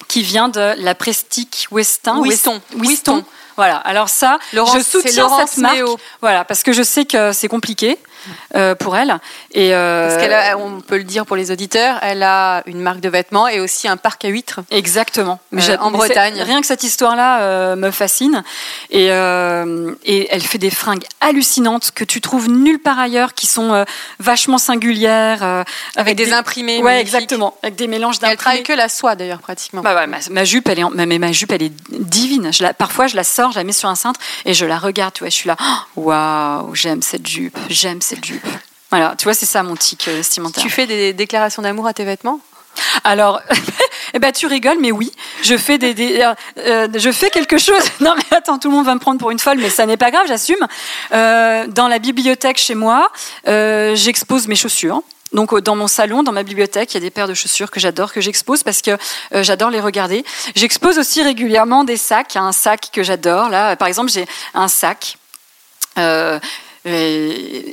qui 0.07 0.23
vient 0.23 0.49
de 0.49 0.75
la 0.79 0.95
Prestique 0.95 1.67
Westin. 1.73 2.21
Weston. 2.21 2.61
Weston. 2.77 3.25
Voilà. 3.57 3.79
Alors 3.79 4.09
ça, 4.09 4.38
Laurence- 4.53 4.79
je 4.79 4.83
soutiens 4.85 5.23
Laurence 5.25 5.51
cette 5.51 5.59
marque. 5.59 5.75
Méo. 5.79 5.99
Voilà, 6.21 6.45
parce 6.45 6.62
que 6.62 6.73
je 6.73 6.85
sais 6.85 7.07
que 7.07 7.33
c'est 7.33 7.49
compliqué 7.49 7.99
euh, 8.55 8.75
pour 8.75 8.97
elle. 8.97 9.19
Et 9.53 9.75
euh, 9.75 10.09
Parce 10.09 10.23
qu'elle 10.23 10.33
a, 10.33 10.57
on 10.59 10.81
peut 10.81 10.97
le 10.99 11.05
dire 11.05 11.27
pour 11.27 11.37
les 11.37 11.51
auditeurs, 11.51 11.99
elle 12.03 12.23
a 12.23 12.62
une 12.67 12.81
marque 12.81 13.01
de 13.01 13.09
vêtements 13.09 13.49
et 13.49 13.61
aussi 13.61 13.88
un 13.88 13.97
parc 13.97 14.25
à 14.25 14.29
huîtres. 14.29 14.61
Exactement. 14.71 15.41
Euh, 15.55 15.77
en 15.81 15.91
Bretagne. 15.91 16.41
Rien 16.43 16.61
que 16.61 16.67
cette 16.67 16.83
histoire-là 16.83 17.77
me 17.77 17.91
fascine. 17.91 18.43
Et, 18.91 19.07
et 19.07 20.29
elle 20.31 20.43
fait 20.43 20.59
des 20.59 20.71
fringues 20.71 21.05
hallucinantes 21.21 21.91
que 21.93 22.05
tu 22.05 22.21
trouves 22.21 22.49
nulle 22.49 22.79
part 22.79 22.99
ailleurs, 22.99 23.35
qui 23.35 23.47
sont 23.47 23.85
vachement 24.19 24.59
singulières. 24.59 25.64
Avec 25.97 26.17
des 26.17 26.33
imprimés 26.33 26.83
Ouais, 26.83 27.01
exactement. 27.01 27.57
Avec 27.62 27.77
des 27.77 27.87
mélanges 27.87 28.17
Et 28.23 28.27
elle 28.27 28.37
travaille 28.37 28.59
d'imprimés. 28.59 28.77
que 28.77 28.83
la 28.83 28.88
soie 28.88 29.14
d'ailleurs 29.14 29.41
pratiquement. 29.41 29.83
Bah 29.83 29.95
ouais, 29.95 30.07
ma, 30.07 30.19
ma 30.31 30.45
jupe, 30.45 30.69
elle 30.69 30.81
est, 30.81 30.85
ma, 30.91 31.07
ma 31.07 31.33
jupe, 31.33 31.53
elle 31.53 31.62
est 31.62 31.73
divine. 31.91 32.53
Je 32.53 32.62
la, 32.62 32.73
parfois, 32.75 33.07
je 33.07 33.17
la 33.17 33.25
sors, 33.25 33.53
je 33.53 33.59
la 33.59 33.64
mets 33.64 33.73
sur 33.73 33.88
un 33.88 33.95
cintre 33.95 34.21
et 34.45 34.55
je 34.55 34.64
la 34.67 34.79
regarde. 34.79 35.14
Tu 35.14 35.21
vois, 35.25 35.31
je 35.31 35.35
suis 35.35 35.49
là. 35.49 35.57
Oh, 35.97 36.03
Waouh, 36.09 36.75
j'aime 36.75 37.03
cette 37.03 37.27
jupe. 37.27 37.59
J'aime 37.69 38.01
cette 38.01 38.17
jupe. 38.24 38.46
Voilà, 38.90 39.14
tu 39.18 39.24
vois, 39.24 39.35
c'est 39.35 39.46
ça 39.46 39.62
mon 39.62 39.76
tic 39.76 40.09
euh, 40.09 40.16
vestimentaire. 40.16 40.62
tu 40.62 40.70
fais 40.70 40.87
des 40.87 41.12
déclarations 41.12 41.62
d'amour 41.62 41.87
à 41.87 41.92
tes 41.92 42.04
vêtements? 42.04 42.40
Alors, 43.04 43.40
eh 44.14 44.18
ben, 44.18 44.33
tu 44.33 44.46
rigoles, 44.46 44.78
mais 44.81 44.92
oui, 44.92 45.12
je 45.42 45.57
fais 45.57 45.78
des, 45.78 45.94
des- 45.94 46.20
euh, 46.22 46.35
euh, 46.59 46.88
je 46.94 47.11
fais 47.11 47.28
quelque 47.31 47.59
chose. 47.59 47.83
Non, 48.00 48.14
mais 48.16 48.37
attends, 48.37 48.59
tout 48.59 48.70
le 48.70 48.76
monde 48.76 48.87
va 48.87 48.94
me 48.94 49.00
prendre 49.00 49.18
pour 49.18 49.31
une 49.31 49.38
folle, 49.38 49.59
mais 49.59 49.68
ça 49.70 49.85
n'est 49.87 49.96
pas 49.96 50.11
grave, 50.11 50.26
j'assume. 50.28 50.64
Euh, 51.12 51.66
dans 51.66 51.88
la 51.88 51.98
bibliothèque 51.98 52.57
chez 52.59 52.74
moi, 52.74 53.11
euh, 53.48 53.94
j'expose 53.96 54.46
mes 54.46 54.54
chaussures. 54.57 55.02
Donc 55.35 55.54
dans 55.59 55.76
mon 55.76 55.88
salon, 55.88 56.22
dans 56.22 56.33
ma 56.33 56.42
bibliothèque, 56.42 56.92
il 56.92 56.94
y 56.94 56.96
a 56.96 57.00
des 57.00 57.11
paires 57.11 57.28
de 57.28 57.35
chaussures 57.35 57.70
que 57.70 57.81
j'adore, 57.81 58.14
que 58.14 58.20
j'expose 58.22 58.62
parce 58.62 58.81
que 58.81 58.92
euh, 59.35 59.42
j'adore 59.42 59.68
les 59.68 59.81
regarder. 59.81 60.24
J'expose 60.54 60.98
aussi 60.98 61.22
régulièrement 61.22 61.85
des 61.85 61.98
sacs. 61.98 62.37
Un 62.37 62.52
sac 62.52 62.88
que 62.92 63.02
j'adore. 63.02 63.50
Là, 63.50 63.76
par 63.76 63.88
exemple, 63.88 64.11
j'ai 64.11 64.26
un 64.54 64.68
sac. 64.68 65.18
Euh, 65.98 66.38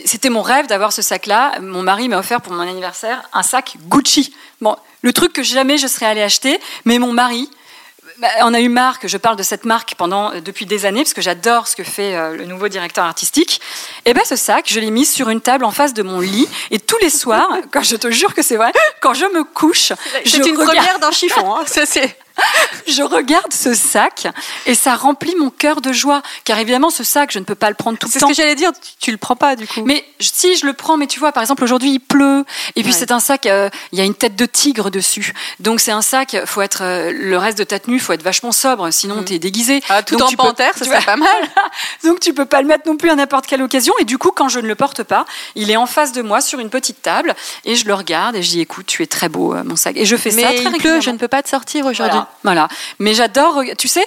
C'était 0.05 0.29
mon 0.29 0.41
rêve 0.41 0.67
d'avoir 0.67 0.93
ce 0.93 1.01
sac-là. 1.01 1.59
Mon 1.61 1.81
mari 1.81 2.07
m'a 2.09 2.17
offert 2.19 2.41
pour 2.41 2.53
mon 2.53 2.61
anniversaire 2.61 3.23
un 3.33 3.43
sac 3.43 3.75
Gucci. 3.87 4.33
Bon, 4.61 4.75
le 5.01 5.13
truc 5.13 5.33
que 5.33 5.43
jamais 5.43 5.77
je 5.77 5.87
serais 5.87 6.05
allée 6.05 6.21
acheter, 6.23 6.59
mais 6.85 6.99
mon 6.99 7.11
mari, 7.11 7.49
bah, 8.19 8.27
on 8.41 8.53
a 8.53 8.61
eu 8.61 8.69
marre 8.69 8.99
que 8.99 9.07
je 9.07 9.17
parle 9.17 9.35
de 9.35 9.43
cette 9.43 9.65
marque 9.65 9.95
pendant 9.95 10.31
euh, 10.31 10.39
depuis 10.39 10.65
des 10.65 10.85
années 10.85 11.01
parce 11.03 11.13
que 11.13 11.21
j'adore 11.21 11.67
ce 11.67 11.75
que 11.75 11.83
fait 11.83 12.15
euh, 12.15 12.35
le 12.37 12.45
nouveau 12.45 12.67
directeur 12.69 13.03
artistique. 13.03 13.59
Et 14.05 14.13
ben 14.13 14.23
ce 14.25 14.35
sac, 14.35 14.65
je 14.67 14.79
l'ai 14.79 14.91
mis 14.91 15.05
sur 15.05 15.29
une 15.29 15.41
table 15.41 15.65
en 15.65 15.71
face 15.71 15.93
de 15.93 16.01
mon 16.03 16.19
lit 16.21 16.47
et 16.71 16.79
tous 16.79 16.97
les 17.01 17.09
soirs, 17.09 17.49
quand 17.71 17.83
je 17.83 17.95
te 17.97 18.09
jure 18.11 18.33
que 18.33 18.41
c'est 18.41 18.55
vrai, 18.57 18.71
quand 19.01 19.13
je 19.13 19.25
me 19.25 19.43
couche, 19.43 19.91
C'est 20.25 20.37
une 20.37 20.55
regarde- 20.57 20.65
première 20.77 20.99
d'un 20.99 21.11
chiffon. 21.11 21.55
hein. 21.55 21.63
Ça, 21.67 21.85
c'est- 21.85 22.17
je 22.87 23.01
regarde 23.03 23.51
ce 23.53 23.73
sac 23.73 24.27
et 24.65 24.75
ça 24.75 24.95
remplit 24.95 25.35
mon 25.37 25.49
cœur 25.49 25.81
de 25.81 25.91
joie. 25.93 26.21
Car 26.43 26.59
évidemment, 26.59 26.89
ce 26.89 27.03
sac, 27.03 27.31
je 27.31 27.39
ne 27.39 27.43
peux 27.45 27.55
pas 27.55 27.69
le 27.69 27.75
prendre 27.75 27.97
tout 27.97 28.07
C'est 28.07 28.15
le 28.15 28.19
ce 28.19 28.25
temps. 28.25 28.27
que 28.29 28.33
j'allais 28.35 28.55
dire. 28.55 28.71
Tu, 28.73 28.91
tu 28.99 29.11
le 29.11 29.17
prends 29.17 29.35
pas 29.35 29.55
du 29.55 29.67
coup. 29.67 29.83
Mais 29.85 30.03
si 30.19 30.55
je 30.55 30.65
le 30.65 30.73
prends, 30.73 30.97
mais 30.97 31.07
tu 31.07 31.19
vois, 31.19 31.31
par 31.31 31.41
exemple, 31.43 31.63
aujourd'hui 31.63 31.91
il 31.91 31.99
pleut, 31.99 32.45
et 32.75 32.83
puis 32.83 32.91
Ouais. 32.91 32.97
c'est 32.97 33.11
un 33.11 33.19
sac, 33.19 33.45
euh, 33.45 33.69
il 33.91 33.99
y 33.99 34.01
a 34.01 34.05
une 34.05 34.15
tête 34.15 34.35
de 34.35 34.45
tigre 34.45 34.89
dessus. 34.91 35.33
Donc 35.59 35.79
c'est 35.79 35.91
un 35.91 36.01
sac, 36.01 36.35
faut 36.45 36.61
être 36.61 36.79
euh, 36.83 37.11
le 37.13 37.37
reste 37.37 37.57
de 37.57 37.63
ta 37.63 37.79
tenue, 37.79 37.99
faut 37.99 38.13
être 38.13 38.23
vachement 38.23 38.51
sobre, 38.51 38.89
sinon 38.91 39.23
t'es 39.23 39.39
déguisé. 39.39 39.81
Ah, 39.89 40.03
tout 40.03 40.15
Donc 40.15 40.27
en 40.27 40.29
tu 40.29 40.37
panthère, 40.37 40.73
ça 40.77 40.85
tu 40.85 40.91
serait 40.91 41.01
pas 41.03 41.15
mal. 41.17 41.27
Donc 42.03 42.19
tu 42.19 42.33
peux 42.33 42.45
pas 42.45 42.61
le 42.61 42.67
mettre 42.67 42.87
non 42.87 42.97
plus 42.97 43.09
à 43.09 43.15
n'importe 43.15 43.45
quelle 43.47 43.61
occasion. 43.61 43.93
Et 43.99 44.05
du 44.05 44.17
coup, 44.17 44.31
quand 44.31 44.49
je 44.49 44.59
ne 44.59 44.67
le 44.67 44.75
porte 44.75 45.03
pas, 45.03 45.25
il 45.55 45.71
est 45.71 45.77
en 45.77 45.85
face 45.85 46.11
de 46.11 46.21
moi 46.21 46.41
sur 46.41 46.59
une 46.59 46.69
petite 46.69 47.01
table, 47.01 47.33
et 47.65 47.75
je 47.75 47.85
le 47.85 47.93
regarde 47.93 48.35
et 48.35 48.43
je 48.43 48.49
dis, 48.49 48.59
écoute, 48.61 48.85
tu 48.85 49.03
es 49.03 49.07
très 49.07 49.29
beau, 49.29 49.53
euh, 49.53 49.63
mon 49.63 49.75
sac. 49.75 49.95
Et 49.97 50.05
je 50.05 50.15
fais 50.15 50.31
ça 50.31 50.41
très 50.47 50.55
il 50.63 50.71
pleut, 50.77 51.01
je 51.01 51.09
ne 51.09 51.17
peux 51.17 51.27
pas 51.27 51.41
te 51.43 51.49
sortir 51.49 51.85
aujourd'hui. 51.85 51.95
Voilà, 52.15 52.24
voilà. 52.43 52.67
Mais 52.99 53.13
j'adore. 53.13 53.61
Tu 53.77 53.87
sais, 53.87 54.05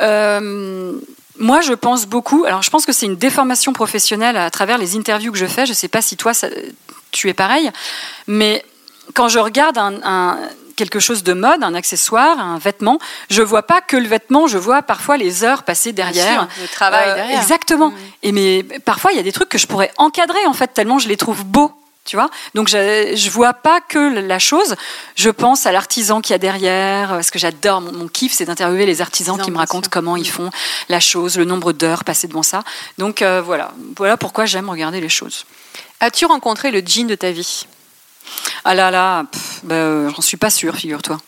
euh, 0.00 0.92
moi, 1.38 1.60
je 1.60 1.72
pense 1.72 2.06
beaucoup. 2.06 2.44
Alors, 2.46 2.62
je 2.62 2.70
pense 2.70 2.84
que 2.86 2.92
c'est 2.92 3.06
une 3.06 3.16
déformation 3.16 3.72
professionnelle 3.72 4.36
à 4.36 4.50
travers 4.50 4.78
les 4.78 4.96
interviews 4.96 5.32
que 5.32 5.38
je 5.38 5.46
fais. 5.46 5.66
Je 5.66 5.72
ne 5.72 5.76
sais 5.76 5.88
pas 5.88 6.02
si 6.02 6.16
toi, 6.16 6.34
ça- 6.34 6.48
tu 7.10 7.28
es 7.28 7.34
pareil. 7.34 7.70
Mais 8.26 8.64
quand 9.14 9.28
je 9.28 9.38
regarde 9.38 9.78
un, 9.78 9.94
un- 10.04 10.38
quelque 10.76 11.00
chose 11.00 11.22
de 11.24 11.32
mode, 11.32 11.62
un 11.64 11.74
accessoire, 11.74 12.38
un 12.38 12.58
vêtement, 12.58 12.98
je 13.30 13.42
vois 13.42 13.62
pas 13.64 13.80
que 13.80 13.96
le 13.96 14.06
vêtement. 14.06 14.46
Je 14.46 14.58
vois 14.58 14.82
parfois 14.82 15.16
les 15.16 15.42
heures 15.44 15.62
passées 15.64 15.92
derrière. 15.92 16.32
sûr, 16.32 16.48
le 16.62 16.68
travail 16.68 17.08
Euh, 17.10 17.14
derrière. 17.14 17.40
Exactement. 17.40 17.90
Mm. 17.90 17.94
Et 18.24 18.32
mais 18.32 18.62
parfois, 18.84 19.12
il 19.12 19.16
y 19.16 19.20
a 19.20 19.24
des 19.24 19.32
trucs 19.32 19.48
que 19.48 19.58
je 19.58 19.66
pourrais 19.66 19.90
encadrer 19.96 20.44
en 20.46 20.52
fait 20.52 20.68
tellement 20.74 20.98
je 20.98 21.08
les 21.08 21.16
trouve 21.16 21.44
beaux. 21.44 21.72
Tu 22.08 22.16
vois 22.16 22.30
Donc 22.54 22.68
je, 22.68 23.12
je 23.14 23.28
vois 23.28 23.52
pas 23.52 23.82
que 23.82 23.98
la 23.98 24.38
chose, 24.38 24.76
je 25.14 25.28
pense 25.28 25.66
à 25.66 25.72
l'artisan 25.72 26.22
qu'il 26.22 26.32
y 26.32 26.34
a 26.34 26.38
derrière, 26.38 27.10
parce 27.10 27.30
que 27.30 27.38
j'adore, 27.38 27.82
mon, 27.82 27.92
mon 27.92 28.08
kiff 28.08 28.32
c'est 28.32 28.46
d'interviewer 28.46 28.86
les 28.86 29.02
artisans 29.02 29.38
qui 29.38 29.50
me 29.50 29.58
racontent 29.58 29.84
sûr. 29.84 29.90
comment 29.90 30.16
ils 30.16 30.28
font 30.28 30.50
la 30.88 31.00
chose, 31.00 31.36
le 31.36 31.44
nombre 31.44 31.74
d'heures 31.74 32.04
passées 32.04 32.26
devant 32.26 32.42
ça. 32.42 32.64
Donc 32.96 33.20
euh, 33.20 33.42
voilà, 33.44 33.72
voilà 33.94 34.16
pourquoi 34.16 34.46
j'aime 34.46 34.70
regarder 34.70 35.02
les 35.02 35.10
choses. 35.10 35.44
As-tu 36.00 36.24
rencontré 36.24 36.70
le 36.70 36.80
jean 36.80 37.06
de 37.06 37.14
ta 37.14 37.30
vie? 37.30 37.66
Ah 38.64 38.74
là 38.74 38.90
là, 38.90 39.24
bah, 39.64 39.74
euh, 39.74 40.10
j'en 40.14 40.22
suis 40.22 40.38
pas 40.38 40.50
sûre, 40.50 40.76
figure-toi. 40.76 41.18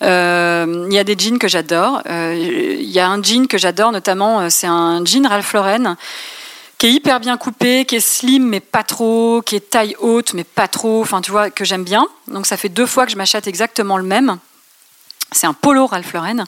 Euh, 0.00 0.86
Il 0.88 0.94
y 0.94 0.98
a 0.98 1.04
des 1.04 1.16
jeans 1.18 1.38
que 1.38 1.48
j'adore. 1.48 2.00
Euh, 2.08 2.34
Il 2.80 2.90
y 2.90 2.98
a 2.98 3.08
un 3.08 3.22
jean 3.22 3.46
que 3.46 3.58
j'adore, 3.58 3.92
notamment, 3.92 4.40
euh, 4.40 4.48
c'est 4.48 4.66
un 4.66 5.04
jean 5.04 5.26
Ralph 5.26 5.52
Lauren 5.52 5.96
qui 6.78 6.86
est 6.86 6.92
hyper 6.92 7.20
bien 7.20 7.36
coupé, 7.36 7.84
qui 7.84 7.96
est 7.96 8.00
slim 8.00 8.44
mais 8.48 8.60
pas 8.60 8.82
trop, 8.82 9.42
qui 9.44 9.56
est 9.56 9.70
taille 9.70 9.96
haute 10.00 10.34
mais 10.34 10.44
pas 10.44 10.68
trop, 10.68 11.00
enfin 11.02 11.20
tu 11.20 11.30
vois, 11.30 11.50
que 11.50 11.64
j'aime 11.64 11.84
bien. 11.84 12.06
Donc 12.28 12.46
ça 12.46 12.56
fait 12.56 12.68
deux 12.68 12.86
fois 12.86 13.06
que 13.06 13.12
je 13.12 13.16
m'achète 13.16 13.46
exactement 13.46 13.96
le 13.96 14.04
même. 14.04 14.38
C'est 15.32 15.48
un 15.48 15.52
polo 15.52 15.86
Ralph 15.86 16.12
Lauren. 16.12 16.44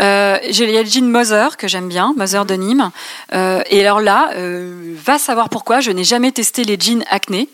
Euh, 0.00 0.38
j'ai- 0.50 0.64
Il 0.64 0.70
y 0.70 0.76
a 0.76 0.82
le 0.82 0.88
jean 0.88 1.08
Mother 1.08 1.56
que 1.56 1.66
j'aime 1.66 1.88
bien, 1.88 2.12
Mother 2.14 2.44
de 2.44 2.54
Nîmes. 2.54 2.90
Euh, 3.32 3.62
et 3.70 3.80
alors 3.80 4.00
là, 4.02 4.32
euh, 4.34 4.94
va 5.02 5.18
savoir 5.18 5.48
pourquoi, 5.48 5.80
je 5.80 5.90
n'ai 5.92 6.04
jamais 6.04 6.30
testé 6.30 6.62
les 6.64 6.78
jeans 6.78 7.02
Acne 7.08 7.46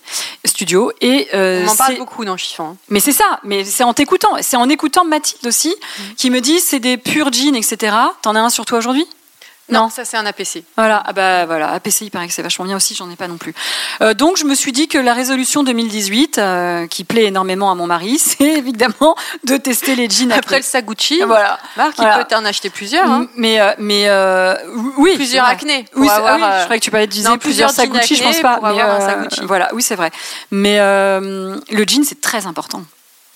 Studio. 0.45 0.91
Et, 1.01 1.29
On 1.33 1.69
en 1.69 1.77
parle 1.77 1.97
beaucoup 1.99 2.25
dans 2.25 2.37
Chiffon. 2.37 2.77
mais 2.89 2.99
c'est 2.99 3.13
ça, 3.13 3.39
mais 3.45 3.65
c'est 3.65 3.85
en 3.85 3.95
t'écoutant. 3.95 4.33
C'est 4.41 4.57
en 4.57 4.69
écoutant 4.69 5.05
Mathilde 5.05 5.47
aussi, 5.47 5.77
qui 6.17 6.31
me 6.31 6.41
dit 6.41 6.59
c'est 6.59 6.81
des 6.81 6.97
purs 6.97 7.33
jeans, 7.33 7.55
etc. 7.55 7.95
T'en 8.23 8.35
as 8.35 8.41
un 8.41 8.51
sur 8.51 8.65
toi 8.65 8.79
aujourd'hui? 8.79 9.07
Non, 9.71 9.85
Non. 9.85 9.89
ça 9.89 10.05
c'est 10.05 10.17
un 10.19 10.27
APC. 10.27 10.63
Voilà, 10.77 11.03
ah 11.07 11.13
bah 11.15 11.47
voilà, 11.47 11.71
APC, 11.73 12.03
il 12.03 12.11
paraît 12.11 12.29
que 12.29 12.35
c'est 12.35 12.43
vachement 12.43 12.67
bien 12.67 12.77
aussi, 12.77 12.95
j'en 12.95 13.11
ai 13.11 13.17
pas 13.17 13.29
non 13.29 13.39
plus. 13.39 13.55
Euh, 14.03 14.13
donc 14.13 14.37
je 14.37 14.45
me 14.45 14.55
suis 14.55 14.73
dit 14.73 14.89
que 14.89 14.99
la 14.99 15.15
résolution 15.15 15.63
2018, 15.65 16.37
euh, 16.39 16.87
qui 16.87 17.05
plaît 17.05 17.25
énormément 17.25 17.71
à 17.71 17.75
mon 17.75 17.87
mari, 17.87 18.19
c'est 18.19 18.45
évidemment 18.45 19.15
de 19.45 19.57
tester 19.57 19.95
les 19.97 20.09
jeans 20.11 20.33
Après 20.33 20.57
Acne. 20.57 20.67
le 20.67 20.71
sac 20.71 20.85
Gucci, 20.85 21.23
Voilà. 21.27 21.59
Marc, 21.77 21.95
il 21.97 22.03
Voilà. 22.03 22.19
peut 22.25 22.35
t'en 22.35 22.45
acheter 22.45 22.69
plusieurs. 22.69 23.11
hein. 23.11 23.27
Mais, 23.37 23.59
euh, 23.61 23.73
mais 23.79 24.09
euh, 24.09 24.55
oui, 24.99 25.13
Plusieurs 25.15 25.47
acné. 25.47 25.87
Oui, 25.97 26.09
c'est- 26.09 26.13
avoir, 26.15 26.35
ah 26.35 26.37
oui, 26.37 26.43
euh, 26.45 26.59
je 26.59 26.65
croyais 26.65 26.81
que 26.81 26.85
tu 26.85 26.91
parlais 26.91 27.07
de 27.07 27.37
plusieurs 27.39 27.71
Gucci, 27.73 28.17
je 28.17 28.23
pense 28.23 28.41
pas. 28.41 28.61
mais, 28.63 28.83
euh. 28.83 29.47
Voilà, 29.47 29.71
oui, 29.75 29.83
c'est 29.83 29.97
vrai. 29.97 30.11
Mais 30.51 30.77
le 30.79 31.85
jean, 31.87 32.05
c'est 32.05 32.21
très 32.21 32.47
important. 32.47 32.83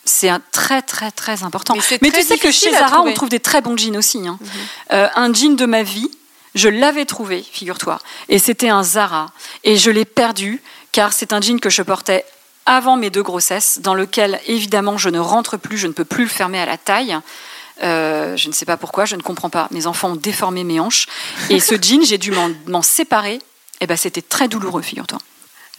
C'est 0.09 0.29
un 0.29 0.41
très 0.53 0.83
très 0.83 1.11
très 1.11 1.43
important. 1.43 1.75
Mais 1.75 1.81
c'est 1.81 2.01
Mais 2.03 2.11
très 2.11 2.23
tu 2.23 2.27
sais 2.29 2.39
que 2.39 2.51
chez 2.51 2.71
Zara, 2.73 3.03
on 3.03 3.13
trouve 3.15 3.29
des 3.29 3.41
très 3.41 3.61
bons 3.61 3.77
jeans 3.77 3.97
aussi. 3.97 4.27
hein. 4.27 4.39
Mhm. 4.41 4.49
Euh, 4.93 5.09
un 5.15 5.33
jean 5.33 5.55
de 5.57 5.67
ma 5.67 5.83
vie, 5.83 6.11
je 6.55 6.69
l'avais 6.69 7.05
trouvé, 7.05 7.43
figure-toi, 7.43 7.99
et 8.29 8.39
c'était 8.39 8.71
un 8.71 8.83
Zara, 8.83 9.27
et 9.65 9.77
je 9.77 9.91
l'ai 9.91 10.05
perdu 10.05 10.63
car 10.93 11.13
c'est 11.13 11.33
un 11.33 11.41
jean 11.41 11.61
que 11.61 11.71
je 11.71 11.83
portais 11.83 12.25
avant 12.67 12.97
mes 12.97 13.11
deux 13.11 13.23
grossesses, 13.23 13.79
dans 13.81 13.95
lequel 13.95 14.41
évidemment 14.47 14.97
je 14.99 15.09
ne 15.11 15.19
rentre 15.19 15.57
plus, 15.57 15.79
je 15.79 15.87
ne 15.87 15.93
peux 15.93 16.05
plus 16.05 16.25
le 16.25 16.31
fermer 16.31 16.59
à 16.59 16.67
la 16.67 16.77
taille. 16.79 17.17
Euh, 17.83 18.37
je 18.37 18.49
ne 18.49 18.53
sais 18.53 18.65
pas 18.65 18.77
pourquoi, 18.77 19.05
je 19.05 19.15
ne 19.17 19.23
comprends 19.23 19.51
pas. 19.51 19.69
Mes 19.71 19.87
enfants 19.87 20.11
ont 20.11 20.17
déformé 20.17 20.65
mes 20.65 20.81
hanches. 20.81 21.07
Et 21.49 21.61
ce 21.61 21.75
jean, 21.83 22.03
j'ai 22.05 22.19
dû 22.19 22.31
m'en- 22.33 22.51
m'en 22.67 22.83
séparer. 22.83 23.39
Et 23.81 23.87
ben, 23.87 23.97
c'était 23.97 24.21
très 24.23 24.49
douloureux, 24.49 24.83
figure-toi. 24.83 25.19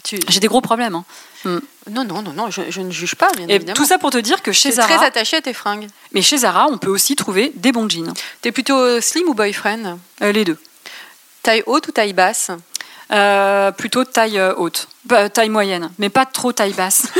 Tu- 0.03 0.19
J'ai 0.27 0.39
des 0.39 0.47
gros 0.47 0.62
problèmes. 0.62 0.95
hein. 0.95 1.05
Non, 1.89 2.03
non, 2.03 2.21
non, 2.21 2.33
non, 2.33 2.49
je, 2.51 2.62
je 2.69 2.81
ne 2.81 2.91
juge 2.91 3.15
pas, 3.15 3.29
bien 3.35 3.47
Et 3.47 3.55
évidemment. 3.55 3.75
tout 3.75 3.85
ça 3.85 3.97
pour 3.97 4.09
te 4.12 4.17
dire 4.17 4.41
que 4.41 4.51
chez 4.51 4.69
es 4.69 4.71
très 4.73 4.88
Zara, 4.88 5.05
attaché 5.05 5.38
à 5.38 5.41
tes 5.41 5.53
fringues. 5.53 5.88
mais 6.13 6.21
chez 6.21 6.38
Zara, 6.39 6.67
on 6.69 6.77
peut 6.77 6.89
aussi 6.89 7.15
trouver 7.15 7.51
des 7.55 7.71
bons 7.71 7.89
jeans. 7.89 8.13
T'es 8.41 8.51
plutôt 8.51 8.99
slim 9.01 9.27
ou 9.29 9.33
boyfriend? 9.33 9.97
Euh, 10.21 10.31
les 10.31 10.45
deux. 10.45 10.57
Taille 11.43 11.63
haute 11.65 11.88
ou 11.88 11.91
taille 11.91 12.13
basse? 12.13 12.51
Euh, 13.11 13.71
plutôt 13.71 14.03
taille 14.03 14.37
euh, 14.37 14.53
haute, 14.57 14.87
Bah, 15.05 15.29
taille 15.29 15.49
moyenne, 15.49 15.89
mais 15.97 16.09
pas 16.09 16.25
trop 16.25 16.51
taille 16.51 16.73
basse. 16.73 17.07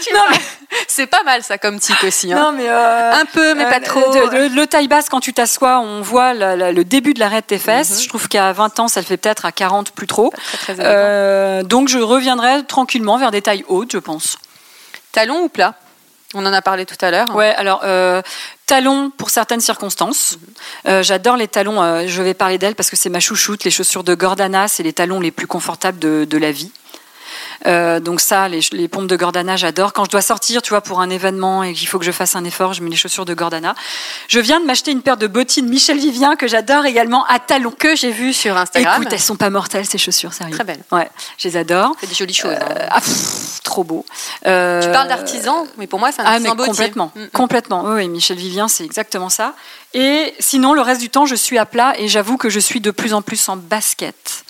C'est 0.86 1.06
pas 1.06 1.22
mal 1.24 1.42
ça 1.42 1.58
comme 1.58 1.78
tic 1.80 1.96
aussi. 2.04 2.32
hein. 2.32 2.36
non, 2.40 2.52
mais, 2.52 2.68
euh, 2.68 3.12
Un 3.12 3.24
peu, 3.24 3.54
mais 3.54 3.64
pas 3.68 3.80
trop. 3.80 4.00
le 4.12 4.64
taille 4.66 4.86
basse, 4.88 5.08
quand 5.08 5.20
tu 5.20 5.32
t'assois, 5.32 5.80
on 5.80 6.02
voit 6.02 6.34
la- 6.34 6.56
la- 6.56 6.72
le 6.72 6.84
début 6.84 7.14
de 7.14 7.20
l'arrêt 7.20 7.40
de 7.40 7.46
tes 7.46 7.58
fesses. 7.58 7.96
Mhm. 7.96 8.02
Je 8.02 8.08
trouve 8.08 8.28
qu'à 8.28 8.52
20 8.52 8.78
ans, 8.80 8.88
ça 8.88 9.00
le 9.00 9.06
fait 9.06 9.16
peut-être 9.16 9.44
à 9.44 9.52
40 9.52 9.90
plus 9.92 10.06
trop. 10.06 10.30
Très, 10.30 10.56
très 10.58 10.72
élégant. 10.74 11.68
Donc 11.68 11.88
je 11.88 11.98
reviendrai 11.98 12.64
tranquillement 12.64 13.16
vers 13.18 13.30
des 13.30 13.42
tailles 13.42 13.64
hautes, 13.68 13.92
je 13.92 13.98
pense. 13.98 14.38
Talon 15.12 15.40
ou 15.42 15.48
plat? 15.48 15.74
On 16.34 16.44
en 16.44 16.52
a 16.52 16.60
parlé 16.60 16.84
tout 16.84 16.96
à 17.00 17.10
l'heure. 17.10 17.34
Ouais, 17.34 17.54
alors 17.54 17.80
euh, 17.84 18.20
talons 18.66 19.10
pour 19.10 19.30
certaines 19.30 19.60
circonstances. 19.60 20.36
Euh, 20.86 21.02
J'adore 21.02 21.36
les 21.36 21.48
talons. 21.48 21.82
euh, 21.82 22.04
je 22.06 22.22
vais 22.22 22.34
parler 22.34 22.58
d'elles 22.58 22.74
parce 22.74 22.90
que 22.90 22.96
c'est 22.96 23.08
ma 23.08 23.20
chouchoute. 23.20 23.64
Les 23.64 23.70
chaussures 23.70 24.04
de 24.04 24.14
Gordana, 24.14 24.68
c'est 24.68 24.82
les 24.82 24.92
talons 24.92 25.20
les 25.20 25.30
plus 25.30 25.46
confortables 25.46 25.98
de, 25.98 26.26
de 26.28 26.38
la 26.38 26.52
vie. 26.52 26.70
Euh, 27.66 28.00
donc 28.00 28.20
ça, 28.20 28.48
les, 28.48 28.60
les 28.72 28.88
pompes 28.88 29.06
de 29.06 29.16
Gordana, 29.16 29.56
j'adore. 29.56 29.92
Quand 29.92 30.04
je 30.04 30.10
dois 30.10 30.22
sortir, 30.22 30.62
tu 30.62 30.70
vois, 30.70 30.80
pour 30.80 31.00
un 31.00 31.10
événement 31.10 31.62
et 31.62 31.72
qu'il 31.74 31.88
faut 31.88 31.98
que 31.98 32.04
je 32.04 32.12
fasse 32.12 32.36
un 32.36 32.44
effort, 32.44 32.72
je 32.72 32.82
mets 32.82 32.90
les 32.90 32.96
chaussures 32.96 33.24
de 33.24 33.34
Gordana. 33.34 33.74
Je 34.28 34.40
viens 34.40 34.60
de 34.60 34.66
m'acheter 34.66 34.90
une 34.90 35.02
paire 35.02 35.16
de 35.16 35.26
bottines 35.26 35.68
Michel 35.68 35.98
Vivien 35.98 36.36
que 36.36 36.46
j'adore 36.46 36.86
également 36.86 37.24
à 37.26 37.38
talons. 37.38 37.70
Que 37.78 37.96
j'ai 37.96 38.10
vu 38.12 38.32
sur 38.32 38.56
Instagram. 38.56 39.02
Écoute, 39.02 39.12
elles 39.12 39.20
sont 39.20 39.36
pas 39.36 39.50
mortelles 39.50 39.86
ces 39.86 39.98
chaussures, 39.98 40.32
sérieux. 40.32 40.54
Très 40.54 40.64
belles. 40.64 40.82
Ouais, 40.92 41.08
je 41.38 41.48
les 41.48 41.56
adore. 41.56 41.94
fait 42.00 42.06
des 42.06 42.14
jolies 42.14 42.34
choses. 42.34 42.54
hein. 42.54 42.68
Euh, 42.76 42.86
ah, 42.90 43.00
pff, 43.00 43.60
trop 43.62 43.84
beau. 43.84 44.04
Euh, 44.46 44.82
Tu 44.82 44.90
parles 44.90 45.08
d'artisan, 45.08 45.66
mais 45.76 45.86
pour 45.86 45.98
moi, 45.98 46.10
c'est 46.12 46.22
un 46.22 46.24
ah, 46.26 46.38
mais 46.40 46.48
complètement, 46.50 47.12
Mm, 47.14 47.22
mm. 47.24 47.28
complètement. 47.30 47.82
Oui, 47.84 47.92
oui, 47.96 48.08
Michel 48.08 48.36
Vivien, 48.36 48.68
c'est 48.68 48.84
exactement 48.84 49.28
ça. 49.28 49.54
Et 49.94 50.34
sinon, 50.38 50.74
le 50.74 50.80
reste 50.80 51.00
du 51.00 51.08
temps, 51.10 51.26
je 51.26 51.34
suis 51.34 51.58
à 51.58 51.66
plat 51.66 51.94
et 51.98 52.08
j'avoue 52.08 52.36
que 52.36 52.48
je 52.50 52.60
suis 52.60 52.80
de 52.80 52.90
plus 52.90 53.14
en 53.14 53.22
plus 53.22 53.48
en 53.48 53.56
basket. 53.56 54.44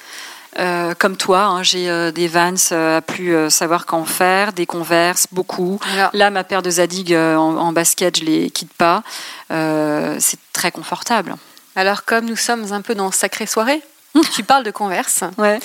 Euh, 0.59 0.95
comme 0.95 1.17
toi, 1.17 1.43
hein, 1.43 1.63
j'ai 1.63 1.89
euh, 1.91 2.11
des 2.11 2.27
Vans 2.27 2.55
euh, 2.73 2.99
à 2.99 3.01
plus 3.03 3.51
savoir 3.51 3.87
qu'en 3.87 4.05
faire, 4.05 4.53
des 4.53 4.67
Converse, 4.67 5.27
beaucoup. 5.31 5.79
Alors, 5.93 6.11
Là, 6.15 6.31
ma 6.31 6.43
paire 6.45 6.63
de 6.63 6.71
Zadig 6.71 7.13
en, 7.15 7.57
en 7.57 7.73
basket, 7.73 8.19
je 8.19 8.25
les 8.25 8.51
quitte 8.51 8.73
pas. 8.73 9.03
C'est 9.51 10.39
très 10.53 10.71
confortable. 10.73 11.37
alors, 11.77 12.05
comme 12.05 12.25
nous 12.25 12.37
sommes 12.37 12.73
un 12.73 12.81
peu 12.83 12.95
dans 12.95 13.11
Sacrée 13.13 13.47
Soirée, 13.47 13.83
tu 14.35 14.43
parles 14.43 14.65
de 14.65 14.71
Converse. 14.71 15.23
Ouais. 15.37 15.61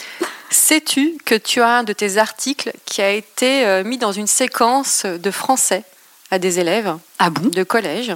Sais-tu 0.49 1.17
que 1.25 1.33
tu 1.35 1.61
as 1.61 1.77
un 1.79 1.83
de 1.83 1.93
tes 1.93 2.17
articles 2.17 2.71
qui 2.85 3.01
a 3.01 3.09
été 3.09 3.81
mis 3.83 3.97
dans 3.97 4.11
une 4.11 4.27
séquence 4.27 5.05
de 5.05 5.31
français 5.31 5.83
à 6.29 6.37
des 6.37 6.59
élèves 6.59 6.95
Ah 7.19 7.29
bon? 7.31 7.49
de 7.49 7.63
collège? 7.63 8.15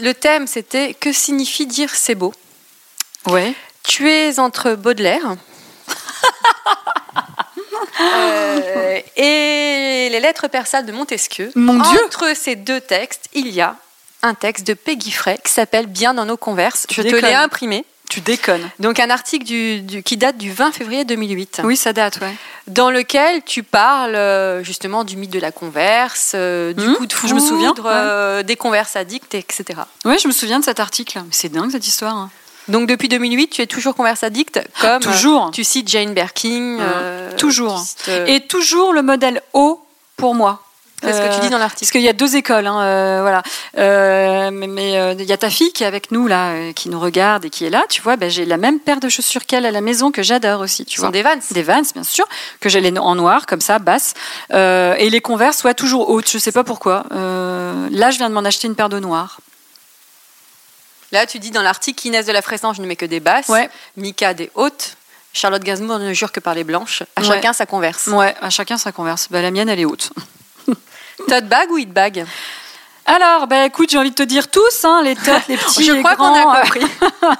Le 0.00 0.12
thème, 0.12 0.46
c'était 0.46 0.94
Que 0.94 1.12
signifie 1.12 1.66
dire 1.66 1.90
c'est 1.94 2.14
beau? 2.14 2.32
Ouais. 3.26 3.54
Tu 3.82 4.08
es 4.10 4.38
entre 4.38 4.74
Baudelaire 4.74 5.36
Euh, 8.02 8.98
et 9.16 10.08
les 10.10 10.20
lettres 10.20 10.48
persales 10.48 10.86
de 10.86 10.92
Montesquieu. 10.92 11.50
Mon 11.54 11.74
Dieu 11.74 12.00
Entre 12.06 12.34
ces 12.34 12.56
deux 12.56 12.80
textes, 12.80 13.28
il 13.34 13.48
y 13.48 13.60
a 13.60 13.76
un 14.22 14.32
texte 14.34 14.66
de 14.66 14.72
Peggy 14.74 15.10
Frey 15.10 15.38
qui 15.44 15.52
s'appelle 15.52 15.86
Bien 15.86 16.14
dans 16.14 16.24
nos 16.24 16.38
converses. 16.38 16.86
Tu 16.88 16.94
Je 16.94 17.02
te 17.02 17.14
l'ai 17.16 17.34
imprimé. 17.34 17.84
Tu 18.08 18.20
déconnes. 18.22 18.68
Donc 18.78 18.98
un 19.00 19.10
article 19.10 19.44
du- 19.44 19.82
du- 19.82 20.02
qui 20.02 20.16
date 20.16 20.38
du 20.38 20.50
20 20.50 20.72
février 20.72 21.04
2008. 21.04 21.60
Oui, 21.64 21.76
ça 21.76 21.92
date, 21.92 22.18
ouais. 22.22 22.34
dans 22.66 22.90
lequel 22.90 23.42
tu 23.44 23.62
parles 23.62 24.14
euh, 24.16 24.64
justement 24.64 25.04
du 25.04 25.16
mythe 25.16 25.30
de 25.30 25.38
la 25.38 25.52
converse, 25.52 26.32
euh, 26.34 26.72
du 26.72 26.86
Mhm, 26.88 26.96
coup 26.96 27.06
de 27.06 27.12
je 27.12 27.16
foudre, 27.16 27.34
me 27.34 27.40
souviens, 27.40 27.74
ouais. 28.38 28.44
des 28.44 28.56
converses 28.56 28.96
addicts, 28.96 29.34
etc. 29.34 29.80
Ouais, 30.06 30.18
je 30.18 30.26
me 30.26 30.32
souviens 30.32 30.58
de 30.58 30.64
cet 30.64 30.80
article. 30.80 31.20
C'est 31.30 31.50
dingue 31.50 31.70
cette 31.70 31.86
histoire. 31.86 32.16
hein. 32.16 32.30
Donc 32.70 32.88
depuis 32.88 33.08
2008, 33.08 33.48
tu 33.48 33.62
es 33.62 33.66
toujours 33.66 33.94
converse 33.94 34.22
addict, 34.22 34.60
comme 34.80 35.00
Toujours. 35.02 35.46
euh, 35.46 35.50
tu 35.50 35.64
cites 35.64 35.88
Jane 35.88 36.14
Birkin. 36.14 36.78
euh, 36.80 37.30
Toujours. 37.36 37.78
cites, 37.78 38.04
euh, 38.08 38.26
Et 38.26 38.40
toujours 38.40 38.92
le 38.92 39.02
modèle 39.02 39.42
haut 39.52 39.84
pour 40.16 40.34
moi. 40.34 40.62
c'est 41.02 41.12
ce 41.14 41.18
que 41.20 41.34
tu 41.34 41.40
dis 41.40 41.46
dans 41.48 41.52
Parce 41.52 41.60
l'article. 41.60 41.92
qu'il 41.92 42.02
y 42.02 42.08
a 42.08 42.12
deux 42.12 42.36
écoles, 42.36 42.66
hein, 42.66 42.80
euh, 42.82 43.18
voilà. 43.22 43.42
Euh, 43.78 44.50
mais 44.52 44.98
euh, 44.98 45.14
il 45.18 45.24
y 45.24 45.32
a 45.32 45.36
ta 45.38 45.48
fille 45.48 45.72
qui 45.72 45.82
est 45.82 45.86
avec 45.86 46.10
nous 46.12 46.26
là, 46.26 46.72
qui 46.74 46.90
nous 46.90 47.00
regarde 47.00 47.46
et 47.46 47.50
qui 47.50 47.64
est 47.64 47.70
là. 47.70 47.84
Tu 47.88 48.02
vois, 48.02 48.16
ben, 48.16 48.28
j'ai 48.30 48.44
la 48.44 48.58
même 48.58 48.78
paire 48.80 49.00
de 49.00 49.08
chaussures 49.08 49.46
qu'elle 49.46 49.64
à 49.64 49.70
la 49.70 49.80
maison 49.80 50.10
que 50.12 50.22
j'adore 50.22 50.60
aussi. 50.60 50.84
Tu 50.84 50.96
Ce 50.96 51.00
vois, 51.00 51.08
sont 51.08 51.12
des 51.12 51.22
Vans. 51.22 51.30
des 51.52 51.62
Vans, 51.62 51.82
bien 51.94 52.04
sûr, 52.04 52.26
que 52.60 52.68
j'ai 52.68 52.80
les 52.82 52.96
en 52.98 53.14
noir 53.14 53.46
comme 53.46 53.62
ça, 53.62 53.78
basse, 53.78 54.12
et 54.52 55.08
les 55.10 55.20
Converse, 55.22 55.56
soit 55.58 55.74
toujours 55.74 56.10
hautes. 56.10 56.30
Je 56.30 56.38
sais 56.38 56.52
pas 56.52 56.64
pourquoi. 56.64 57.04
Là, 57.10 58.10
je 58.10 58.18
viens 58.18 58.28
de 58.28 58.34
m'en 58.34 58.44
acheter 58.44 58.68
une 58.68 58.74
paire 58.74 58.90
de 58.90 58.98
noir. 59.00 59.40
Là, 61.12 61.26
tu 61.26 61.38
dis 61.38 61.50
dans 61.50 61.62
l'article 61.62 62.00
qu'Inès 62.00 62.24
de 62.26 62.32
la 62.32 62.42
Fressange 62.42 62.78
ne 62.78 62.86
met 62.86 62.96
que 62.96 63.06
des 63.06 63.20
basses, 63.20 63.48
Ouais. 63.48 63.68
Mika 63.96 64.32
des 64.34 64.50
hautes, 64.54 64.96
Charlotte 65.32 65.62
Gainsbourg 65.62 65.98
ne 65.98 66.12
jure 66.12 66.32
que 66.32 66.40
par 66.40 66.54
les 66.54 66.64
blanches. 66.64 67.02
À 67.16 67.20
Ouais. 67.22 67.26
chacun 67.26 67.52
sa 67.52 67.66
converse. 67.66 68.06
Ouais, 68.08 68.34
à 68.40 68.50
chacun 68.50 68.78
sa 68.78 68.92
Converse. 68.92 69.28
Ben, 69.30 69.42
la 69.42 69.50
mienne, 69.50 69.68
elle 69.68 69.80
est 69.80 69.84
haute. 69.84 70.10
Tote 71.28 71.46
bag 71.48 71.70
ou 71.70 71.78
hit 71.78 71.92
bag? 71.92 72.24
Alors, 73.06 73.46
ben 73.48 73.64
écoute, 73.64 73.90
j'ai 73.90 73.98
envie 73.98 74.10
de 74.10 74.14
te 74.14 74.22
dire 74.22 74.48
tous, 74.48 74.84
hein, 74.84 75.00
les 75.02 75.16
tots, 75.16 75.32
les 75.48 75.56
petits, 75.56 75.84
Je 75.84 75.92
les 75.92 75.98
crois 76.02 76.14
qu'on 76.16 76.30
grands. 76.30 76.50
a 76.50 76.60
compris. 76.62 76.80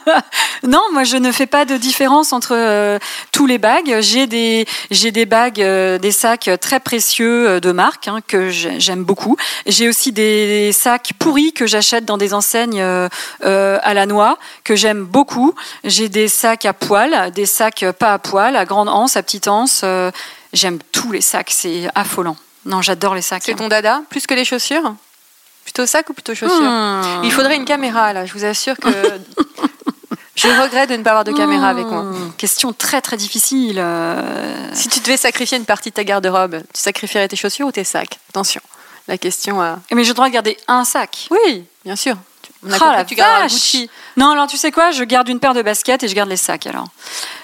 non, 0.64 0.82
moi 0.92 1.04
je 1.04 1.16
ne 1.16 1.30
fais 1.30 1.46
pas 1.46 1.64
de 1.64 1.76
différence 1.76 2.32
entre 2.32 2.54
euh, 2.56 2.98
tous 3.30 3.46
les 3.46 3.58
bagues. 3.58 3.98
J'ai 4.00 4.26
des 4.26 4.66
j'ai 4.90 5.12
des 5.12 5.26
bagues, 5.26 5.60
euh, 5.62 5.98
des 5.98 6.10
sacs 6.12 6.50
très 6.60 6.80
précieux 6.80 7.48
euh, 7.48 7.60
de 7.60 7.70
marque 7.72 8.08
hein, 8.08 8.18
que 8.26 8.48
j'ai- 8.50 8.80
j'aime 8.80 9.04
beaucoup. 9.04 9.36
J'ai 9.66 9.88
aussi 9.88 10.10
des 10.12 10.72
sacs 10.72 11.12
pourris 11.18 11.52
que 11.52 11.66
j'achète 11.66 12.04
dans 12.04 12.18
des 12.18 12.34
enseignes 12.34 12.82
à 12.82 13.94
la 13.94 14.06
noix 14.06 14.38
que 14.64 14.74
j'aime 14.74 15.04
beaucoup. 15.04 15.54
J'ai 15.84 16.08
des 16.08 16.28
sacs 16.28 16.64
à 16.64 16.72
poil, 16.72 17.30
des 17.32 17.46
sacs 17.46 17.84
pas 17.98 18.14
à 18.14 18.18
poil, 18.18 18.56
à 18.56 18.64
grande 18.64 18.88
anse, 18.88 19.16
à 19.16 19.22
petite 19.22 19.46
anse. 19.46 19.84
j'aime 20.52 20.78
tous 20.90 21.12
les 21.12 21.20
sacs, 21.20 21.50
c'est 21.50 21.88
affolant. 21.94 22.36
Non, 22.66 22.82
j'adore 22.82 23.14
les 23.14 23.22
sacs. 23.22 23.42
C'est 23.44 23.54
ton 23.54 23.68
dada 23.68 24.02
Plus 24.10 24.26
que 24.26 24.34
les 24.34 24.44
chaussures? 24.44 24.94
Plutôt 25.72 25.86
sac 25.86 26.10
ou 26.10 26.14
plutôt 26.14 26.34
chaussures 26.34 26.58
Hmm. 26.60 27.20
Il 27.22 27.30
faudrait 27.32 27.54
une 27.56 27.64
caméra 27.64 28.12
là, 28.12 28.26
je 28.26 28.32
vous 28.32 28.44
assure 28.44 28.76
que 28.76 28.88
je 30.34 30.48
regrette 30.48 30.90
de 30.90 30.96
ne 30.96 31.02
pas 31.02 31.10
avoir 31.10 31.24
de 31.24 31.32
caméra 31.32 31.68
avec 31.68 31.86
moi. 31.86 32.02
Hmm, 32.02 32.32
Question 32.36 32.72
très 32.72 33.00
très 33.00 33.16
difficile. 33.16 33.76
euh. 33.78 34.68
Si 34.72 34.88
tu 34.88 35.00
devais 35.00 35.16
sacrifier 35.16 35.58
une 35.58 35.64
partie 35.64 35.90
de 35.90 35.94
ta 35.94 36.02
garde-robe, 36.04 36.62
tu 36.74 36.80
sacrifierais 36.80 37.28
tes 37.28 37.36
chaussures 37.36 37.66
ou 37.68 37.72
tes 37.72 37.84
sacs? 37.84 38.18
Attention, 38.30 38.60
la 39.06 39.16
question 39.18 39.60
a... 39.60 39.78
Mais 39.92 40.02
j'ai 40.02 40.10
le 40.10 40.14
droit 40.14 40.28
de 40.28 40.32
garder 40.34 40.56
un 40.66 40.84
sac. 40.84 41.28
Oui, 41.30 41.64
bien 41.84 41.96
sûr. 41.96 42.16
On 42.66 42.72
a 42.72 42.76
Oh, 42.76 42.78
compris 42.78 42.96
la 42.96 43.04
que 43.04 43.08
tu 43.08 43.14
garderas 43.14 43.40
vache. 43.42 43.52
Gucci. 43.52 43.90
Non, 44.16 44.30
alors 44.30 44.46
tu 44.48 44.56
sais 44.56 44.70
quoi? 44.72 44.90
Je 44.90 45.04
garde 45.04 45.28
une 45.28 45.38
paire 45.40 45.54
de 45.54 45.62
baskets 45.62 46.02
et 46.02 46.08
je 46.08 46.14
garde 46.14 46.28
les 46.28 46.36
sacs 46.36 46.66
alors. 46.66 46.86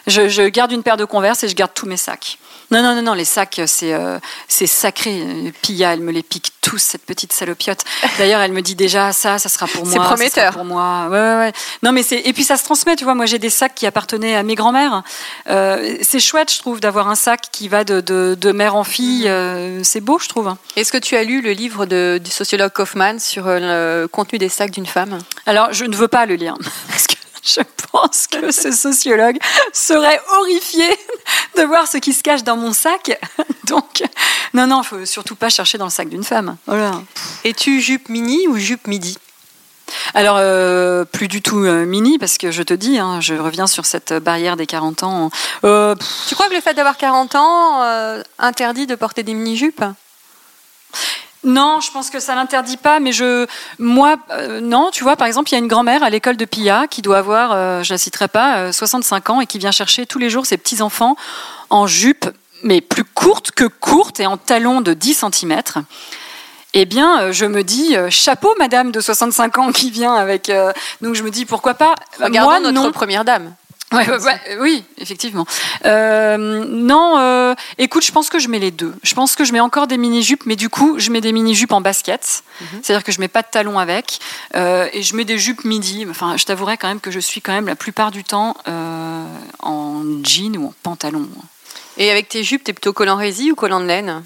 Je, 0.06 0.28
je 0.28 0.42
garde 0.42 0.72
une 0.72 0.82
paire 0.82 0.96
de 0.96 1.04
converse 1.04 1.44
et 1.44 1.48
je 1.48 1.54
garde 1.54 1.72
tous 1.74 1.86
mes 1.86 1.96
sacs. 1.96 2.38
Non, 2.72 2.82
non, 2.82 2.96
non, 2.96 3.02
non, 3.02 3.14
les 3.14 3.24
sacs, 3.24 3.60
c'est 3.66 3.94
euh, 3.94 4.18
c'est 4.48 4.66
sacré. 4.66 5.22
Euh, 5.22 5.50
Pia, 5.62 5.92
elle 5.92 6.00
me 6.00 6.10
les 6.10 6.24
pique 6.24 6.50
tous, 6.66 6.78
cette 6.78 7.06
petite 7.06 7.32
salopiote. 7.32 7.78
D'ailleurs, 8.18 8.40
elle 8.40 8.50
me 8.52 8.60
dit 8.60 8.74
déjà 8.74 9.12
ça, 9.12 9.38
ça 9.38 9.48
sera 9.48 9.66
pour 9.68 9.84
moi. 9.86 9.92
C'est 9.92 9.98
ça 9.98 10.04
sera 10.04 10.14
prometteur. 10.16 10.52
pour 10.54 10.64
moi. 10.64 11.06
Ouais, 11.08 11.18
ouais, 11.18 11.36
ouais. 11.38 11.52
Non, 11.84 11.92
mais 11.92 12.02
c'est 12.02 12.18
et 12.18 12.32
puis 12.32 12.42
ça 12.42 12.56
se 12.56 12.64
transmet. 12.64 12.96
Tu 12.96 13.04
vois, 13.04 13.14
moi 13.14 13.26
j'ai 13.26 13.38
des 13.38 13.50
sacs 13.50 13.74
qui 13.76 13.86
appartenaient 13.86 14.34
à 14.34 14.42
mes 14.42 14.56
grands-mères. 14.56 15.02
Euh, 15.48 15.96
c'est 16.02 16.18
chouette, 16.20 16.52
je 16.52 16.58
trouve, 16.58 16.80
d'avoir 16.80 17.08
un 17.08 17.14
sac 17.14 17.42
qui 17.52 17.68
va 17.68 17.84
de, 17.84 18.00
de, 18.00 18.36
de 18.40 18.52
mère 18.52 18.74
en 18.74 18.84
fille. 18.84 19.28
Euh, 19.28 19.80
c'est 19.84 20.00
beau, 20.00 20.18
je 20.18 20.28
trouve. 20.28 20.54
Est-ce 20.76 20.90
que 20.92 20.98
tu 20.98 21.16
as 21.16 21.22
lu 21.24 21.40
le 21.40 21.52
livre 21.52 21.86
de- 21.86 22.20
du 22.22 22.30
sociologue 22.30 22.72
Kaufmann 22.72 23.20
sur 23.20 23.46
euh, 23.46 24.02
le 24.02 24.08
contenu 24.08 24.38
des 24.38 24.48
sacs 24.48 24.70
d'une 24.72 24.86
femme? 24.86 25.18
Alors, 25.46 25.72
je 25.72 25.84
ne 25.84 25.94
veux 25.96 26.08
pas 26.08 26.26
le 26.26 26.34
lire 26.34 26.54
parce 26.88 27.06
que 27.06 27.14
je 27.54 27.60
pense 27.92 28.26
que 28.26 28.50
ce 28.50 28.72
sociologue 28.72 29.38
serait 29.72 30.20
horrifié 30.36 30.88
de 31.56 31.62
voir 31.62 31.86
ce 31.86 31.98
qui 31.98 32.12
se 32.12 32.22
cache 32.22 32.42
dans 32.42 32.56
mon 32.56 32.72
sac. 32.72 33.18
Donc, 33.64 34.02
non, 34.52 34.66
non, 34.66 34.82
faut 34.82 35.04
surtout 35.06 35.36
pas 35.36 35.48
chercher 35.48 35.78
dans 35.78 35.86
le 35.86 35.90
sac 35.90 36.08
d'une 36.08 36.24
femme. 36.24 36.56
Voilà. 36.66 37.02
Es-tu 37.44 37.80
jupe 37.80 38.08
mini 38.08 38.48
ou 38.48 38.56
jupe 38.56 38.86
midi? 38.86 39.16
Alors, 40.14 40.36
euh, 40.38 41.04
plus 41.04 41.28
du 41.28 41.42
tout 41.42 41.64
euh, 41.64 41.84
mini 41.84 42.18
parce 42.18 42.38
que 42.38 42.50
je 42.50 42.62
te 42.62 42.74
dis, 42.74 42.98
hein, 42.98 43.20
je 43.20 43.34
reviens 43.34 43.68
sur 43.68 43.86
cette 43.86 44.12
barrière 44.12 44.56
des 44.56 44.66
40 44.66 45.04
ans. 45.04 45.30
Euh, 45.64 45.94
Tu 46.28 46.34
crois 46.34 46.48
que 46.48 46.54
le 46.54 46.60
fait 46.60 46.74
d'avoir 46.74 46.96
40 46.96 47.34
ans 47.36 48.22
interdit 48.38 48.86
de 48.86 48.96
porter 48.96 49.22
des 49.22 49.34
mini-jupes? 49.34 49.84
Non, 51.46 51.78
je 51.80 51.92
pense 51.92 52.10
que 52.10 52.18
ça 52.18 52.34
l'interdit 52.34 52.76
pas, 52.76 52.98
mais 52.98 53.12
je, 53.12 53.46
moi, 53.78 54.16
euh, 54.30 54.60
non, 54.60 54.90
tu 54.92 55.04
vois, 55.04 55.14
par 55.14 55.28
exemple, 55.28 55.48
il 55.50 55.52
y 55.52 55.54
a 55.54 55.60
une 55.60 55.68
grand-mère 55.68 56.02
à 56.02 56.10
l'école 56.10 56.36
de 56.36 56.44
Pilla 56.44 56.88
qui 56.88 57.02
doit 57.02 57.18
avoir, 57.18 57.52
euh, 57.52 57.84
je 57.84 57.94
la 57.94 57.98
citerai 57.98 58.26
pas, 58.26 58.56
euh, 58.58 58.72
65 58.72 59.30
ans 59.30 59.40
et 59.40 59.46
qui 59.46 59.58
vient 59.58 59.70
chercher 59.70 60.06
tous 60.06 60.18
les 60.18 60.28
jours 60.28 60.44
ses 60.44 60.56
petits-enfants 60.56 61.16
en 61.70 61.86
jupe, 61.86 62.28
mais 62.64 62.80
plus 62.80 63.04
courte 63.04 63.52
que 63.52 63.64
courte 63.64 64.18
et 64.18 64.26
en 64.26 64.36
talons 64.36 64.80
de 64.80 64.92
10 64.92 65.24
cm. 65.32 65.62
Eh 66.74 66.84
bien, 66.84 67.20
euh, 67.20 67.32
je 67.32 67.46
me 67.46 67.62
dis, 67.62 67.94
chapeau, 68.10 68.52
madame 68.58 68.90
de 68.90 69.00
65 69.00 69.58
ans 69.58 69.70
qui 69.70 69.92
vient 69.92 70.14
avec. 70.14 70.50
donc, 71.00 71.14
je 71.14 71.22
me 71.22 71.30
dis, 71.30 71.44
pourquoi 71.44 71.74
pas 71.74 71.94
Regardons 72.20 72.50
Moi, 72.50 72.58
notre 72.58 72.74
non. 72.74 72.90
première 72.90 73.24
dame. 73.24 73.54
Ouais, 73.92 74.10
ouais, 74.10 74.20
ouais, 74.20 74.40
euh, 74.50 74.56
oui, 74.60 74.84
effectivement. 74.98 75.46
Euh, 75.84 76.36
non, 76.36 77.18
euh, 77.18 77.54
écoute, 77.78 78.04
je 78.04 78.10
pense 78.10 78.28
que 78.28 78.40
je 78.40 78.48
mets 78.48 78.58
les 78.58 78.72
deux. 78.72 78.92
Je 79.04 79.14
pense 79.14 79.36
que 79.36 79.44
je 79.44 79.52
mets 79.52 79.60
encore 79.60 79.86
des 79.86 79.96
mini-jupes, 79.96 80.44
mais 80.44 80.56
du 80.56 80.68
coup, 80.68 80.98
je 80.98 81.10
mets 81.12 81.20
des 81.20 81.30
mini-jupes 81.30 81.72
en 81.72 81.80
basket. 81.80 82.42
C'est-à-dire 82.82 83.04
que 83.04 83.12
je 83.12 83.20
mets 83.20 83.28
pas 83.28 83.42
de 83.42 83.48
talons 83.48 83.78
avec. 83.78 84.18
Euh, 84.56 84.88
et 84.92 85.02
je 85.02 85.14
mets 85.14 85.24
des 85.24 85.38
jupes 85.38 85.64
midi. 85.64 86.04
Enfin, 86.10 86.36
je 86.36 86.44
t'avouerai 86.44 86.78
quand 86.78 86.88
même 86.88 87.00
que 87.00 87.12
je 87.12 87.20
suis 87.20 87.40
quand 87.40 87.52
même 87.52 87.66
la 87.66 87.76
plupart 87.76 88.10
du 88.10 88.24
temps 88.24 88.56
en 89.62 90.02
jean 90.24 90.56
ou 90.56 90.66
en 90.66 90.74
pantalon. 90.82 91.28
Et 91.96 92.10
avec 92.10 92.28
tes 92.28 92.42
jupes, 92.42 92.64
t'es 92.64 92.72
plutôt 92.72 92.92
collant 92.92 93.16
résille 93.16 93.52
ou 93.52 93.54
collant 93.54 93.80
de 93.80 93.86
laine? 93.86 94.24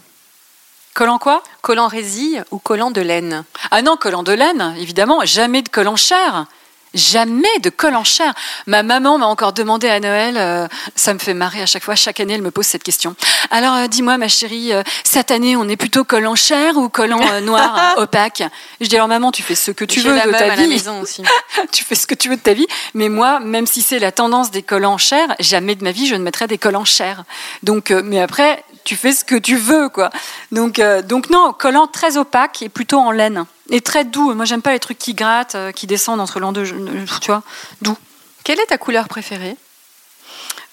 Collant 0.94 1.18
quoi? 1.18 1.42
Collant 1.60 1.86
résille 1.86 2.42
ou 2.50 2.58
collant 2.58 2.90
de 2.90 3.00
laine? 3.00 3.44
Ah 3.70 3.82
non, 3.82 3.96
collant 3.96 4.22
de 4.22 4.32
laine, 4.32 4.74
évidemment. 4.78 5.20
Jamais 5.24 5.62
de 5.62 5.68
collant 5.68 5.96
chair. 5.96 6.46
Jamais 6.94 7.58
de 7.62 7.70
collant 7.70 8.02
chair. 8.02 8.34
Ma 8.66 8.82
maman 8.82 9.18
m'a 9.18 9.26
encore 9.26 9.52
demandé 9.52 9.88
à 9.88 10.00
Noël, 10.00 10.36
euh, 10.36 10.66
ça 10.96 11.14
me 11.14 11.20
fait 11.20 11.34
marrer 11.34 11.62
à 11.62 11.66
chaque 11.66 11.84
fois, 11.84 11.94
chaque 11.94 12.18
année 12.18 12.34
elle 12.34 12.42
me 12.42 12.50
pose 12.50 12.66
cette 12.66 12.82
question. 12.82 13.14
Alors 13.50 13.74
euh, 13.74 13.86
dis-moi 13.86 14.18
ma 14.18 14.26
chérie, 14.26 14.72
euh, 14.72 14.82
cette 15.04 15.30
année 15.30 15.56
on 15.56 15.68
est 15.68 15.76
plutôt 15.76 16.02
collant 16.02 16.34
chair 16.34 16.76
ou 16.76 16.88
collant 16.88 17.20
euh, 17.32 17.40
noir 17.40 17.94
opaque? 17.96 18.42
Je 18.80 18.88
dis 18.88 18.96
alors 18.96 19.06
maman 19.06 19.30
tu 19.30 19.42
fais 19.42 19.54
ce 19.54 19.70
que 19.70 19.84
tu 19.84 20.00
veux 20.00 20.14
de 20.14 20.30
ta 20.32 20.38
à 20.38 20.46
la 20.48 20.56
vie, 20.56 20.66
maison 20.66 21.00
aussi. 21.00 21.22
tu 21.72 21.84
fais 21.84 21.94
ce 21.94 22.08
que 22.08 22.14
tu 22.14 22.28
veux 22.28 22.36
de 22.36 22.40
ta 22.40 22.54
vie, 22.54 22.66
mais 22.94 23.08
moi 23.08 23.38
même 23.38 23.66
si 23.66 23.82
c'est 23.82 24.00
la 24.00 24.10
tendance 24.10 24.50
des 24.50 24.62
collants 24.62 24.98
chair, 24.98 25.34
jamais 25.38 25.76
de 25.76 25.84
ma 25.84 25.92
vie 25.92 26.06
je 26.06 26.16
ne 26.16 26.22
mettrai 26.22 26.48
des 26.48 26.58
collants 26.58 26.84
chair. 26.84 27.22
Donc 27.62 27.90
mais 27.90 28.20
après 28.20 28.64
tu 28.82 28.96
fais 28.96 29.12
ce 29.12 29.24
que 29.24 29.36
tu 29.36 29.54
veux 29.54 29.88
quoi. 29.88 30.10
Donc 30.50 30.80
donc 31.04 31.30
non, 31.30 31.52
collant 31.52 31.86
très 31.86 32.16
opaque 32.16 32.62
et 32.62 32.68
plutôt 32.68 32.98
en 32.98 33.12
laine 33.12 33.44
et 33.70 33.80
très 33.80 34.04
doux. 34.04 34.34
Moi 34.34 34.44
j'aime 34.44 34.62
pas 34.62 34.72
les 34.72 34.78
trucs 34.78 34.98
qui 34.98 35.14
grattent, 35.14 35.54
euh, 35.54 35.72
qui 35.72 35.86
descendent 35.86 36.20
entre 36.20 36.38
l'an 36.40 36.52
deux, 36.52 36.70
euh, 36.72 37.06
tu 37.20 37.30
vois, 37.30 37.42
doux. 37.80 37.96
Quelle 38.44 38.60
est 38.60 38.66
ta 38.66 38.78
couleur 38.78 39.08
préférée? 39.08 39.56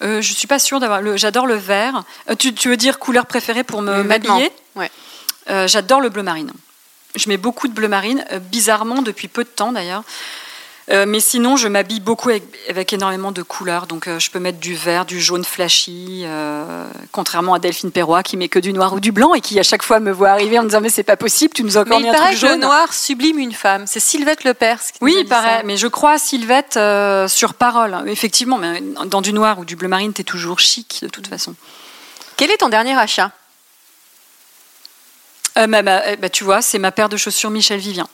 Euh, 0.04 0.22
je 0.22 0.34
suis 0.34 0.48
pas 0.48 0.60
sûre 0.60 0.80
d'avoir 0.80 1.02
le. 1.02 1.18
J'adore 1.18 1.48
le 1.48 1.56
vert. 1.56 2.04
Euh, 2.30 2.36
tu, 2.36 2.54
tu 2.54 2.70
veux 2.70 2.78
dire 2.78 3.00
couleur 3.00 3.26
préférée 3.26 3.64
pour 3.64 3.82
me 3.82 4.04
m'habiller? 4.04 4.52
Ouais. 4.76 4.92
Euh, 5.50 5.68
J'adore 5.68 6.02
le 6.02 6.10
bleu 6.10 6.24
marine. 6.24 6.52
Je 7.16 7.30
mets 7.30 7.38
beaucoup 7.38 7.68
de 7.68 7.74
bleu 7.74 7.88
marine, 7.88 8.24
bizarrement 8.52 9.02
depuis 9.02 9.28
peu 9.28 9.44
de 9.44 9.50
temps 9.50 9.72
d'ailleurs. 9.72 10.04
Euh, 10.90 11.06
mais 11.06 11.20
sinon, 11.20 11.58
je 11.58 11.68
m'habille 11.68 12.00
beaucoup 12.00 12.30
avec, 12.30 12.44
avec 12.70 12.94
énormément 12.94 13.34
de 13.34 13.42
couleurs. 13.42 13.88
Donc, 13.88 14.08
euh, 14.08 14.20
je 14.20 14.32
peux 14.32 14.40
mettre 14.40 14.60
du 14.60 14.74
vert, 14.74 15.06
du 15.06 15.20
jaune 15.20 15.44
flashy, 15.44 16.22
euh, 16.24 16.88
contrairement 17.12 17.54
à 17.56 17.60
Delphine 17.60 17.92
Perrois 17.92 18.24
qui 18.24 18.38
met 18.38 18.48
que 18.48 18.58
du 18.60 18.72
noir 18.72 18.94
ou 18.94 19.02
du 19.02 19.12
blanc 19.12 19.34
et 19.34 19.42
qui 19.42 19.60
à 19.60 19.64
chaque 19.64 19.84
fois 19.84 20.00
me 20.00 20.12
voit 20.14 20.30
arriver 20.30 20.58
en 20.58 20.64
me 20.64 20.70
disant 20.70 20.80
mais 20.80 20.90
c'est 20.90 21.04
pas 21.04 21.18
possible, 21.18 21.54
tu 21.54 21.64
nous 21.64 21.78
as 21.78 21.84
Mais 21.84 21.92
encore 21.96 22.00
il 22.00 22.08
un 22.10 22.14
paraît 22.14 22.28
truc 22.30 22.40
que 22.40 22.46
le 22.46 22.52
jaune. 22.54 22.62
noir 22.62 22.94
sublime 22.94 23.38
une 23.38 23.52
femme. 23.52 23.84
C'est 23.86 24.00
Sylvette 24.00 24.46
Lepers 24.46 24.80
qui 24.80 24.98
Oui, 25.02 25.14
il 25.20 25.26
paraît. 25.28 25.58
ça. 25.58 25.64
Mais 25.66 25.76
je 25.76 25.88
crois 25.88 26.12
à 26.14 26.18
Sylvette 26.20 26.80
sur 27.28 27.54
parole. 27.56 28.04
Effectivement, 28.08 28.58
mais 28.58 28.82
dans 29.08 29.22
du 29.22 29.34
noir 29.34 29.60
ou 29.60 29.66
du 29.66 29.76
bleu 29.76 29.90
marine, 29.90 30.14
t'es 30.14 30.24
toujours 30.24 30.60
chic 30.60 31.00
de 31.02 31.10
toute 31.10 31.28
façon. 31.28 31.54
Quel 32.38 32.50
est 32.50 32.58
ton 32.58 32.70
dernier 32.70 32.98
achat? 32.98 33.32
Euh, 35.58 35.68
bah, 35.68 36.30
tu 36.30 36.44
vois, 36.44 36.62
c'est 36.62 36.80
ma 36.80 36.92
paire 36.92 37.10
de 37.10 37.18
chaussures 37.18 37.50
Michel 37.50 37.80
Vivien 37.80 38.08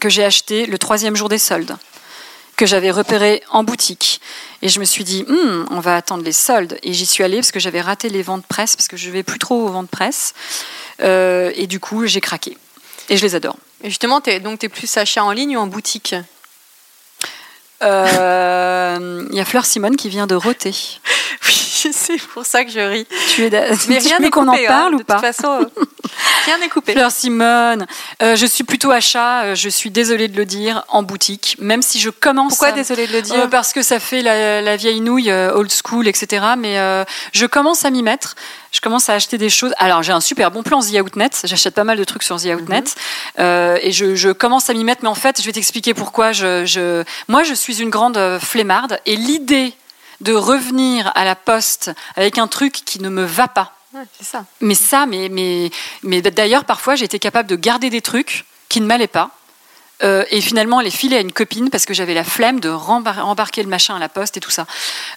que 0.00 0.08
j'ai 0.08 0.24
acheté 0.24 0.66
le 0.66 0.78
troisième 0.78 1.16
jour 1.16 1.28
des 1.28 1.38
soldes. 1.38 1.76
que 2.56 2.64
j'avais 2.64 2.90
repéré 2.90 3.42
en 3.50 3.64
boutique. 3.64 4.18
Et 4.62 4.70
je 4.70 4.80
me 4.80 4.86
suis 4.86 5.04
dit, 5.04 5.24
Hmm, 5.28 5.66
on 5.70 5.80
va 5.80 5.94
attendre 5.96 6.24
les 6.24 6.32
soldes. 6.32 6.78
Et 6.82 6.94
j'y 6.94 7.04
suis 7.04 7.22
allée 7.22 7.36
parce 7.36 7.52
que 7.52 7.60
j'avais 7.60 7.82
raté 7.82 8.08
les 8.08 8.22
ventes 8.22 8.46
presse, 8.46 8.76
parce 8.76 8.88
que 8.88 8.96
je 8.96 9.10
vais 9.10 9.22
plus 9.22 9.38
trop 9.38 9.66
aux 9.66 9.68
ventes 9.68 9.90
presse. 9.90 10.32
Euh, 11.02 11.52
et 11.54 11.66
du 11.66 11.80
coup, 11.80 12.06
j'ai 12.06 12.22
craqué. 12.22 12.56
Et 13.10 13.18
je 13.18 13.22
les 13.22 13.34
adore. 13.34 13.56
Et 13.82 13.90
justement, 13.90 14.20
donc 14.42 14.58
tu 14.60 14.66
es 14.66 14.68
plus 14.70 14.96
achat 14.96 15.22
en 15.22 15.32
ligne 15.32 15.54
ou 15.58 15.60
en 15.60 15.66
boutique? 15.66 16.14
Euh, 17.82 19.26
Il 19.30 19.36
y 19.36 19.40
a 19.40 19.44
Fleur 19.44 19.66
Simone 19.66 19.96
qui 19.96 20.08
vient 20.08 20.26
de 20.26 20.34
roter. 20.34 20.74
Oui, 21.48 21.92
c'est 21.92 22.16
pour 22.18 22.44
ça 22.46 22.64
que 22.64 22.70
je 22.72 22.80
ris. 22.80 23.06
Tu 23.34 23.44
es 23.44 23.50
Mais 23.88 23.98
rien 23.98 24.30
qu'on 24.30 24.48
en 24.48 24.54
hein, 24.54 24.58
parle 24.66 24.94
ou 24.94 24.98
pas? 25.04 25.14
toute 25.14 25.22
façon, 25.22 25.60
euh, 25.78 25.84
rien 26.46 26.58
n'est 26.58 26.68
coupé. 26.70 26.92
Fleur 26.92 27.10
Simone, 27.10 27.86
euh, 28.22 28.36
je 28.36 28.46
suis 28.46 28.64
plutôt 28.64 28.90
achat, 28.90 29.42
euh, 29.42 29.54
je 29.54 29.68
suis 29.68 29.90
désolée 29.90 30.28
de 30.28 30.36
le 30.36 30.46
dire, 30.46 30.84
en 30.88 31.02
boutique, 31.02 31.56
même 31.60 31.82
si 31.82 32.00
je 32.00 32.08
commence. 32.10 32.50
Pourquoi 32.52 32.68
à- 32.68 32.72
désolé 32.72 33.06
de 33.06 33.12
le 33.12 33.20
dire 33.22 33.34
Euh, 33.34 33.46
Parce 33.48 33.72
que 33.72 33.82
ça 33.82 34.00
fait 34.00 34.22
la, 34.22 34.62
la 34.62 34.76
vieille 34.76 35.00
nouille, 35.00 35.30
old 35.30 35.70
school, 35.70 36.08
etc. 36.08 36.44
Mais 36.56 36.76
je 37.32 37.44
commence 37.46 37.84
à 37.84 37.90
m'y 37.90 38.02
mettre. 38.02 38.34
Je 38.72 38.80
commence 38.80 39.08
à 39.08 39.14
acheter 39.14 39.38
des 39.38 39.48
choses. 39.50 39.72
Alors 39.78 40.02
j'ai 40.02 40.12
un 40.12 40.20
super 40.20 40.50
bon 40.50 40.62
plan 40.62 40.80
The 40.80 41.00
Outnet. 41.00 41.30
J'achète 41.44 41.74
pas 41.74 41.84
mal 41.84 41.96
de 41.98 42.04
trucs 42.04 42.22
sur 42.22 42.36
The 42.40 42.46
Outnet 42.46 42.84
Euh, 43.38 43.78
et 43.82 43.92
je, 43.92 44.14
je 44.14 44.30
commence 44.30 44.68
à 44.70 44.74
m'y 44.74 44.84
mettre. 44.84 45.02
Mais 45.02 45.08
en 45.08 45.14
fait, 45.14 45.40
je 45.40 45.46
vais 45.46 45.52
t'expliquer 45.52 45.94
pourquoi. 45.94 46.32
Je, 46.32 46.64
je... 46.66 47.02
Moi, 47.28 47.42
je 47.42 47.54
suis 47.54 47.80
une 47.82 47.90
grande 47.90 48.18
flemmarde 48.40 48.98
et 49.06 49.16
l'idée 49.16 49.72
de 50.20 50.32
revenir 50.32 51.10
à 51.14 51.24
la 51.24 51.34
poste 51.34 51.90
avec 52.16 52.38
un 52.38 52.46
truc 52.48 52.72
qui 52.72 53.00
ne 53.00 53.08
me 53.08 53.24
va 53.24 53.48
pas. 53.48 53.72
Ouais, 53.96 54.04
c'est 54.18 54.26
ça. 54.26 54.44
Mais 54.60 54.74
ça, 54.74 55.06
mais, 55.06 55.28
mais, 55.30 55.70
mais 56.02 56.20
d'ailleurs, 56.22 56.64
parfois, 56.64 56.94
j'ai 56.96 57.04
été 57.06 57.18
capable 57.18 57.48
de 57.48 57.56
garder 57.56 57.88
des 57.90 58.02
trucs 58.02 58.44
qui 58.68 58.80
ne 58.80 58.86
m'allaient 58.86 59.06
pas. 59.06 59.30
Euh, 60.02 60.24
et 60.30 60.42
finalement, 60.42 60.80
les 60.80 60.90
filer 60.90 61.16
à 61.16 61.20
une 61.20 61.32
copine 61.32 61.70
parce 61.70 61.86
que 61.86 61.94
j'avais 61.94 62.12
la 62.12 62.24
flemme 62.24 62.60
de 62.60 62.68
rembar- 62.68 63.22
rembarquer 63.22 63.62
le 63.62 63.68
machin 63.70 63.96
à 63.96 63.98
la 63.98 64.10
poste 64.10 64.36
et 64.36 64.40
tout 64.40 64.50
ça. 64.50 64.66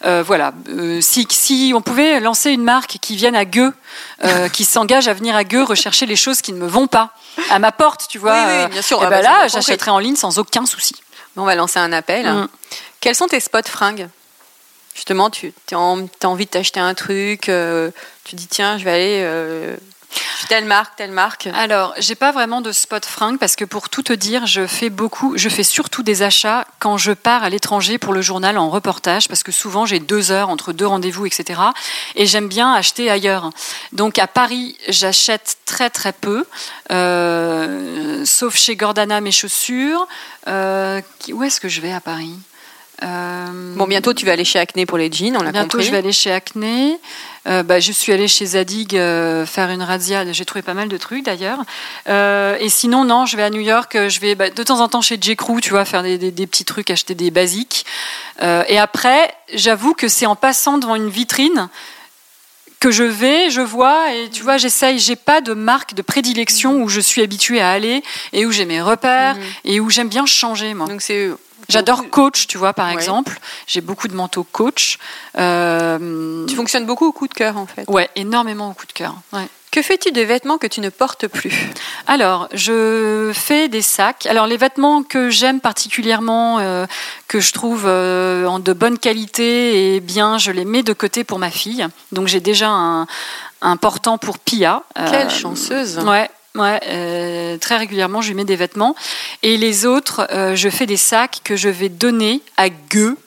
Euh, 0.06 0.24
voilà. 0.26 0.54
Euh, 0.70 1.02
si, 1.02 1.28
si 1.30 1.74
on 1.76 1.82
pouvait 1.82 2.22
lancer 2.22 2.52
une 2.52 2.64
marque 2.64 2.98
qui 3.02 3.18
vienne 3.18 3.36
à 3.36 3.44
Gueux, 3.44 3.74
qui 4.54 4.64
s'engage 4.64 5.10
à 5.10 5.14
venir 5.14 5.36
à 5.36 5.44
Gueux 5.44 5.64
rechercher 5.64 6.06
les 6.06 6.16
choses 6.16 6.42
qui 6.42 6.54
ne 6.54 6.60
me 6.60 6.68
vont 6.68 6.88
pas 6.88 7.10
à 7.50 7.60
ma 7.60 7.74
porte, 7.74 8.08
tu 8.10 8.20
vois. 8.20 8.34
Oui, 8.48 8.54
oui, 8.64 8.68
bien 8.72 8.82
sûr. 8.82 9.00
eh 9.02 9.06
Ah 9.06 9.10
ben 9.10 9.16
bah, 9.16 9.18
a 9.18 9.22
là, 9.22 9.36
compris. 9.48 9.50
j'achèterai 9.50 9.92
en 9.92 10.00
ligne 10.00 10.16
sans 10.16 10.40
aucun 10.40 10.66
souci. 10.66 10.96
On 11.36 11.44
va 11.44 11.56
lancer 11.56 11.80
un 11.80 11.92
appel. 11.92 12.26
Mm. 12.32 12.48
Quels 13.02 13.16
sont 13.16 13.28
tes 13.28 13.42
spots 13.42 13.68
fringues? 13.68 14.08
Justement, 15.00 15.30
tu 15.30 15.54
as 15.72 15.78
envie 15.78 16.44
de 16.44 16.50
t'acheter 16.50 16.82
un 16.82 16.94
truc, 16.94 17.48
euh, 17.48 17.90
tu 18.26 18.36
dis 18.36 18.48
tiens, 18.48 18.78
je 18.78 18.84
vais 18.84 18.92
aller 18.92 19.22
euh, 19.24 19.78
telle 20.50 20.66
marque, 20.66 20.98
telle 20.98 21.14
marque. 21.14 21.48
Alors, 21.54 21.94
j'ai 22.00 22.16
pas 22.16 22.34
vraiment 22.34 22.60
de 22.60 22.74
spot 22.74 23.06
fringue 23.06 23.40
parce 23.40 23.56
que 23.56 23.64
pour 23.64 23.88
tout 23.88 24.04
te 24.04 24.12
dire, 24.12 24.46
je 24.46 24.68
fais 24.68 24.90
beaucoup, 24.90 25.38
je 25.38 25.48
fais 25.48 25.64
surtout 25.64 26.04
des 26.04 26.22
achats 26.22 26.68
quand 26.80 26.98
je 26.98 27.14
pars 27.14 27.46
à 27.46 27.50
l'étranger 27.50 27.98
pour 27.98 28.12
le 28.12 28.22
journal 28.22 28.58
en 28.58 28.70
reportage 28.70 29.30
parce 29.30 29.42
que 29.42 29.54
souvent 29.54 29.86
j'ai 29.86 30.02
deux 30.02 30.32
heures 30.32 30.50
entre 30.50 30.74
deux 30.74 30.86
rendez-vous, 30.88 31.26
etc. 31.26 31.62
Et 32.16 32.26
j'aime 32.26 32.50
bien 32.50 32.74
acheter 32.74 33.10
ailleurs. 33.10 33.52
Donc 33.94 34.20
à 34.20 34.28
Paris, 34.28 34.78
j'achète 34.90 35.60
très 35.66 35.90
très 35.90 36.12
peu, 36.12 36.46
euh, 36.92 38.26
sauf 38.26 38.58
chez 38.58 38.76
Gordana 38.76 39.22
mes 39.22 39.32
chaussures. 39.32 40.10
Où 40.46 41.44
est-ce 41.44 41.62
que 41.62 41.70
je 41.70 41.80
vais 41.80 41.94
à 41.94 42.02
Paris? 42.02 42.36
Euh, 43.04 43.76
Bon, 43.76 43.86
bientôt 43.88 44.14
tu 44.14 44.26
vas 44.26 44.34
aller 44.34 44.44
chez 44.46 44.60
Acne 44.60 44.86
pour 44.86 44.98
les 44.98 45.10
jeans, 45.12 45.38
on 45.38 45.42
l'a 45.42 45.52
Bientôt, 45.52 45.78
compris. 45.78 45.86
je 45.86 45.92
vais 45.92 45.98
aller 45.98 46.12
chez 46.12 46.32
Acne. 46.32 46.98
Euh, 47.48 47.64
bah, 47.64 47.80
je 47.80 47.92
suis 47.94 48.12
allée 48.12 48.28
chez 48.28 48.46
Zadig 48.46 48.96
euh, 48.96 49.46
faire 49.46 49.70
une 49.70 49.82
razzia. 49.82 50.30
J'ai 50.34 50.44
trouvé 50.46 50.62
pas 50.62 50.74
mal 50.74 50.90
de 50.90 50.98
trucs 50.98 51.24
d'ailleurs. 51.24 51.60
Et 52.08 52.68
sinon, 52.70 53.06
non, 53.06 53.26
je 53.26 53.38
vais 53.38 53.44
à 53.44 53.50
New 53.50 53.62
York. 53.62 53.98
Je 54.10 54.20
vais 54.20 54.36
bah, 54.36 54.50
de 54.50 54.64
temps 54.64 54.82
en 54.82 54.90
temps 54.90 55.02
chez 55.02 55.18
J. 55.20 55.36
Crew, 55.38 55.60
tu 55.62 55.70
vois, 55.70 55.86
faire 55.86 56.04
des, 56.04 56.18
des- 56.18 56.32
des 56.32 56.48
petits 56.48 56.66
trucs, 56.66 56.90
acheter 56.92 57.16
des 57.16 57.32
basiques. 57.32 57.86
Et 58.42 58.78
après, 58.78 59.34
j'avoue 59.54 59.94
que 59.94 60.08
c'est 60.10 60.26
en 60.26 60.36
passant 60.36 60.78
devant 60.78 60.96
une 60.96 61.10
vitrine 61.10 61.70
que 62.82 62.92
je 62.92 63.04
vais, 63.04 63.50
je 63.50 63.60
vois, 63.62 64.14
et 64.14 64.30
tu 64.30 64.42
vois, 64.44 64.56
j'essaye. 64.58 65.00
J'ai 65.00 65.18
pas 65.18 65.42
de 65.42 65.54
marque 65.54 65.94
de 65.96 66.02
prédilection 66.02 66.82
où 66.82 66.88
je 66.90 67.02
suis 67.02 67.22
habituée 67.22 67.60
à 67.62 67.72
aller 67.72 68.04
et 68.32 68.46
où 68.46 68.52
j'ai 68.52 68.64
mes 68.66 68.82
repères 68.82 69.36
Mhm. 69.36 69.42
et 69.66 69.80
où 69.82 69.90
j'aime 69.90 70.08
bien 70.10 70.26
changer, 70.26 70.74
moi. 70.74 70.88
Donc 70.88 71.02
c'est 71.02 71.30
J'adore 71.70 72.10
Coach, 72.10 72.48
tu 72.48 72.58
vois, 72.58 72.74
par 72.74 72.88
Ouais. 72.88 72.94
exemple. 72.94 73.40
J'ai 73.68 73.82
beaucoup 73.82 74.08
de 74.08 74.16
manteaux 74.16 74.44
Coach. 74.44 74.98
Euh, 75.38 76.46
Tu 76.48 76.56
fonctionnes 76.56 76.86
beaucoup 76.86 77.06
au 77.08 77.12
coup 77.12 77.28
de 77.28 77.34
cœur 77.34 77.58
en 77.58 77.66
fait. 77.68 77.86
Ouais, 77.88 78.10
énormément 78.16 78.70
au 78.70 78.74
coup 78.74 78.86
de 78.88 78.92
cœur. 78.94 79.16
Ouais. 79.34 79.48
Que 79.72 79.84
fais-tu 79.84 80.12
des 80.12 80.26
vêtements 80.26 80.58
que 80.58 80.66
tu 80.66 80.82
ne 80.82 80.90
portes 80.90 81.28
plus? 81.28 81.54
Alors, 82.08 82.50
je 82.56 83.32
fais 83.36 83.68
des 83.70 83.84
sacs. 83.84 84.26
Alors, 84.26 84.48
les 84.48 84.58
vêtements 84.58 85.04
que 85.04 85.30
j'aime 85.30 85.60
particulièrement, 85.62 86.58
euh, 86.58 86.88
que 87.28 87.40
je 87.40 87.54
trouve 87.54 87.84
euh, 87.86 88.48
en 88.48 88.58
de 88.58 88.74
bonne 88.74 88.98
qualité 88.98 89.94
et 89.96 90.00
bien, 90.00 90.40
je 90.40 90.50
les 90.52 90.66
mets 90.66 90.82
de 90.82 90.94
côté 90.94 91.24
pour 91.24 91.38
ma 91.38 91.52
fille. 91.52 91.86
Donc, 92.12 92.28
j'ai 92.28 92.40
déjà 92.40 92.70
un, 92.70 93.06
un 93.62 93.78
portant 93.78 94.18
pour 94.18 94.40
Pia. 94.40 94.82
Quelle 94.96 95.28
Euh, 95.28 95.30
chanceuse 95.30 96.00
Ouais. 96.00 96.28
Ouais, 96.56 96.80
euh, 96.88 97.58
très 97.58 97.78
régulièrement, 97.78 98.22
je 98.22 98.30
lui 98.30 98.36
mets 98.36 98.44
des 98.44 98.56
vêtements. 98.56 98.96
Et 99.44 99.56
les 99.56 99.86
autres, 99.86 100.28
euh, 100.32 100.56
je 100.56 100.68
fais 100.70 100.88
des 100.88 100.98
sacs 100.98 101.42
que 101.44 101.56
je 101.56 101.70
vais 101.70 101.90
donner 101.90 102.42
à 102.58 102.70
Gueux. 102.70 103.18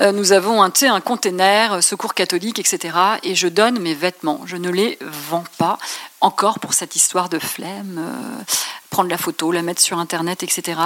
Euh, 0.00 0.12
nous 0.12 0.32
avons 0.32 0.62
un, 0.62 0.72
un 0.82 1.00
container, 1.00 1.82
secours 1.82 2.14
catholique, 2.14 2.58
etc. 2.58 2.96
Et 3.22 3.34
je 3.34 3.48
donne 3.48 3.78
mes 3.80 3.94
vêtements. 3.94 4.40
Je 4.46 4.56
ne 4.56 4.70
les 4.70 4.98
vends 5.02 5.44
pas. 5.58 5.78
Encore 6.22 6.58
pour 6.58 6.72
cette 6.74 6.96
histoire 6.96 7.28
de 7.28 7.38
flemme, 7.38 8.00
prendre 8.90 9.08
la 9.08 9.16
photo, 9.18 9.52
la 9.52 9.62
mettre 9.62 9.80
sur 9.80 9.98
Internet, 9.98 10.42
etc. 10.42 10.78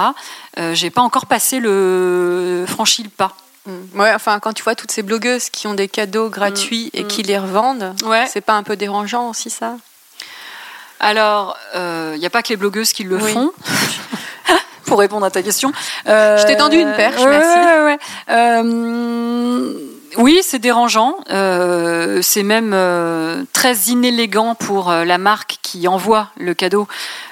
J'ai 0.73 0.89
pas 0.89 1.01
encore 1.01 1.25
passé 1.25 1.59
le 1.59 2.65
franchi 2.67 3.03
le 3.03 3.09
pas. 3.09 3.35
Mm. 3.65 3.99
Ouais, 3.99 4.13
enfin 4.13 4.39
quand 4.39 4.53
tu 4.53 4.63
vois 4.63 4.75
toutes 4.75 4.91
ces 4.91 5.01
blogueuses 5.01 5.49
qui 5.49 5.67
ont 5.67 5.73
des 5.73 5.87
cadeaux 5.89 6.29
gratuits 6.29 6.89
et 6.93 7.03
Mm. 7.03 7.07
qui 7.07 7.23
les 7.23 7.37
revendent, 7.37 7.95
Ouais. 8.05 8.27
c'est 8.31 8.39
pas 8.41 8.53
un 8.53 8.63
peu 8.63 8.75
dérangeant 8.77 9.29
aussi 9.29 9.49
ça? 9.49 9.75
Alors, 10.99 11.57
il 11.75 12.19
n'y 12.19 12.25
a 12.25 12.29
pas 12.29 12.41
que 12.43 12.49
les 12.49 12.57
blogueuses 12.57 12.93
qui 12.93 13.03
le 13.03 13.17
Oui. 13.17 13.33
font. 13.33 13.51
Pour 14.85 14.99
répondre 14.99 15.25
à 15.25 15.31
ta 15.31 15.41
question. 15.41 15.71
Euh, 16.07 16.37
Je 16.37 16.45
t'ai 16.45 16.57
tendu 16.57 16.77
une 16.77 16.93
perche, 16.93 17.19
merci. 17.25 17.57
ouais, 17.59 17.83
ouais. 17.85 17.97
Euh, 18.29 19.73
oui, 20.17 20.39
c'est 20.43 20.59
dérangeant. 20.59 21.17
Euh, 21.31 22.19
c'est 22.21 22.43
même 22.43 22.71
euh, 22.73 23.43
très 23.51 23.75
inélégant 23.87 24.53
pour 24.53 24.91
euh, 24.91 25.03
la 25.03 25.17
marque 25.17 25.57
qui 25.63 25.87
envoie 25.87 26.27
le 26.37 26.53
cadeau. 26.53 26.87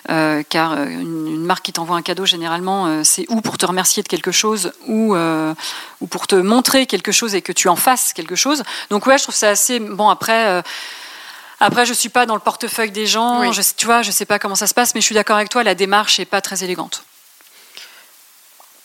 Euh, 0.09 0.41
car 0.49 0.74
euh, 0.74 0.86
une, 0.88 1.28
une 1.28 1.45
marque 1.45 1.64
qui 1.66 1.74
t'envoie 1.74 1.95
un 1.95 2.01
cadeau, 2.01 2.26
généralement, 2.26 2.88
euh, 2.88 3.01
c'est 3.03 3.26
ou 3.30 3.39
pour 3.41 3.59
te 3.59 3.68
remercier 3.68 4.01
de 4.01 4.07
quelque 4.07 4.32
chose 4.32 4.72
ou, 4.88 5.14
euh, 5.16 5.53
ou 6.01 6.07
pour 6.07 6.26
te 6.26 6.36
montrer 6.36 6.88
quelque 6.88 7.11
chose 7.11 7.36
et 7.36 7.43
que 7.43 7.51
tu 7.53 7.70
en 7.70 7.76
fasses 7.76 8.14
quelque 8.14 8.36
chose. 8.36 8.64
Donc, 8.89 9.05
ouais, 9.05 9.20
je 9.20 9.24
trouve 9.24 9.36
ça 9.36 9.49
assez. 9.49 9.80
Bon, 9.80 10.09
après. 10.09 10.64
Après, 11.66 11.86
je 11.86 11.93
suis 11.93 12.09
pas 12.09 12.26
dans 12.26 12.34
le 12.34 12.41
portefeuille 12.41 12.91
des 12.91 13.05
gens. 13.05 13.39
Oui. 13.39 13.53
Je, 13.53 13.61
tu 13.78 13.86
vois, 13.86 14.01
je 14.01 14.11
sais 14.11 14.26
pas 14.26 14.38
comment 14.38 14.55
ça 14.55 14.68
se 14.68 14.74
passe, 14.74 14.93
mais 14.93 14.99
je 14.99 15.05
suis 15.05 15.16
d'accord 15.16 15.38
avec 15.38 15.47
toi. 15.47 15.64
La 15.64 15.76
démarche 15.76 16.20
est 16.20 16.26
pas 16.26 16.41
très 16.41 16.61
élégante. 16.61 17.05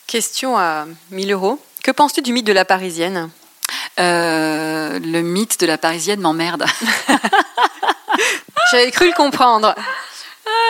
Question 0.07 0.57
à 0.57 0.87
1000 1.11 1.33
euros. 1.33 1.61
Que 1.83 1.91
penses-tu 1.91 2.23
du 2.23 2.33
mythe 2.33 2.47
de 2.47 2.53
la 2.53 2.65
Parisienne? 2.65 3.31
Euh, 3.99 5.01
le 5.01 5.23
mythe 5.23 5.59
de 5.59 5.67
la 5.67 5.77
Parisienne 5.77 6.21
m'emmerde. 6.21 6.67
J'avais 8.71 8.93
cru 8.93 9.09
le 9.09 9.15
comprendre. 9.15 9.75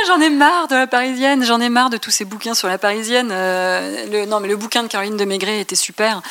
Ah, 0.00 0.06
j'en 0.06 0.20
ai 0.20 0.30
marre 0.30 0.68
de 0.68 0.76
la 0.76 0.86
Parisienne. 0.86 1.44
J'en 1.44 1.60
ai 1.60 1.68
marre 1.68 1.90
de 1.90 1.96
tous 1.96 2.10
ces 2.10 2.24
bouquins 2.24 2.54
sur 2.54 2.68
la 2.68 2.78
Parisienne. 2.78 3.30
Euh, 3.32 4.06
le, 4.10 4.26
non, 4.26 4.38
mais 4.40 4.48
le 4.48 4.56
bouquin 4.56 4.82
de 4.82 4.88
Caroline 4.88 5.16
de 5.16 5.24
Maigret 5.24 5.60
était 5.60 5.74
super 5.76 6.22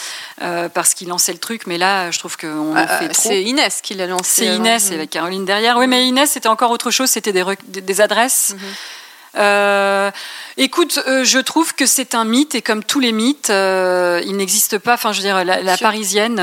euh, 0.42 0.70
parce 0.70 0.94
qu'il 0.94 1.08
lançait 1.10 1.34
le 1.34 1.40
truc. 1.40 1.68
Mais 1.68 1.78
là, 1.78 2.10
je 2.12 2.20
trouve 2.20 2.38
qu'on 2.38 2.76
Euh, 2.76 2.88
fait 3.00 3.10
trop. 3.10 3.30
c'est 3.30 3.44
Inès 3.44 3.82
qui 3.82 3.94
l'a 3.96 4.08
lancé. 4.08 4.46
C'est. 4.46 4.56
Inès 4.56 4.92
avec 4.92 5.10
Caroline 5.10 5.44
derrière. 5.46 5.78
Oui, 5.78 5.88
mais 5.88 6.08
Inès, 6.08 6.32
c'était 6.32 6.48
encore 6.48 6.72
autre 6.72 6.92
chose. 6.92 7.10
C'était 7.10 7.34
des, 7.34 7.42
rec- 7.44 7.60
des- 7.68 7.82
des 7.82 8.02
adresses. 8.02 8.54
Mhm. 8.54 8.60
Euh, 9.38 10.12
écoute, 10.58 11.00
euh, 11.08 11.24
je 11.24 11.40
trouve 11.40 11.76
que 11.76 11.86
c'est 11.86 12.16
un 12.16 12.26
mythe 12.26 12.56
et 12.56 12.62
comme 12.62 12.84
tous 12.84 13.00
les 13.00 13.12
mythes, 13.12 13.50
euh, 13.50 14.22
il 14.26 14.36
n'existe 14.36 14.78
pas. 14.78 14.96
Enfin, 14.96 15.12
je 15.12 15.22
veux 15.22 15.28
dire, 15.28 15.44
la, 15.46 15.78
parisienne 15.78 16.36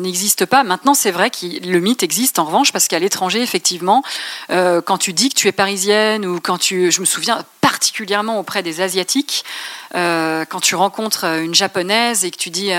n'existe 0.00 0.46
pas. 0.46 0.64
Maintenant, 0.64 0.94
c'est 0.94 1.10
vrai 1.10 1.30
que 1.30 1.66
le 1.66 1.80
mythe 1.80 2.02
existe 2.02 2.38
en 2.38 2.44
revanche 2.44 2.72
parce 2.72 2.88
qu'à 2.88 2.98
l'étranger, 2.98 3.42
effectivement, 3.42 4.02
quand 4.48 4.98
tu 4.98 5.12
dis 5.12 5.28
que 5.28 5.34
tu 5.34 5.48
es 5.48 5.52
parisienne 5.52 6.26
ou 6.26 6.40
quand 6.40 6.58
tu, 6.58 6.90
je 6.90 7.00
me 7.00 7.06
souviens 7.06 7.44
particulièrement 7.60 8.38
auprès 8.38 8.62
des 8.62 8.80
asiatiques, 8.80 9.44
quand 9.92 10.60
tu 10.62 10.74
rencontres 10.74 11.24
une 11.24 11.54
japonaise 11.54 12.24
et 12.24 12.30
que 12.30 12.36
tu 12.36 12.50
dis 12.50 12.70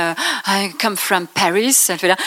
I 0.48 0.74
come 0.80 0.96
from 0.96 1.28
Paris, 1.28 1.76
elle 1.90 2.00
fait 2.00 2.08
là. 2.08 2.18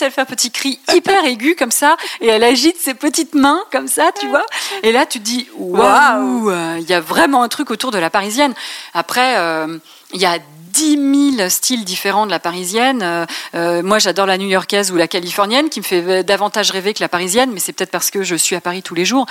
Elle 0.00 0.10
fait 0.10 0.20
un 0.20 0.26
petit 0.26 0.50
cri 0.50 0.80
hyper 0.92 1.24
aigu 1.24 1.54
comme 1.54 1.70
ça 1.70 1.96
et 2.20 2.26
elle 2.26 2.42
agite 2.42 2.76
ses 2.76 2.94
petites 2.94 3.34
mains 3.34 3.62
comme 3.70 3.86
ça, 3.86 4.10
tu 4.18 4.26
vois. 4.26 4.44
Et 4.82 4.90
là, 4.90 5.06
tu 5.06 5.20
te 5.20 5.24
dis 5.24 5.48
waouh, 5.56 6.50
euh, 6.50 6.78
il 6.80 6.88
y 6.88 6.94
a 6.94 7.00
vraiment 7.00 7.42
un 7.42 7.48
truc 7.48 7.70
autour 7.70 7.92
de 7.92 7.98
la 7.98 8.10
parisienne. 8.10 8.52
Après, 8.94 9.36
euh, 9.38 9.78
il 10.12 10.20
y 10.20 10.26
a 10.26 10.38
10 10.72 11.36
000 11.36 11.48
styles 11.48 11.84
différents 11.84 12.26
de 12.26 12.30
la 12.30 12.38
parisienne. 12.38 13.02
Euh, 13.02 13.26
euh, 13.54 13.82
moi, 13.82 13.98
j'adore 13.98 14.26
la 14.26 14.38
new-yorkaise 14.38 14.90
ou 14.90 14.96
la 14.96 15.08
californienne, 15.08 15.68
qui 15.68 15.80
me 15.80 15.84
fait 15.84 16.24
davantage 16.24 16.70
rêver 16.70 16.94
que 16.94 17.02
la 17.02 17.08
parisienne, 17.08 17.50
mais 17.52 17.60
c'est 17.60 17.72
peut-être 17.72 17.90
parce 17.90 18.10
que 18.10 18.22
je 18.22 18.34
suis 18.34 18.56
à 18.56 18.60
Paris 18.60 18.82
tous 18.82 18.94
les 18.94 19.04
jours. 19.04 19.26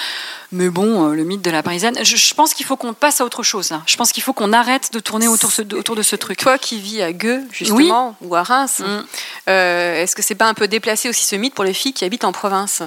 Mais 0.51 0.69
bon, 0.69 1.07
le 1.07 1.23
mythe 1.23 1.41
de 1.41 1.51
la 1.51 1.63
parisienne, 1.63 1.97
je, 2.03 2.33
pense 2.33 2.53
qu'il 2.53 2.65
faut 2.65 2.77
qu'on 2.77 2.93
passe 2.93 3.21
à 3.21 3.25
autre 3.25 3.43
chose. 3.43 3.71
Là. 3.71 3.81
Je 3.85 3.95
pense 3.97 4.11
qu'il 4.11 4.23
faut 4.23 4.33
qu'on 4.33 4.53
arrête 4.53 4.93
de 4.93 4.99
tourner 4.99 5.27
autour, 5.27 5.51
autour 5.73 5.95
de 5.95 6.03
ce 6.03 6.15
truc. 6.15 6.37
Toi 6.37 6.57
qui 6.57 6.79
vis 6.79 7.01
à 7.01 7.11
Gueux, 7.11 7.43
justement, 7.51 8.15
ou 8.21 8.35
à 8.35 8.43
Reims, 8.43 8.79
mm. 8.79 9.49
est-ce 9.49 10.15
que 10.15 10.21
c'est 10.21 10.35
pas 10.35 10.47
un 10.47 10.53
peu 10.53 10.67
déplacé 10.67 11.09
aussi 11.09 11.25
ce 11.25 11.35
mythe 11.35 11.53
pour 11.53 11.65
les 11.65 11.73
filles 11.73 11.93
qui 11.93 12.05
habitent 12.05 12.25
en 12.25 12.31
province? 12.31 12.83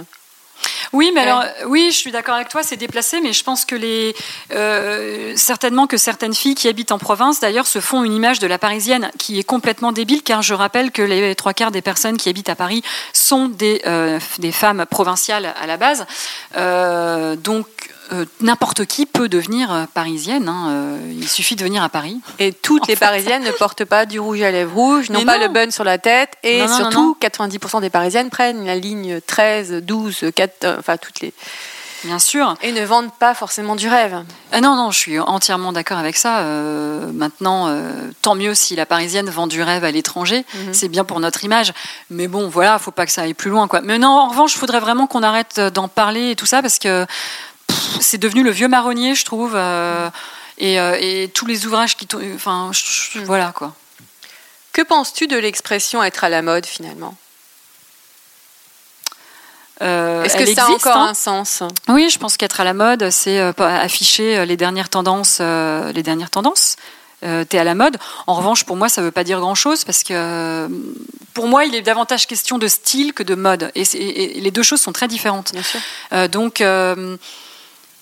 Oui, 0.93 1.11
mais 1.13 1.23
alors, 1.23 1.45
oui, 1.67 1.89
je 1.91 1.97
suis 1.97 2.13
d'accord 2.13 2.35
avec 2.35 2.49
toi, 2.49 2.63
c'est 2.63 2.77
déplacé, 2.77 3.21
mais 3.21 3.33
je 3.33 3.43
pense 3.43 3.65
que 3.65 3.75
les, 3.75 4.15
euh, 4.53 5.33
certainement 5.37 5.87
que 5.87 5.97
certaines 5.97 6.35
filles 6.35 6.55
qui 6.55 6.69
habitent 6.69 6.93
en 6.93 6.99
province, 6.99 7.41
d'ailleurs, 7.41 7.67
se 7.67 7.81
font 7.81 8.05
une 8.05 8.13
image 8.13 8.39
de 8.39 8.47
la 8.47 8.59
parisienne 8.59 9.11
qui 9.19 9.39
est 9.39 9.45
complètement 9.45 9.93
débile, 9.93 10.23
car 10.23 10.43
je 10.43 10.55
rappelle 10.55 10.93
que 10.93 11.03
les 11.03 11.35
trois 11.35 11.53
quarts 11.53 11.73
des 11.73 11.83
personnes 11.83 12.17
qui 12.17 12.29
habitent 12.29 12.49
à 12.49 12.55
Paris 12.55 12.83
sont 13.13 13.49
des, 13.49 13.83
euh, 13.87 14.21
des 14.39 14.53
femmes 14.53 14.87
provinciales 14.89 15.55
à 15.61 15.67
la 15.67 15.77
base. 15.77 16.07
Euh, 16.57 17.35
donc, 17.37 17.67
euh, 18.13 18.27
n'importe 18.41 18.85
qui 18.85 19.07
peut 19.07 19.31
devenir 19.31 19.73
euh, 19.73 19.85
parisienne. 19.93 20.49
Hein, 20.49 20.67
euh, 20.69 21.13
il 21.17 21.29
suffit 21.29 21.57
de 21.57 21.65
venir 21.65 21.83
à 21.83 21.89
Paris. 21.89 22.21
Et 22.39 22.53
toutes 22.53 22.87
les 22.87 22.97
parisiennes 22.97 23.45
ne 23.45 23.51
portent 23.51 23.87
pas 23.87 24.05
du 24.05 24.21
rouge 24.21 24.43
à 24.43 24.51
lèvres 24.51 24.75
rouge, 24.75 25.09
n'ont 25.09 25.25
pas 25.25 25.39
le 25.39 25.49
bun 25.49 25.71
sur 25.71 25.85
la 25.85 25.97
tête. 25.97 26.33
Et 26.43 26.67
surtout, 26.69 27.17
90% 27.21 27.81
des 27.81 27.91
parisiennes 27.91 28.29
prennent 28.29 28.67
la 28.67 28.77
ligne 28.77 29.21
13, 29.27 29.83
12, 29.83 30.27
4, 30.35 30.77
enfin 30.79 30.97
toutes 30.99 31.21
les. 31.21 31.33
Bien 32.05 32.19
sûr. 32.19 32.55
Et 32.61 32.73
ne 32.73 32.85
vendent 32.85 33.15
pas 33.19 33.33
forcément 33.33 33.77
du 33.77 33.89
rêve. 33.89 34.23
Ah 34.53 34.61
non, 34.61 34.77
non, 34.77 34.91
je 34.91 34.99
suis 34.99 35.19
entièrement 35.19 35.73
d'accord 35.73 35.97
avec 35.97 36.19
ça. 36.19 36.43
maintenant, 37.15 37.75
tant 38.21 38.35
mieux 38.35 38.55
si 38.55 38.77
la 38.77 38.85
parisienne 38.85 39.31
vend 39.31 39.47
du 39.47 39.63
rêve 39.63 39.85
à 39.85 39.91
l'étranger. 39.91 40.45
Mhm. 40.55 40.75
C'est 40.75 40.89
bien 40.89 41.05
pour 41.05 41.21
notre 41.21 41.45
image. 41.45 41.73
Mais 42.11 42.29
bon, 42.29 42.49
voilà, 42.49 42.79
faut 42.79 42.91
pas 42.91 43.07
que 43.07 43.13
ça 43.13 43.23
aille 43.23 43.33
plus 43.33 43.51
loin. 43.51 43.69
Quoi. 43.69 43.81
Mais 43.81 43.97
non, 43.97 44.09
en 44.09 44.29
revanche, 44.29 44.55
il 44.55 44.59
faudrait 44.59 44.81
vraiment 44.81 45.07
qu'on 45.07 45.23
arrête 45.23 45.59
d'en 45.59 45.89
parler 45.89 46.33
et 46.33 46.37
tout 46.37 46.47
ça 46.47 46.61
parce 46.61 46.79
que 46.79 47.07
c'est 48.01 48.19
devenu 48.19 48.43
le 48.43 48.51
vieux 48.51 48.69
marronnier, 48.69 49.15
je 49.15 49.25
trouve. 49.25 49.53
Euh, 49.55 50.09
euh, 50.63 50.97
et, 51.01 51.29
tous 51.29 51.47
les 51.47 51.67
ouvrages 51.67 51.97
qui. 51.97 52.07
Enfin, 52.35 52.71
voilà 53.25 53.53
quoi. 53.55 53.75
Que 54.73 54.83
penses-tu 54.83 55.27
de 55.27 55.37
l'expression 55.37 56.03
être 56.03 56.25
à 56.25 56.29
la 56.29 56.43
mode 56.43 56.67
finalement? 56.67 57.17
Euh, 59.83 60.23
Est-ce 60.23 60.37
que 60.37 60.55
ça 60.55 60.67
a 60.67 60.69
encore 60.69 60.97
hein 60.97 61.09
un 61.09 61.15
sens? 61.15 61.63
Oui, 61.89 62.09
je 62.09 62.19
pense 62.19 62.37
qu'être 62.37 62.61
à 62.61 62.65
la 62.65 62.75
mode, 62.75 63.11
c'est 63.11 63.41
afficher 63.59 64.47
les 64.47 64.57
dernières 64.57 64.89
tendances. 64.89 65.41
les 65.41 66.03
dernières 66.03 66.31
tendances. 66.31 66.77
T'es 67.21 67.59
à 67.59 67.65
la 67.65 67.75
mode. 67.75 67.97
En 68.27 68.35
revanche, 68.35 68.65
pour 68.65 68.77
moi, 68.77 68.89
ça 68.89 69.01
ne 69.01 69.07
veut 69.07 69.13
pas 69.13 69.25
dire 69.25 69.41
grand-chose 69.41 69.85
parce 69.85 70.03
que 70.03 70.69
pour 71.33 71.49
moi, 71.49 71.65
il 71.65 71.75
est 71.75 71.83
davantage 71.83 72.27
question 72.27 72.59
de 72.59 72.69
style 72.69 73.13
que 73.13 73.23
de 73.23 73.35
mode. 73.35 73.73
Et, 73.75 74.41
les 74.41 74.51
deux 74.51 74.63
choses 74.63 74.81
sont 74.81 74.93
très 74.93 75.09
différentes. 75.09 75.53
Bien 75.53 75.63
sûr. 75.63 76.29
donc 76.29 76.63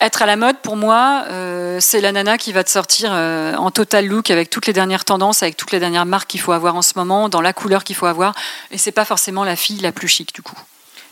être 0.02 0.20
à 0.20 0.26
la 0.26 0.36
mode, 0.36 0.58
pour 0.58 0.76
moi, 0.76 1.24
euh, 1.28 1.78
c'est 1.80 2.00
la 2.00 2.10
nana 2.10 2.36
qui 2.36 2.52
va 2.52 2.64
te 2.64 2.70
sortir 2.70 3.10
euh, 3.12 3.54
en 3.54 3.70
total 3.70 4.06
look 4.06 4.30
avec 4.32 4.50
toutes 4.50 4.66
les 4.66 4.72
dernières 4.72 5.04
tendances, 5.04 5.44
avec 5.44 5.56
toutes 5.56 5.70
les 5.70 5.78
dernières 5.78 6.06
marques 6.06 6.28
qu'il 6.28 6.40
faut 6.40 6.50
avoir 6.50 6.74
en 6.74 6.82
ce 6.82 6.94
moment, 6.96 7.28
dans 7.28 7.40
la 7.40 7.52
couleur 7.52 7.84
qu'il 7.84 7.94
faut 7.94 8.06
avoir. 8.06 8.34
Et 8.72 8.78
c'est 8.78 8.92
pas 8.92 9.04
forcément 9.04 9.44
la 9.44 9.54
fille 9.54 9.78
la 9.78 9.92
plus 9.92 10.08
chic 10.08 10.34
du 10.34 10.42
coup. 10.42 10.58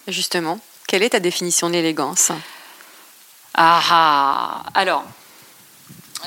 Justement, 0.09 0.59
quelle 0.89 1.05
est 1.05 1.11
ta 1.11 1.21
définition 1.21 1.71
d'élégance? 1.71 2.33
Ah, 3.55 3.81
ah 3.91 4.63
Alors, 4.75 5.05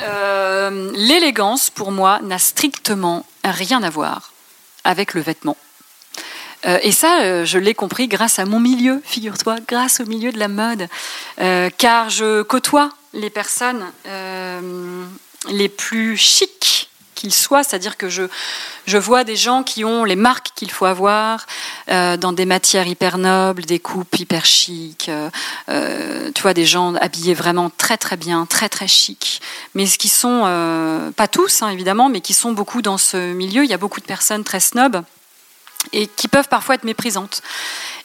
euh, 0.01 0.91
l'élégance 0.95 1.70
pour 1.70 1.91
moi 1.91 2.20
n'a 2.24 2.39
strictement 2.39 3.26
rien 3.43 3.84
à 3.84 3.89
voir 3.89 4.32
avec 4.86 5.14
le 5.14 5.22
vêtement. 5.22 5.57
Euh, 6.66 6.80
et 6.82 6.91
ça, 6.91 7.22
euh, 7.22 7.45
je 7.45 7.57
l'ai 7.57 7.74
compris 7.74 8.07
grâce 8.07 8.39
à 8.39 8.45
mon 8.45 8.59
milieu, 8.59 9.01
figure-toi, 9.03 9.57
grâce 9.68 9.99
au 9.99 10.05
milieu 10.05 10.32
de 10.32 10.39
la 10.39 10.47
mode, 10.47 10.88
euh, 11.41 11.70
car 11.78 12.09
je 12.09 12.41
côtoie 12.41 12.89
les 13.14 13.30
personnes 13.30 13.86
les 15.49 15.70
plus 15.70 16.18
chics 16.18 16.89
qu'ils 17.16 17.34
soient, 17.34 17.64
c'est-à-dire 17.64 17.95
que 17.95 18.09
je, 18.09 18.24
je 18.88 18.97
vois 18.97 19.24
des 19.24 19.36
gens 19.36 19.61
qui 19.61 19.86
ont 19.86 20.03
les 20.03 20.16
marques 20.16 20.47
qu'il 20.55 20.72
faut 20.72 20.86
avoir 20.86 21.45
dans 21.88 22.34
des 22.34 22.45
matières 22.45 22.88
hyper 22.88 23.18
nobles, 23.18 23.66
des 23.66 23.78
coupes 23.78 24.18
hyper 24.18 24.45
chics, 24.45 25.11
tu 25.68 26.41
vois, 26.41 26.53
des 26.55 26.66
gens 26.66 26.95
habillés 26.95 27.36
vraiment 27.36 27.70
très 27.70 27.97
très 27.97 28.18
bien, 28.18 28.47
très 28.47 28.70
très 28.70 28.88
chics, 28.88 29.41
mais 29.76 29.86
ce 29.86 29.99
qui 29.99 30.09
sont, 30.09 30.41
pas 31.16 31.28
tous 31.28 31.61
hein, 31.61 31.70
évidemment, 31.70 32.09
mais 32.09 32.22
qui 32.22 32.34
sont 32.34 32.53
beaucoup 32.53 32.82
dans 32.82 32.97
ce 32.97 33.34
milieu, 33.34 33.64
il 33.64 33.70
y 33.70 33.76
a 33.76 33.78
beaucoup 33.78 33.99
de 33.99 34.05
personnes 34.05 34.43
très 34.43 34.61
snobs 34.61 35.03
et 35.92 36.08
qui 36.08 36.28
peuvent 36.28 36.48
parfois 36.48 36.76
être 36.76 36.84
méprisantes. 36.84 37.42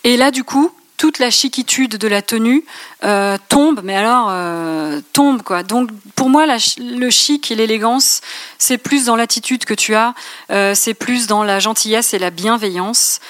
Et 0.05 0.17
là, 0.17 0.31
du 0.31 0.45
coup, 0.45 0.73
toute 0.99 1.21
la 1.21 1.31
chiquitude 1.31 1.97
de 1.97 2.09
la 2.09 2.21
tenue 2.21 2.65
euh, 3.05 3.39
tombe, 3.49 3.81
mais 3.85 3.97
alors 3.97 4.29
euh, 4.31 5.01
tombe 5.13 5.43
quoi. 5.43 5.63
Donc 5.63 5.91
pour 6.17 6.29
moi, 6.29 6.45
le 6.47 7.11
chic 7.11 7.51
et 7.51 7.55
l'élégance, 7.55 8.21
c'est 8.59 8.79
plus 8.79 9.07
dans 9.07 9.17
l'attitude 9.17 9.65
que 9.65 9.75
tu 9.75 9.95
as, 9.95 10.13
euh, 10.51 10.75
c'est 10.75 10.95
plus 10.95 11.29
dans 11.29 11.45
la 11.45 11.61
gentillesse 11.61 12.13
et 12.13 12.19
la 12.19 12.31
bienveillance. 12.31 13.21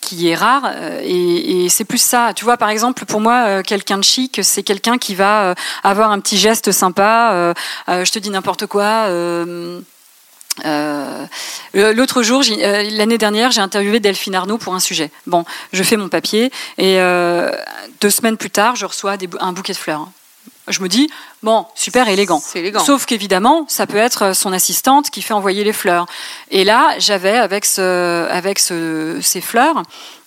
qui 0.00 0.28
est 0.28 0.34
rare 0.34 0.64
et, 1.00 1.64
et 1.64 1.68
c'est 1.68 1.84
plus 1.84 2.02
ça. 2.02 2.32
Tu 2.34 2.44
vois, 2.44 2.56
par 2.56 2.70
exemple, 2.70 3.04
pour 3.04 3.20
moi, 3.20 3.62
quelqu'un 3.62 3.98
de 3.98 4.04
chic, 4.04 4.40
c'est 4.42 4.64
quelqu'un 4.64 4.98
qui 4.98 5.14
va 5.14 5.54
avoir 5.84 6.10
un 6.10 6.18
petit 6.18 6.36
geste 6.36 6.72
sympa. 6.72 7.54
je 7.86 8.10
te 8.10 8.18
dis 8.18 8.30
n'importe 8.30 8.66
quoi 8.66 9.08
euh, 10.64 11.26
L'autre 11.74 12.22
jour, 12.22 12.42
euh, 12.48 12.90
l'année 12.90 13.18
dernière, 13.18 13.50
j'ai 13.50 13.60
interviewé 13.60 14.00
Delphine 14.00 14.34
Arnaud 14.34 14.58
pour 14.58 14.74
un 14.74 14.80
sujet. 14.80 15.10
Bon, 15.26 15.44
je 15.72 15.82
fais 15.82 15.96
mon 15.96 16.08
papier 16.08 16.52
et 16.78 17.00
euh, 17.00 17.50
deux 18.00 18.10
semaines 18.10 18.36
plus 18.36 18.50
tard, 18.50 18.76
je 18.76 18.86
reçois 18.86 19.16
des, 19.16 19.28
un 19.40 19.52
bouquet 19.52 19.72
de 19.72 19.78
fleurs. 19.78 20.08
Je 20.68 20.80
me 20.80 20.88
dis, 20.88 21.10
bon, 21.42 21.66
super 21.74 22.08
élégant. 22.08 22.42
élégant. 22.54 22.82
Sauf 22.82 23.04
qu'évidemment, 23.04 23.66
ça 23.68 23.86
peut 23.86 23.98
être 23.98 24.34
son 24.34 24.50
assistante 24.52 25.10
qui 25.10 25.20
fait 25.20 25.34
envoyer 25.34 25.62
les 25.62 25.74
fleurs. 25.74 26.06
Et 26.50 26.64
là, 26.64 26.94
j'avais 26.98 27.36
avec, 27.36 27.66
ce, 27.66 28.26
avec 28.30 28.58
ce, 28.58 29.18
ces 29.20 29.42
fleurs 29.42 29.82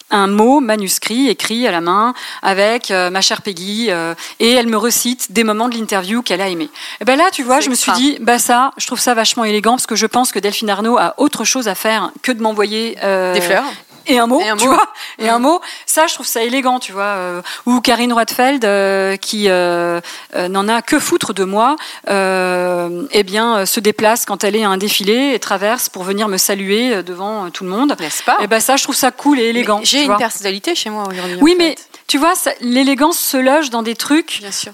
un 0.10 0.28
mot 0.28 0.60
manuscrit 0.60 1.28
écrit 1.28 1.68
à 1.68 1.72
la 1.72 1.82
main 1.82 2.14
avec 2.42 2.92
euh, 2.92 3.10
ma 3.10 3.22
chère 3.22 3.42
Peggy 3.42 3.88
euh, 3.90 4.14
et 4.40 4.52
elle 4.52 4.68
me 4.68 4.78
recite 4.78 5.32
des 5.32 5.44
moments 5.44 5.70
de 5.70 5.78
l'interview 5.78 6.22
qu'elle 6.22 6.42
a 6.42 6.48
aimé. 6.48 6.70
Et 7.02 7.06
ben 7.06 7.18
là, 7.18 7.26
tu 7.32 7.44
vois, 7.44 7.60
je 7.60 7.70
me 7.70 7.76
suis 7.76 7.92
dit, 7.94 8.18
bah 8.22 8.40
ça, 8.40 8.72
je 8.78 8.88
trouve 8.88 9.00
ça 9.00 9.14
vachement 9.14 9.44
élégant 9.44 9.72
parce 9.72 9.88
que 9.88 9.96
je 9.96 10.06
pense 10.06 10.32
que 10.32 10.40
Delphine 10.40 10.70
Arnaud 10.70 10.98
a 10.98 11.16
autre 11.18 11.44
chose 11.44 11.68
à 11.68 11.76
faire 11.76 12.12
que 12.22 12.32
de 12.32 12.42
m'envoyer 12.42 12.98
euh, 13.04 13.34
des 13.34 13.42
fleurs 13.42 13.66
et 14.08 14.20
un 14.20 14.28
mot, 14.28 14.42
tu 14.58 14.68
vois, 14.68 14.88
et 15.20 15.30
un 15.30 15.40
mot. 15.40 15.62
Ça, 15.86 16.08
je 16.08 16.14
trouve 16.14 16.26
ça 16.26 16.44
élégant, 16.44 16.80
tu 16.80 16.92
vois. 16.92 17.04
Euh, 17.04 17.42
ou 17.66 17.82
Karine 17.82 18.14
Roitfeld, 18.14 18.66
euh, 18.66 19.16
qui 19.18 19.46
euh, 19.50 20.00
n'en 20.36 20.68
a 20.68 20.82
que 20.82 21.00
foutre 21.00 21.34
de 21.34 21.44
moi, 21.44 21.76
eh 22.08 23.24
bien, 23.24 23.66
se 23.66 23.80
déplace 23.80 24.26
quand 24.26 24.44
elle 24.44 24.56
est 24.56 24.64
à 24.64 24.70
un 24.70 24.78
défilé 24.78 25.34
et 25.34 25.40
traverse 25.40 25.90
pour 25.90 26.04
venir 26.04 26.28
me 26.28 26.38
saluer 26.38 27.04
devant 27.04 27.50
tout 27.50 27.64
le 27.64 27.70
monde. 27.70 27.96
N'est-ce 28.00 28.24
pas? 28.24 28.38
Et 28.40 28.44
eh 28.44 28.48
ben 28.48 28.60
ça, 28.60 28.76
je 28.76 28.84
trouve 28.84 28.96
ça 28.96 29.12
cool 29.12 29.40
et 29.40 29.46
élégant. 29.46 29.82
J'ai 29.84 30.04
une 30.04 30.18
personnalité 30.18 30.76
chez 30.76 30.90
moi 30.90 31.08
aujourd'hui. 31.08 31.38
Oui, 31.42 31.56
mais 31.58 31.76
tu 32.08 32.18
vois, 32.18 32.34
l'élégance 32.62 33.20
se 33.20 33.38
loge 33.38 33.70
dans 33.70 33.84
des 33.84 33.96
trucs. 33.96 34.40
Bien 34.40 34.52
sûr 34.52 34.72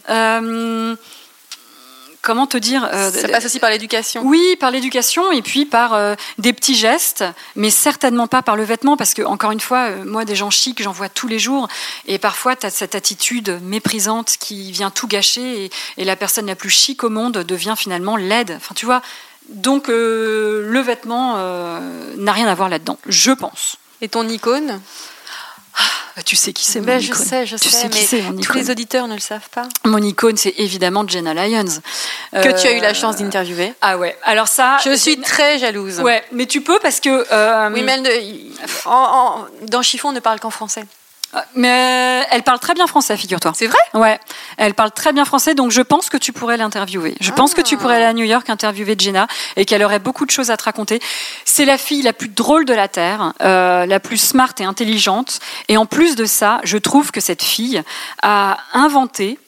comment 2.23 2.47
te 2.47 2.57
dire 2.57 2.89
euh, 2.91 3.11
Ça 3.11 3.27
passe 3.27 3.45
aussi 3.45 3.59
par 3.59 3.69
l'éducation. 3.69 4.23
Oui, 4.25 4.55
par 4.59 4.71
l'éducation 4.71 5.31
et 5.31 5.43
puis 5.43 5.65
par 5.65 5.93
euh, 5.93 6.15
des 6.39 6.53
petits 6.53 6.73
gestes, 6.73 7.23
mais 7.55 7.69
certainement 7.69 8.27
pas 8.27 8.41
par 8.41 8.55
le 8.55 8.63
vêtement, 8.63 8.97
parce 8.97 9.13
que 9.13 9.21
encore 9.21 9.51
une 9.51 9.59
fois, 9.59 9.89
euh, 9.89 10.05
moi, 10.05 10.25
des 10.25 10.35
gens 10.35 10.49
chics, 10.49 10.81
j'en 10.81 10.93
vois 10.93 11.09
tous 11.09 11.27
les 11.27 11.37
jours, 11.37 11.67
et 12.07 12.17
parfois, 12.17 12.55
tu 12.55 12.65
as 12.65 12.71
cette 12.71 12.95
attitude 12.95 13.59
méprisante 13.61 14.37
qui 14.39 14.71
vient 14.71 14.89
tout 14.89 15.07
gâcher, 15.07 15.69
et, 15.97 16.05
la 16.05 16.15
personne 16.15 16.47
la 16.47 16.55
plus 16.55 16.69
chic 16.69 17.03
au 17.03 17.09
monde 17.09 17.39
devient 17.39 17.75
finalement 17.77 18.15
laide. 18.15 18.53
Enfin, 18.57 18.73
tu 18.73 18.85
vois. 18.85 19.01
Donc, 19.49 19.87
le 19.89 20.81
vêtement 20.81 21.37
n'a 22.17 22.31
rien 22.31 22.47
à 22.47 22.55
voir 22.55 22.69
là-dedans, 22.69 22.97
je 23.07 23.31
pense. 23.31 23.75
Et 24.01 24.07
ton 24.07 24.27
icône? 24.27 24.79
Bah, 25.75 25.81
tu 26.25 26.35
sais 26.35 26.53
qui 26.53 26.63
c'est 26.63 26.79
mon 26.79 26.97
icône. 26.97 27.01
Je 27.01 27.13
sais, 27.13 27.45
je 27.45 27.57
sais, 27.57 27.89
mais 27.89 28.41
tous 28.41 28.53
les 28.53 28.69
auditeurs 28.69 29.07
ne 29.07 29.15
le 29.15 29.19
savent 29.19 29.49
pas. 29.49 29.67
Mon 29.85 29.97
icône, 29.97 30.37
c'est 30.37 30.53
évidemment 30.57 31.07
Jenna 31.07 31.33
Lyons. 31.33 31.65
Que 32.31 32.61
tu 32.61 32.67
as 32.67 32.71
eu 32.73 32.79
la 32.79 32.93
chance 32.93 33.17
d'interviewer. 33.17 33.73
Ah 33.81 33.97
ouais, 33.97 34.17
alors 34.23 34.47
ça... 34.47 34.77
Je 34.85 34.95
suis 34.95 35.19
très 35.21 35.57
jalouse. 35.57 35.99
Ouais, 36.01 36.23
mais 36.31 36.45
tu 36.45 36.61
peux 36.61 36.79
parce 36.79 36.99
que... 36.99 37.25
Euh, 37.31 37.69
oui, 37.73 37.83
mais 37.83 38.01
dans 39.63 39.81
Chiffon, 39.81 40.09
on 40.09 40.13
ne 40.13 40.19
parle 40.19 40.39
qu'en 40.39 40.51
français. 40.51 40.85
Mais 41.55 42.25
elle 42.31 42.43
parle 42.43 42.59
très 42.59 42.73
bien 42.73 42.87
français, 42.87 43.17
figure-toi. 43.17 43.51
C'est 43.55 43.67
vrai? 43.67 43.77
Ouais, 43.93 44.19
elle 44.57 44.73
parle 44.73 44.91
très 44.91 45.13
bien 45.13 45.25
français, 45.25 45.55
donc 45.55 45.71
je 45.71 45.81
pense 45.81 46.09
que 46.09 46.17
tu 46.17 46.31
pourrais 46.31 46.57
l'interviewer. 46.57 47.15
Je 47.21 47.31
pense 47.31 47.53
que 47.53 47.61
tu 47.61 47.77
pourrais 47.77 47.95
aller 47.95 48.05
à 48.05 48.13
New 48.13 48.25
York 48.25 48.49
interviewer 48.49 48.95
Jenna 48.97 49.27
et 49.55 49.65
qu'elle 49.65 49.83
aurait 49.83 49.99
beaucoup 49.99 50.25
de 50.25 50.31
choses 50.31 50.51
à 50.51 50.57
te 50.57 50.63
raconter. 50.63 50.99
C'est 51.45 51.65
la 51.65 51.77
fille 51.77 52.01
la 52.01 52.13
plus 52.13 52.29
drôle 52.29 52.65
de 52.65 52.73
la 52.73 52.87
Terre, 52.87 53.33
euh, 53.41 53.85
la 53.85 53.99
plus 53.99 54.17
smart 54.17 54.53
et 54.59 54.63
intelligente. 54.63 55.39
Et 55.67 55.77
en 55.77 55.85
plus 55.85 56.15
de 56.15 56.25
ça, 56.25 56.59
je 56.63 56.77
trouve 56.77 57.11
que 57.11 57.21
cette 57.21 57.43
fille 57.43 57.81
a 58.21 58.57
inventé 58.73 59.39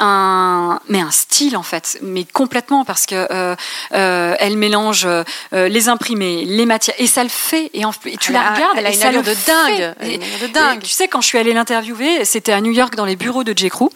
un, 0.00 0.80
mais 0.88 1.00
un 1.00 1.10
style 1.10 1.56
en 1.56 1.62
fait, 1.62 1.98
mais 2.02 2.24
complètement 2.24 2.84
parce 2.84 3.06
que 3.06 3.14
euh, 3.30 3.54
euh, 3.94 4.34
elle 4.38 4.56
mélange 4.56 5.06
euh, 5.06 5.24
les 5.68 5.88
imprimés, 5.88 6.44
les 6.44 6.66
matières, 6.66 6.96
et 6.98 7.06
ça 7.06 7.22
le 7.22 7.28
fait. 7.28 7.70
Et, 7.74 7.84
en, 7.84 7.90
et 8.04 8.16
tu 8.16 8.30
Elle 8.30 8.34
la 8.34 8.48
a- 8.48 8.54
regardes, 8.54 8.78
elle 8.78 8.86
a 8.86 8.90
et 8.90 8.94
une 8.94 9.00
ça 9.00 9.08
allure 9.08 9.22
le 9.22 9.28
de 9.34 9.46
dingue. 9.46 9.94
une 10.02 10.22
allure 10.22 10.78
de 10.78 10.82
Tu 10.82 10.90
sais, 10.90 11.08
quand 11.08 11.20
je 11.20 11.26
suis 11.26 11.38
allée 11.38 11.52
l'interviewer, 11.52 12.24
c'était 12.24 12.52
à 12.52 12.60
New 12.60 12.72
York 12.72 12.94
dans 12.96 13.04
les 13.04 13.16
bureaux 13.16 13.44
de 13.44 13.56
J. 13.56 13.68
Crew. 13.70 13.88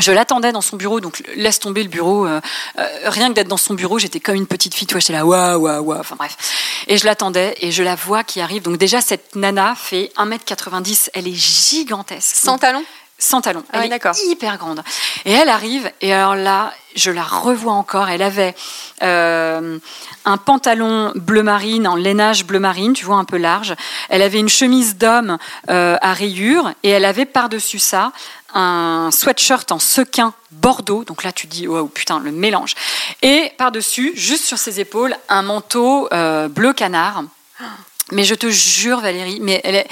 Je 0.00 0.12
l'attendais 0.12 0.52
dans 0.52 0.60
son 0.60 0.76
bureau, 0.76 1.00
donc 1.00 1.24
laisse 1.34 1.58
tomber 1.58 1.82
le 1.82 1.88
bureau. 1.88 2.24
euh, 2.24 2.40
euh, 2.78 2.86
rien 3.06 3.30
que 3.30 3.34
d'être 3.34 3.48
dans 3.48 3.56
son 3.56 3.74
bureau, 3.74 3.98
j'étais 3.98 4.20
comme 4.20 4.36
une 4.36 4.46
petite 4.46 4.72
fille, 4.72 4.86
tu 4.86 4.94
vois, 4.94 5.00
j'étais 5.00 5.12
là, 5.12 5.26
waouh, 5.26 5.58
waouh, 5.60 5.82
waouh. 5.82 5.98
Enfin 6.00 6.14
bref. 6.16 6.36
Et 6.86 6.98
je 6.98 7.04
l'attendais 7.04 7.56
et 7.60 7.72
je 7.72 7.82
la 7.82 7.96
vois 7.96 8.22
qui 8.22 8.40
arrive. 8.40 8.62
Donc 8.62 8.76
déjà, 8.76 9.00
cette 9.00 9.34
nana 9.34 9.74
fait 9.74 10.12
1m90, 10.16 11.08
elle 11.14 11.26
est 11.26 11.34
gigantesque. 11.34 12.36
Sans 12.36 12.58
talons 12.58 12.84
Sans 13.20 13.40
talons. 13.40 13.64
Ah 13.72 13.80
Elle 13.82 13.90
d'accord. 13.90 14.14
est 14.14 14.30
hyper 14.30 14.58
grande. 14.58 14.82
Et 15.24 15.32
elle 15.32 15.48
arrive, 15.48 15.90
et 16.00 16.12
alors 16.12 16.36
là, 16.36 16.72
je 16.94 17.10
la 17.10 17.24
revois 17.24 17.72
encore. 17.72 18.08
Elle 18.08 18.22
avait 18.22 18.54
euh, 19.02 19.76
un 20.24 20.36
pantalon 20.36 21.10
bleu 21.16 21.42
marine, 21.42 21.88
en 21.88 21.96
lainage 21.96 22.44
bleu 22.44 22.60
marine, 22.60 22.92
tu 22.92 23.04
vois, 23.04 23.16
un 23.16 23.24
peu 23.24 23.36
large. 23.36 23.74
Elle 24.08 24.22
avait 24.22 24.38
une 24.38 24.48
chemise 24.48 24.96
d'homme 24.96 25.36
euh, 25.68 25.96
à 26.00 26.12
rayures, 26.12 26.72
et 26.84 26.90
elle 26.90 27.04
avait 27.04 27.24
par-dessus 27.24 27.80
ça 27.80 28.12
un 28.54 29.10
sweatshirt 29.12 29.72
en 29.72 29.80
sequin 29.80 30.32
bordeaux. 30.52 31.02
Donc 31.02 31.24
là, 31.24 31.32
tu 31.32 31.48
dis, 31.48 31.66
oh 31.66 31.86
putain, 31.86 32.20
le 32.20 32.30
mélange. 32.30 32.76
Et 33.22 33.52
par-dessus, 33.58 34.12
juste 34.14 34.44
sur 34.44 34.58
ses 34.58 34.78
épaules, 34.78 35.16
un 35.28 35.42
manteau 35.42 36.08
euh, 36.12 36.46
bleu 36.46 36.72
canard. 36.72 37.24
Mais 38.12 38.22
je 38.22 38.36
te 38.36 38.48
jure, 38.48 39.00
Valérie, 39.00 39.40
mais 39.42 39.60
elle 39.64 39.74
est 39.74 39.88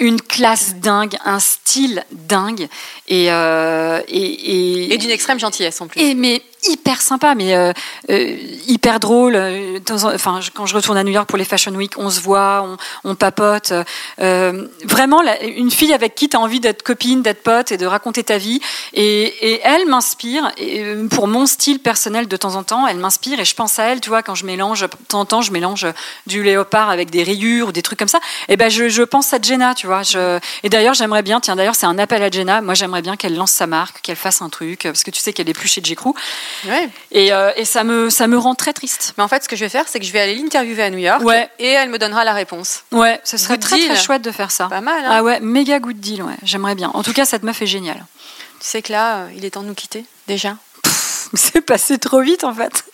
une 0.00 0.20
classe 0.20 0.76
dingue, 0.76 1.16
un 1.24 1.38
style 1.38 2.04
dingue, 2.10 2.68
et 3.06 3.30
euh, 3.30 4.00
et, 4.08 4.18
et, 4.18 4.94
Et 4.94 4.98
d'une 4.98 5.10
extrême 5.10 5.38
gentillesse 5.38 5.80
en 5.80 5.86
plus. 5.86 6.00
et 6.00 6.14
mais 6.14 6.42
hyper 6.68 7.00
sympa, 7.00 7.34
mais 7.34 7.54
euh, 7.54 7.72
euh, 8.10 8.36
hyper 8.66 9.00
drôle. 9.00 9.34
Euh, 9.36 9.78
Enfin, 9.90 10.40
quand 10.54 10.66
je 10.66 10.74
retourne 10.74 10.96
à 10.96 11.04
New 11.04 11.12
York 11.12 11.28
pour 11.28 11.38
les 11.38 11.44
Fashion 11.44 11.72
Week, 11.72 11.92
on 11.96 12.10
se 12.10 12.20
voit, 12.20 12.76
on, 13.04 13.14
papote. 13.14 13.72
Vraiment, 14.18 15.22
une 15.42 15.70
fille 15.70 15.92
avec 15.92 16.14
qui 16.14 16.28
tu 16.28 16.36
as 16.36 16.40
envie 16.40 16.60
d'être 16.60 16.82
copine, 16.82 17.22
d'être 17.22 17.42
pote 17.42 17.72
et 17.72 17.76
de 17.76 17.86
raconter 17.86 18.22
ta 18.22 18.38
vie. 18.38 18.60
Et, 18.94 19.60
elle 19.64 19.86
m'inspire. 19.86 20.52
Pour 21.10 21.26
mon 21.26 21.46
style 21.46 21.80
personnel, 21.80 22.28
de 22.28 22.36
temps 22.36 22.54
en 22.54 22.62
temps, 22.62 22.86
elle 22.86 22.98
m'inspire. 22.98 23.40
Et 23.40 23.44
je 23.44 23.54
pense 23.54 23.78
à 23.78 23.84
elle, 23.84 24.00
tu 24.00 24.10
vois, 24.10 24.22
quand 24.22 24.34
je 24.34 24.46
mélange, 24.46 24.82
de 24.82 24.88
temps 25.08 25.20
en 25.20 25.24
temps, 25.24 25.42
je 25.42 25.52
mélange 25.52 25.86
du 26.26 26.42
léopard 26.42 26.90
avec 26.90 27.10
des 27.10 27.22
rayures 27.22 27.68
ou 27.68 27.72
des 27.72 27.82
trucs 27.82 27.98
comme 27.98 28.08
ça. 28.08 28.20
Et 28.48 28.56
ben, 28.56 28.70
je, 28.70 29.02
pense 29.02 29.32
à 29.32 29.38
Jenna, 29.40 29.74
tu 29.74 29.86
vois. 29.86 30.02
Et 30.62 30.68
d'ailleurs, 30.68 30.94
j'aimerais 30.94 31.22
bien, 31.22 31.40
tiens, 31.40 31.56
d'ailleurs, 31.56 31.74
c'est 31.74 31.86
un 31.86 31.98
appel 31.98 32.22
à 32.22 32.30
Jenna. 32.30 32.60
Moi, 32.60 32.74
j'aimerais 32.74 33.02
bien 33.02 33.16
qu'elle 33.16 33.36
lance 33.36 33.52
sa 33.52 33.66
marque, 33.66 34.00
qu'elle 34.02 34.16
fasse 34.16 34.40
un 34.40 34.48
truc, 34.48 34.82
parce 34.82 35.02
que 35.02 35.10
tu 35.10 35.20
sais 35.20 35.32
qu'elle 35.32 35.48
est 35.48 35.54
plus 35.54 35.68
chez 35.68 35.80
J. 35.82 35.96
Ouais. 36.66 36.88
Et, 37.12 37.32
euh, 37.32 37.52
et 37.56 37.64
ça, 37.64 37.84
me, 37.84 38.10
ça 38.10 38.26
me 38.26 38.36
rend 38.38 38.54
très 38.54 38.72
triste. 38.72 39.14
Mais 39.16 39.24
en 39.24 39.28
fait, 39.28 39.42
ce 39.44 39.48
que 39.48 39.56
je 39.56 39.64
vais 39.64 39.68
faire, 39.68 39.86
c'est 39.88 39.98
que 40.00 40.04
je 40.06 40.12
vais 40.12 40.20
aller 40.20 40.34
l'interviewer 40.34 40.82
à 40.82 40.90
New 40.90 40.98
York 40.98 41.22
Ouais. 41.22 41.48
et 41.58 41.68
elle 41.68 41.88
me 41.90 41.98
donnera 41.98 42.24
la 42.24 42.32
réponse. 42.32 42.84
Ouais, 42.92 43.20
ce 43.24 43.36
serait 43.36 43.54
Good 43.54 43.62
très, 43.62 43.86
très 43.86 43.96
chouette 43.96 44.22
de 44.22 44.30
faire 44.30 44.50
ça. 44.50 44.66
Pas 44.68 44.80
mal, 44.80 45.04
hein 45.04 45.08
Ah 45.10 45.22
ouais, 45.22 45.40
méga 45.40 45.78
good 45.78 45.98
deal, 46.00 46.22
ouais. 46.22 46.36
J'aimerais 46.42 46.74
bien. 46.74 46.90
En 46.94 47.02
tout 47.02 47.12
cas, 47.12 47.24
cette 47.24 47.42
meuf 47.42 47.60
est 47.62 47.66
géniale. 47.66 48.04
Tu 48.60 48.66
sais 48.66 48.82
que 48.82 48.92
là, 48.92 49.16
euh, 49.16 49.28
il 49.34 49.44
est 49.44 49.50
temps 49.50 49.62
de 49.62 49.68
nous 49.68 49.74
quitter, 49.74 50.04
déjà. 50.26 50.56
C'est 51.34 51.60
passé 51.62 51.98
trop 51.98 52.20
vite, 52.20 52.44
en 52.44 52.52
fait. 52.54 52.84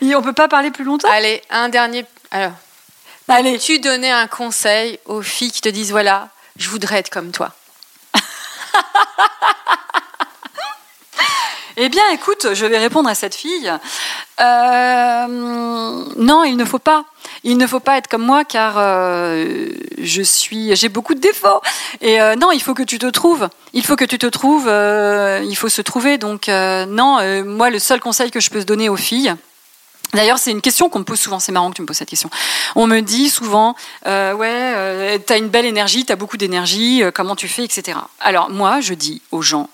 Et 0.00 0.14
on 0.14 0.22
peut 0.22 0.32
pas 0.32 0.48
parler 0.48 0.70
plus 0.70 0.84
longtemps? 0.84 1.08
Allez, 1.10 1.42
un 1.50 1.68
dernier. 1.68 2.04
Alors, 2.30 2.52
Allez. 3.28 3.58
tu 3.58 3.78
donnais 3.78 4.10
un 4.10 4.26
conseil 4.26 4.98
aux 5.06 5.22
filles 5.22 5.50
qui 5.52 5.60
te 5.60 5.68
disent 5.68 5.90
voilà, 5.90 6.28
je 6.56 6.68
voudrais 6.68 6.98
être 6.98 7.10
comme 7.10 7.32
toi? 7.32 7.52
Eh 11.78 11.90
bien, 11.90 12.02
écoute, 12.14 12.54
je 12.54 12.64
vais 12.64 12.78
répondre 12.78 13.06
à 13.06 13.14
cette 13.14 13.34
fille. 13.34 13.70
Euh, 14.40 15.26
non, 15.28 16.42
il 16.44 16.56
ne 16.56 16.64
faut 16.64 16.78
pas. 16.78 17.04
Il 17.44 17.58
ne 17.58 17.66
faut 17.66 17.80
pas 17.80 17.98
être 17.98 18.08
comme 18.08 18.24
moi 18.24 18.44
car 18.46 18.76
euh, 18.78 19.68
je 19.98 20.22
suis, 20.22 20.74
j'ai 20.74 20.88
beaucoup 20.88 21.14
de 21.14 21.20
défauts. 21.20 21.60
Et 22.00 22.18
euh, 22.18 22.34
non, 22.34 22.50
il 22.50 22.62
faut 22.62 22.72
que 22.72 22.82
tu 22.82 22.98
te 22.98 23.04
trouves. 23.06 23.50
Il 23.74 23.84
faut 23.84 23.94
que 23.94 24.06
tu 24.06 24.16
te 24.16 24.26
trouves. 24.26 24.66
il 24.66 25.54
faut 25.54 25.68
se 25.68 25.82
trouver. 25.82 26.16
Donc 26.16 26.48
non, 26.48 27.44
moi, 27.44 27.68
le 27.68 27.78
seul 27.78 28.00
conseil 28.00 28.30
que 28.30 28.40
je 28.40 28.48
peux 28.48 28.64
donner 28.64 28.88
aux 28.88 28.96
filles. 28.96 29.34
D'ailleurs, 30.14 30.38
c'est 30.38 30.52
une 30.52 30.62
question 30.62 30.88
qu'on 30.88 31.00
me 31.00 31.04
pose 31.04 31.20
souvent. 31.20 31.40
C'est 31.40 31.52
marrant 31.52 31.68
que 31.68 31.76
tu 31.76 31.82
me 31.82 31.86
poses 31.86 31.98
cette 31.98 32.08
question. 32.08 32.30
On 32.74 32.86
me 32.86 33.00
dit 33.00 33.28
souvent, 33.28 33.76
ouais, 34.06 35.18
t'as 35.26 35.36
une 35.36 35.48
belle 35.48 35.66
énergie, 35.66 36.06
t'as 36.06 36.16
beaucoup 36.16 36.38
d'énergie. 36.38 37.02
comment 37.14 37.36
tu 37.36 37.48
fais, 37.48 37.64
etc. 37.64 37.98
Alors 38.18 38.48
moi, 38.48 38.80
je 38.80 38.94
dis 38.94 39.20
aux 39.30 39.42
gens. 39.42 39.68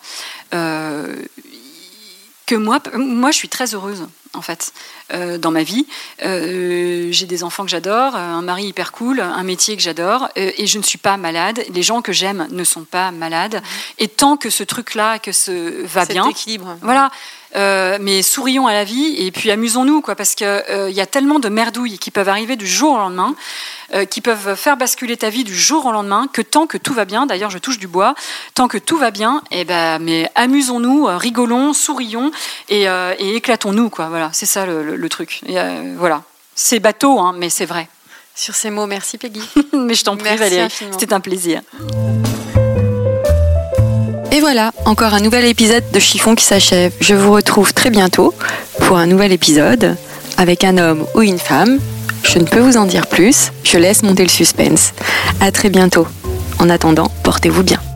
Que 2.47 2.55
moi, 2.55 2.81
moi, 2.95 3.31
je 3.31 3.37
suis 3.37 3.49
très 3.49 3.75
heureuse 3.75 4.07
en 4.35 4.43
fait 4.43 4.73
euh, 5.13 5.39
dans 5.39 5.51
ma 5.51 5.63
vie. 5.63 5.87
Euh, 6.25 7.09
j'ai 7.11 7.27
des 7.27 7.45
enfants 7.45 7.65
que 7.65 7.71
j'adore, 7.71 8.15
euh, 8.17 8.19
un 8.19 8.43
mari 8.43 8.65
hyper 8.67 8.93
cool, 8.93 9.21
un 9.21 9.43
métier 9.43 9.77
que 9.77 9.83
j'adore, 9.83 10.29
et 10.37 10.67
je 10.67 10.79
ne 10.79 10.83
suis 10.83 10.99
pas 10.99 11.17
malade. 11.17 11.63
Les 11.75 11.83
gens 11.83 12.03
que 12.03 12.13
j'aime 12.13 12.47
ne 12.51 12.65
sont 12.65 12.85
pas 12.85 13.11
malades. 13.11 13.63
Et 13.99 14.09
tant 14.09 14.37
que 14.37 14.51
ce 14.51 14.63
truc-là, 14.63 15.19
que 15.19 15.33
ce 15.33 15.85
va 15.87 16.03
Cet 16.03 16.13
bien, 16.13 16.29
équilibre. 16.29 16.77
voilà. 16.83 17.11
Euh, 17.55 17.99
mais 18.01 18.23
sourions 18.23 18.67
à 18.67 18.73
la 18.73 18.83
vie 18.83 19.15
et 19.19 19.31
puis 19.31 19.51
amusons-nous 19.51 20.01
quoi 20.01 20.15
parce 20.15 20.35
que 20.35 20.43
euh, 20.71 20.89
y 20.89 21.03
a 21.03 21.07
tellement 21.07 21.39
de 21.39 21.51
merdouilles 21.51 21.99
qui 21.99 22.11
peuvent 22.11 22.31
arriver 22.31 22.57
du 22.57 22.67
jour 22.67 22.95
au 22.95 22.97
lendemain 22.97 23.35
euh, 23.93 24.07
qui 24.07 24.23
peuvent 24.23 24.55
faire 24.57 24.79
basculer 24.79 25.19
ta 25.19 25.29
vie 25.29 25.45
du 25.45 25.55
jour 25.55 25.85
au 25.85 25.93
lendemain 25.93 26.29
que 26.33 26.41
tant 26.41 26.67
que 26.67 26.79
tout 26.79 26.95
va 26.95 27.05
bien 27.05 27.27
d'ailleurs 27.27 27.51
je 27.51 27.59
touche 27.59 27.79
du 27.79 27.89
bois 27.89 28.15
tant 28.55 28.69
que 28.69 28.79
tout 28.79 28.97
va 28.97 29.11
bien 29.11 29.43
et 29.51 29.65
ben 29.67 29.99
mais 29.99 30.31
amusons-nous 30.35 31.05
rigolons 31.19 31.75
sourions 31.75 32.31
et, 32.71 32.85
et 33.19 33.37
éclatons-nous 33.37 33.91
quoi 33.91 34.07
voilà 34.09 34.31
c'est 34.33 34.47
ça 34.47 34.65
le, 34.65 34.83
le- 34.83 34.97
le 35.03 35.09
truc 35.09 35.41
Et, 35.47 35.59
euh, 35.59 35.95
voilà 35.99 36.23
c'est 36.55 36.81
bateau 36.81 37.19
hein, 37.19 37.35
mais 37.37 37.51
c'est 37.51 37.67
vrai 37.67 37.89
Sur 38.35 38.55
ces 38.55 38.71
mots, 38.71 38.87
merci 38.87 39.19
Peggy. 39.19 39.43
mais 39.73 39.95
je 39.95 40.05
t'en 40.05 40.17
prie 40.17 40.37
Valérie 40.37 40.69
c'était 40.99 41.13
un 41.13 41.21
plaisir 41.21 41.61
Et 44.31 44.41
voilà, 44.41 44.73
encore 44.87 45.13
un 45.13 45.21
nouvel 45.21 45.45
épisode 45.45 45.85
de 45.93 45.99
Chiffon 45.99 46.35
qui 46.35 46.45
s'achève. 46.47 46.93
Je 47.01 47.15
vous 47.15 47.33
retrouve 47.33 47.75
très 47.75 47.91
bientôt 47.91 48.33
pour 48.81 48.97
un 48.97 49.07
nouvel 49.07 49.31
épisode 49.33 49.97
avec 50.39 50.65
un 50.65 50.79
homme 50.79 51.07
ou 51.15 51.21
une 51.21 51.39
femme. 51.39 51.79
Je 52.25 52.39
ne 52.39 52.45
peux 52.45 52.61
vous 52.61 52.79
en 52.79 52.87
dire 52.87 53.07
plus, 53.07 53.51
je 53.63 53.77
laisse 53.77 54.03
monter 54.03 54.23
le 54.23 54.31
suspense. 54.31 54.93
À 55.41 55.51
très 55.51 55.69
bientôt. 55.69 56.07
En 56.59 56.71
attendant, 56.71 57.11
portez-vous 57.25 57.63
bien. 57.63 57.92